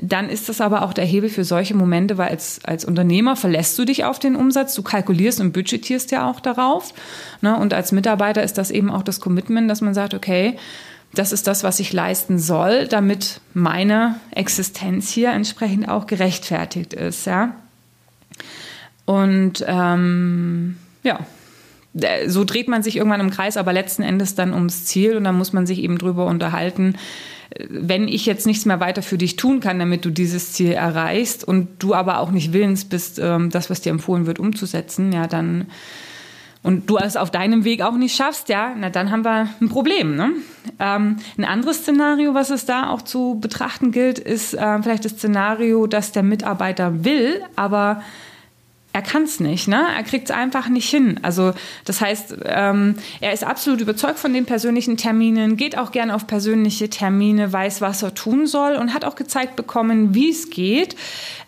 dann 0.00 0.28
ist 0.28 0.48
das 0.48 0.60
aber 0.60 0.82
auch 0.82 0.92
der 0.92 1.04
Hebel 1.04 1.28
für 1.28 1.44
solche 1.44 1.74
Momente, 1.74 2.18
weil 2.18 2.28
als, 2.28 2.60
als 2.64 2.84
Unternehmer 2.84 3.34
verlässt 3.34 3.78
du 3.78 3.84
dich 3.84 4.04
auf 4.04 4.18
den 4.18 4.36
Umsatz, 4.36 4.74
du 4.74 4.82
kalkulierst 4.82 5.40
und 5.40 5.52
budgetierst 5.52 6.12
ja 6.12 6.30
auch 6.30 6.40
darauf. 6.40 6.94
Ne? 7.40 7.58
Und 7.58 7.74
als 7.74 7.90
Mitarbeiter 7.90 8.42
ist 8.42 8.58
das 8.58 8.70
eben 8.70 8.90
auch 8.90 9.02
das 9.02 9.20
Commitment, 9.20 9.68
dass 9.68 9.80
man 9.80 9.94
sagt, 9.94 10.14
okay, 10.14 10.56
das 11.14 11.32
ist 11.32 11.46
das, 11.46 11.64
was 11.64 11.80
ich 11.80 11.92
leisten 11.92 12.38
soll, 12.38 12.86
damit 12.86 13.40
meine 13.54 14.20
Existenz 14.30 15.10
hier 15.10 15.30
entsprechend 15.30 15.88
auch 15.88 16.06
gerechtfertigt 16.06 16.92
ist. 16.92 17.26
Ja? 17.26 17.54
Und 19.04 19.64
ähm, 19.66 20.76
ja, 21.02 21.20
so 22.26 22.44
dreht 22.44 22.68
man 22.68 22.82
sich 22.82 22.96
irgendwann 22.96 23.20
im 23.20 23.30
Kreis, 23.30 23.56
aber 23.56 23.72
letzten 23.72 24.02
Endes 24.02 24.34
dann 24.34 24.52
ums 24.52 24.84
Ziel 24.84 25.16
und 25.16 25.24
dann 25.24 25.36
muss 25.36 25.52
man 25.52 25.66
sich 25.66 25.80
eben 25.80 25.98
drüber 25.98 26.26
unterhalten. 26.26 26.96
Äh, 27.50 27.66
wenn 27.68 28.08
ich 28.08 28.26
jetzt 28.26 28.46
nichts 28.46 28.64
mehr 28.64 28.80
weiter 28.80 29.02
für 29.02 29.18
dich 29.18 29.36
tun 29.36 29.60
kann, 29.60 29.78
damit 29.78 30.04
du 30.04 30.10
dieses 30.10 30.52
Ziel 30.52 30.72
erreichst 30.72 31.44
und 31.44 31.68
du 31.78 31.94
aber 31.94 32.20
auch 32.20 32.30
nicht 32.30 32.52
willens 32.52 32.84
bist, 32.84 33.18
ähm, 33.18 33.50
das, 33.50 33.70
was 33.70 33.80
dir 33.80 33.90
empfohlen 33.90 34.26
wird, 34.26 34.38
umzusetzen, 34.38 35.12
ja, 35.12 35.26
dann 35.26 35.66
und 36.62 36.90
du 36.90 36.96
es 36.98 37.16
auf 37.16 37.30
deinem 37.30 37.64
Weg 37.64 37.82
auch 37.82 37.96
nicht 37.96 38.16
schaffst, 38.16 38.48
ja, 38.48 38.74
na 38.76 38.90
dann 38.90 39.10
haben 39.10 39.24
wir 39.24 39.48
ein 39.60 39.68
Problem. 39.68 40.16
Ne? 40.16 40.32
Ähm, 40.80 41.18
ein 41.38 41.44
anderes 41.44 41.78
Szenario, 41.78 42.34
was 42.34 42.50
es 42.50 42.66
da 42.66 42.90
auch 42.90 43.02
zu 43.02 43.38
betrachten 43.40 43.92
gilt, 43.92 44.18
ist 44.18 44.54
äh, 44.54 44.82
vielleicht 44.82 45.04
das 45.04 45.12
Szenario, 45.12 45.86
dass 45.86 46.12
der 46.12 46.24
Mitarbeiter 46.24 47.04
will, 47.04 47.42
aber 47.54 48.02
er 48.98 49.02
kann 49.02 49.22
es 49.22 49.38
nicht, 49.38 49.68
ne? 49.68 49.86
Er 49.96 50.02
kriegt 50.02 50.28
es 50.28 50.34
einfach 50.34 50.68
nicht 50.68 50.90
hin. 50.90 51.20
Also 51.22 51.52
das 51.84 52.00
heißt, 52.00 52.34
ähm, 52.46 52.96
er 53.20 53.32
ist 53.32 53.44
absolut 53.44 53.80
überzeugt 53.80 54.18
von 54.18 54.32
den 54.32 54.44
persönlichen 54.44 54.96
Terminen, 54.96 55.56
geht 55.56 55.78
auch 55.78 55.92
gerne 55.92 56.16
auf 56.16 56.26
persönliche 56.26 56.90
Termine, 56.90 57.52
weiß, 57.52 57.80
was 57.80 58.02
er 58.02 58.14
tun 58.14 58.48
soll 58.48 58.74
und 58.74 58.92
hat 58.92 59.04
auch 59.04 59.14
gezeigt 59.14 59.54
bekommen, 59.54 60.16
wie 60.16 60.30
es 60.30 60.50
geht, 60.50 60.96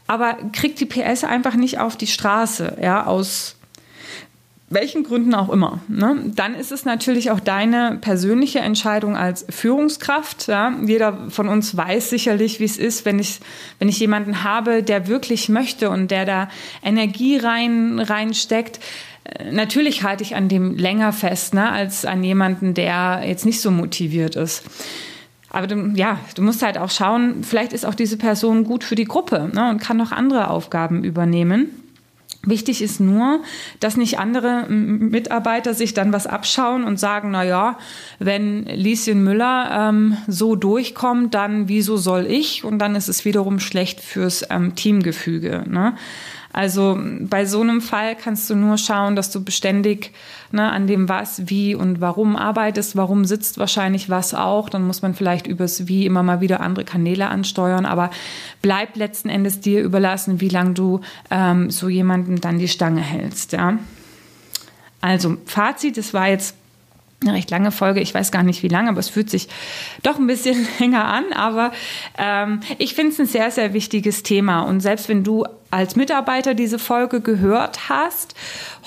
aber 0.07 0.37
kriegt 0.53 0.79
die 0.79 0.87
PS 0.87 1.25
einfach 1.25 1.57
nicht 1.57 1.81
auf 1.81 1.97
die 1.97 2.07
Straße, 2.07 2.79
ja, 2.81 3.05
aus 3.05 3.57
welchen 4.73 5.03
Gründen 5.03 5.35
auch 5.35 5.49
immer, 5.49 5.81
ne? 5.89 6.31
dann 6.37 6.55
ist 6.55 6.71
es 6.71 6.85
natürlich 6.85 7.33
auch 7.33 7.41
deine 7.41 7.99
persönliche 8.01 8.61
Entscheidung 8.61 9.17
als 9.17 9.45
Führungskraft. 9.51 10.47
Ja? 10.47 10.73
Jeder 10.87 11.29
von 11.29 11.49
uns 11.49 11.77
weiß 11.77 12.09
sicherlich, 12.09 12.61
wie 12.61 12.65
es 12.65 12.79
ist, 12.79 13.05
wenn 13.05 13.19
ich, 13.19 13.41
wenn 13.81 13.89
ich 13.89 13.99
jemanden 13.99 14.45
habe, 14.45 14.85
der 14.85 15.09
wirklich 15.09 15.49
möchte 15.49 15.91
und 15.91 16.13
der 16.13 16.25
da 16.25 16.49
Energie 16.85 17.37
rein, 17.37 17.99
reinsteckt. 17.99 18.79
Äh, 19.25 19.51
natürlich 19.51 20.05
halte 20.05 20.23
ich 20.23 20.37
an 20.37 20.49
dem 20.49 20.77
länger 20.77 21.13
fest, 21.13 21.53
ne, 21.53 21.69
als 21.69 22.05
an 22.05 22.23
jemanden, 22.23 22.73
der 22.73 23.23
jetzt 23.27 23.45
nicht 23.45 23.61
so 23.61 23.73
motiviert 23.73 24.37
ist. 24.37 24.63
Aber 25.51 25.67
du, 25.67 25.95
ja, 25.97 26.21
du 26.37 26.43
musst 26.43 26.63
halt 26.63 26.79
auch 26.79 26.91
schauen, 26.91 27.43
vielleicht 27.43 27.73
ist 27.73 27.85
auch 27.85 27.97
diese 27.97 28.17
Person 28.17 28.63
gut 28.63 28.85
für 28.85 28.95
die 28.95 29.05
Gruppe 29.05 29.51
ne, 29.53 29.69
und 29.69 29.81
kann 29.81 29.97
noch 29.97 30.13
andere 30.13 30.49
Aufgaben 30.49 31.03
übernehmen. 31.03 31.71
Wichtig 32.43 32.81
ist 32.81 33.01
nur, 33.01 33.43
dass 33.81 33.99
nicht 33.99 34.19
andere 34.19 34.67
Mitarbeiter 34.69 35.75
sich 35.75 35.93
dann 35.93 36.11
was 36.13 36.27
abschauen 36.27 36.85
und 36.85 36.99
sagen, 36.99 37.33
na 37.33 37.45
ja, 37.45 37.79
wenn 38.19 38.65
Lieschen 38.65 39.23
Müller 39.23 39.89
ähm, 39.91 40.17
so 40.27 40.57
durchkommt, 40.57 41.35
dann 41.35 41.69
wieso 41.69 41.99
soll 41.99 42.25
ich? 42.27 42.65
Und 42.65 42.79
dann 42.79 42.95
ist 42.95 43.09
es 43.09 43.27
wiederum 43.27 43.61
schlecht 43.61 44.01
fürs 44.01 44.47
ähm, 44.49 44.75
Teamgefüge. 44.75 45.65
Ne? 45.69 45.95
Also 46.53 46.99
bei 47.21 47.45
so 47.45 47.61
einem 47.61 47.81
Fall 47.81 48.17
kannst 48.17 48.51
du 48.51 48.57
nur 48.57 48.77
schauen, 48.77 49.15
dass 49.15 49.31
du 49.31 49.43
beständig 49.45 50.13
ne, 50.51 50.71
an 50.71 50.89
dem 50.89 51.09
was, 51.09 51.49
wie 51.49 51.77
und 51.77 52.01
warum 52.01 52.35
arbeitest, 52.35 52.97
warum 52.97 53.25
sitzt 53.25 53.59
wahrscheinlich 53.59 54.11
was 54.11 54.35
auch. 54.35 54.69
Dann 54.69 54.85
muss 54.87 55.01
man 55.01 55.15
vielleicht 55.15 55.47
übers 55.47 55.87
Wie 55.87 56.07
immer 56.07 56.25
mal 56.25 56.41
wieder 56.41 56.61
andere 56.61 56.85
Kanäle 56.85 57.29
ansteuern, 57.29 57.87
aber 57.87 58.11
bleib 58.63 58.97
letzten 58.97 59.29
Endes 59.29 59.61
dir 59.61 59.83
überlassen, 59.83 60.41
wie 60.41 60.49
lange 60.49 60.75
du 60.75 61.01
ähm, 61.31 61.71
so 61.71 61.89
jemanden 61.89 62.41
dann 62.41 62.59
die 62.59 62.69
Stange 62.69 63.01
hältst. 63.01 63.53
Ja? 63.53 63.79
Also 65.01 65.37
Fazit, 65.47 65.97
das 65.97 66.13
war 66.15 66.29
jetzt 66.29 66.57
eine 67.23 67.35
recht 67.35 67.51
lange 67.51 67.71
Folge. 67.71 68.01
Ich 68.01 68.15
weiß 68.15 68.33
gar 68.33 68.43
nicht 68.43 68.63
wie 68.63 68.69
lange, 68.69 68.89
aber 68.89 69.01
es 69.01 69.09
fühlt 69.09 69.31
sich 69.31 69.49
doch 70.03 70.19
ein 70.19 70.27
bisschen 70.27 70.67
länger 70.81 71.05
an. 71.05 71.33
Aber 71.35 71.71
ähm, 72.19 72.61
ich 72.79 72.95
finde 72.95 73.13
es 73.13 73.21
ein 73.21 73.27
sehr, 73.27 73.51
sehr 73.51 73.73
wichtiges 73.73 74.23
Thema. 74.23 74.63
Und 74.63 74.81
selbst 74.81 75.09
wenn 75.09 75.23
du 75.23 75.45
als 75.71 75.97
Mitarbeiter 75.97 76.55
diese 76.55 76.79
Folge 76.79 77.21
gehört 77.21 77.89
hast, 77.89 78.35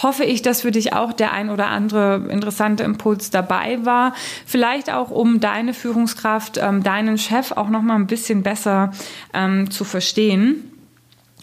hoffe 0.01 0.25
ich, 0.25 0.41
dass 0.41 0.61
für 0.61 0.71
dich 0.71 0.93
auch 0.93 1.13
der 1.13 1.31
ein 1.31 1.49
oder 1.49 1.67
andere 1.67 2.27
interessante 2.29 2.83
Impuls 2.83 3.29
dabei 3.29 3.85
war. 3.85 4.13
Vielleicht 4.45 4.91
auch, 4.91 5.09
um 5.09 5.39
deine 5.39 5.73
Führungskraft, 5.73 6.57
ähm, 6.61 6.83
deinen 6.83 7.17
Chef 7.17 7.51
auch 7.51 7.69
noch 7.69 7.81
mal 7.81 7.95
ein 7.95 8.07
bisschen 8.07 8.43
besser 8.43 8.91
ähm, 9.33 9.71
zu 9.71 9.85
verstehen. 9.85 10.72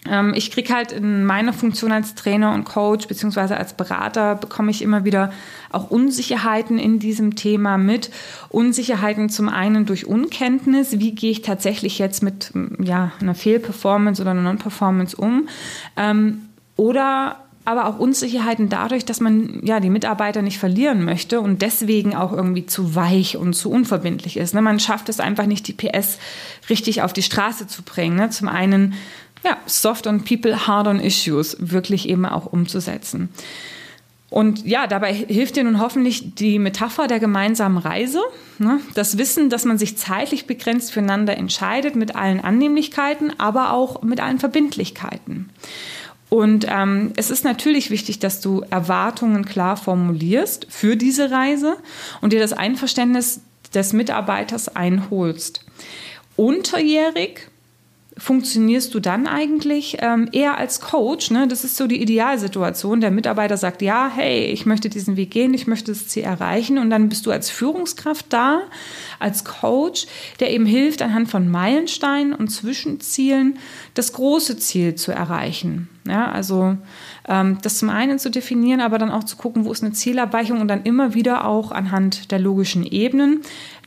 Ähm, 0.09 0.33
ich 0.35 0.51
kriege 0.51 0.73
halt 0.73 0.91
in 0.91 1.25
meiner 1.25 1.53
Funktion 1.53 1.91
als 1.91 2.15
Trainer 2.15 2.53
und 2.53 2.63
Coach 2.63 3.07
beziehungsweise 3.07 3.57
als 3.57 3.73
Berater 3.73 4.35
bekomme 4.35 4.71
ich 4.71 4.81
immer 4.81 5.05
wieder 5.05 5.31
auch 5.71 5.91
Unsicherheiten 5.91 6.79
in 6.79 6.99
diesem 6.99 7.35
Thema 7.35 7.77
mit. 7.77 8.09
Unsicherheiten 8.49 9.29
zum 9.29 9.47
einen 9.47 9.85
durch 9.85 10.07
Unkenntnis, 10.07 10.99
wie 10.99 11.13
gehe 11.13 11.31
ich 11.31 11.43
tatsächlich 11.43 11.99
jetzt 11.99 12.23
mit 12.23 12.51
ja, 12.79 13.11
einer 13.21 13.35
Fehlperformance 13.35 14.21
oder 14.21 14.31
einer 14.31 14.41
Non-Performance 14.41 15.15
um. 15.15 15.47
Ähm, 15.95 16.45
oder 16.77 17.37
aber 17.63 17.85
auch 17.85 17.99
Unsicherheiten 17.99 18.69
dadurch, 18.69 19.05
dass 19.05 19.19
man 19.19 19.61
ja 19.63 19.79
die 19.79 19.91
Mitarbeiter 19.91 20.41
nicht 20.41 20.57
verlieren 20.57 21.05
möchte 21.05 21.39
und 21.39 21.61
deswegen 21.61 22.15
auch 22.15 22.31
irgendwie 22.31 22.65
zu 22.65 22.95
weich 22.95 23.37
und 23.37 23.53
zu 23.53 23.69
unverbindlich 23.69 24.37
ist. 24.37 24.55
Ne? 24.55 24.63
Man 24.63 24.79
schafft 24.79 25.09
es 25.09 25.19
einfach 25.19 25.45
nicht, 25.45 25.67
die 25.67 25.73
PS 25.73 26.17
richtig 26.69 27.03
auf 27.03 27.13
die 27.13 27.21
Straße 27.21 27.67
zu 27.67 27.83
bringen. 27.83 28.15
Ne? 28.15 28.31
Zum 28.31 28.47
einen 28.47 28.95
ja, 29.43 29.57
soft 29.65 30.07
on 30.07 30.23
people, 30.23 30.67
hard 30.67 30.87
on 30.87 30.99
issues 30.99 31.57
wirklich 31.59 32.07
eben 32.07 32.25
auch 32.25 32.45
umzusetzen. 32.45 33.29
Und 34.31 34.65
ja, 34.65 34.87
dabei 34.87 35.13
hilft 35.13 35.57
dir 35.57 35.65
nun 35.65 35.81
hoffentlich 35.81 36.35
die 36.35 36.57
Metapher 36.57 37.07
der 37.07 37.19
gemeinsamen 37.19 37.77
Reise. 37.77 38.21
Ne? 38.59 38.79
Das 38.93 39.17
Wissen, 39.17 39.49
dass 39.49 39.65
man 39.65 39.77
sich 39.77 39.97
zeitlich 39.97 40.47
begrenzt 40.47 40.93
füreinander 40.93 41.35
entscheidet 41.35 41.97
mit 41.97 42.15
allen 42.15 42.39
Annehmlichkeiten, 42.39 43.37
aber 43.39 43.73
auch 43.73 44.03
mit 44.03 44.21
allen 44.21 44.39
Verbindlichkeiten. 44.39 45.49
Und 46.29 46.65
ähm, 46.69 47.11
es 47.17 47.29
ist 47.29 47.43
natürlich 47.43 47.91
wichtig, 47.91 48.19
dass 48.19 48.39
du 48.39 48.63
Erwartungen 48.69 49.43
klar 49.43 49.75
formulierst 49.75 50.65
für 50.69 50.95
diese 50.95 51.29
Reise 51.29 51.75
und 52.21 52.31
dir 52.31 52.39
das 52.39 52.53
Einverständnis 52.53 53.41
des 53.73 53.91
Mitarbeiters 53.91 54.73
einholst. 54.73 55.65
Unterjährig 56.37 57.50
funktionierst 58.17 58.93
du 58.93 58.99
dann 58.99 59.25
eigentlich 59.25 59.97
ähm, 60.01 60.27
eher 60.31 60.57
als 60.57 60.81
Coach? 60.81 61.31
Ne? 61.31 61.47
Das 61.47 61.63
ist 61.63 61.77
so 61.77 61.87
die 61.87 62.01
Idealsituation. 62.01 63.01
Der 63.01 63.11
Mitarbeiter 63.11 63.57
sagt, 63.57 63.81
ja, 63.81 64.11
hey, 64.13 64.45
ich 64.45 64.65
möchte 64.65 64.89
diesen 64.89 65.15
Weg 65.15 65.31
gehen, 65.31 65.53
ich 65.53 65.65
möchte 65.67 65.91
das 65.91 66.07
Ziel 66.07 66.23
erreichen. 66.23 66.77
Und 66.77 66.89
dann 66.89 67.09
bist 67.09 67.25
du 67.25 67.31
als 67.31 67.49
Führungskraft 67.49 68.25
da, 68.29 68.61
als 69.19 69.45
Coach, 69.45 70.07
der 70.39 70.51
eben 70.51 70.65
hilft, 70.65 71.01
anhand 71.01 71.29
von 71.29 71.49
Meilensteinen 71.49 72.33
und 72.33 72.49
Zwischenzielen 72.49 73.57
das 73.93 74.13
große 74.13 74.57
Ziel 74.57 74.95
zu 74.95 75.11
erreichen. 75.11 75.87
Ja, 76.07 76.31
also 76.31 76.77
ähm, 77.27 77.59
das 77.61 77.77
zum 77.77 77.89
einen 77.89 78.19
zu 78.19 78.29
definieren, 78.29 78.81
aber 78.81 78.97
dann 78.97 79.11
auch 79.11 79.23
zu 79.23 79.37
gucken, 79.37 79.65
wo 79.65 79.71
ist 79.71 79.83
eine 79.83 79.93
Zielerreichung 79.93 80.59
und 80.59 80.67
dann 80.67 80.83
immer 80.83 81.13
wieder 81.13 81.45
auch 81.45 81.71
anhand 81.71 82.31
der 82.31 82.39
logischen 82.39 82.83
Ebenen 82.83 83.41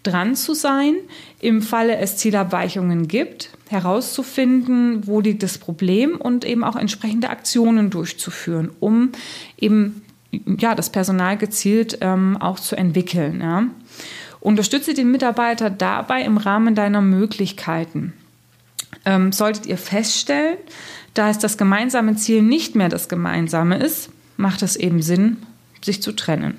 dran 0.04 0.36
zu 0.36 0.54
sein, 0.54 0.94
im 1.40 1.62
Falle 1.62 1.96
es 1.96 2.16
Zielabweichungen 2.16 3.08
gibt, 3.08 3.50
herauszufinden, 3.74 5.06
wo 5.06 5.20
liegt 5.20 5.42
das 5.42 5.58
Problem 5.58 6.16
und 6.16 6.44
eben 6.46 6.64
auch 6.64 6.76
entsprechende 6.76 7.28
Aktionen 7.28 7.90
durchzuführen, 7.90 8.70
um 8.80 9.10
eben 9.58 10.02
ja, 10.58 10.74
das 10.74 10.90
Personal 10.90 11.36
gezielt 11.36 11.98
ähm, 12.00 12.36
auch 12.38 12.58
zu 12.58 12.76
entwickeln. 12.76 13.40
Ja. 13.40 13.64
Unterstütze 14.40 14.94
den 14.94 15.10
Mitarbeiter 15.10 15.70
dabei 15.70 16.22
im 16.22 16.36
Rahmen 16.36 16.74
deiner 16.74 17.00
Möglichkeiten. 17.00 18.12
Ähm, 19.04 19.32
solltet 19.32 19.66
ihr 19.66 19.78
feststellen, 19.78 20.56
da 21.14 21.30
es 21.30 21.38
das 21.38 21.58
gemeinsame 21.58 22.16
Ziel 22.16 22.42
nicht 22.42 22.74
mehr 22.74 22.88
das 22.88 23.08
gemeinsame 23.08 23.78
ist, 23.78 24.10
macht 24.36 24.62
es 24.62 24.76
eben 24.76 25.02
Sinn, 25.02 25.38
sich 25.82 26.02
zu 26.02 26.12
trennen. 26.12 26.58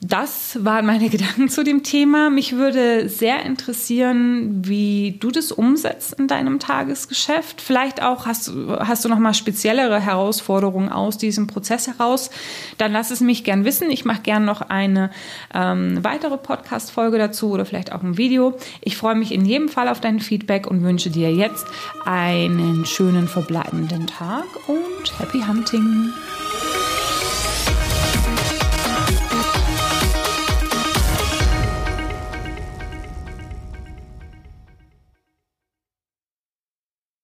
Das 0.00 0.64
waren 0.64 0.86
meine 0.86 1.08
Gedanken 1.10 1.48
zu 1.48 1.64
dem 1.64 1.82
Thema. 1.82 2.30
Mich 2.30 2.54
würde 2.54 3.08
sehr 3.08 3.44
interessieren, 3.44 4.62
wie 4.64 5.16
du 5.18 5.30
das 5.30 5.50
umsetzt 5.50 6.14
in 6.14 6.28
deinem 6.28 6.60
Tagesgeschäft. 6.60 7.60
Vielleicht 7.60 8.00
auch 8.02 8.26
hast, 8.26 8.52
hast 8.78 9.04
du 9.04 9.08
noch 9.08 9.18
mal 9.18 9.34
speziellere 9.34 10.00
Herausforderungen 10.00 10.88
aus 10.88 11.18
diesem 11.18 11.48
Prozess 11.48 11.88
heraus. 11.88 12.30
Dann 12.78 12.92
lass 12.92 13.10
es 13.10 13.20
mich 13.20 13.42
gern 13.42 13.64
wissen. 13.64 13.90
Ich 13.90 14.04
mache 14.04 14.22
gern 14.22 14.44
noch 14.44 14.62
eine 14.62 15.10
ähm, 15.52 15.98
weitere 16.02 16.36
Podcast-Folge 16.36 17.18
dazu 17.18 17.50
oder 17.50 17.64
vielleicht 17.64 17.92
auch 17.92 18.02
ein 18.02 18.16
Video. 18.16 18.56
Ich 18.80 18.96
freue 18.96 19.16
mich 19.16 19.32
in 19.32 19.44
jedem 19.44 19.68
Fall 19.68 19.88
auf 19.88 20.00
dein 20.00 20.20
Feedback 20.20 20.68
und 20.68 20.82
wünsche 20.82 21.10
dir 21.10 21.32
jetzt 21.32 21.66
einen 22.04 22.86
schönen 22.86 23.26
verbleibenden 23.26 24.06
Tag 24.06 24.44
und 24.68 25.18
Happy 25.18 25.40
Hunting. 25.40 26.12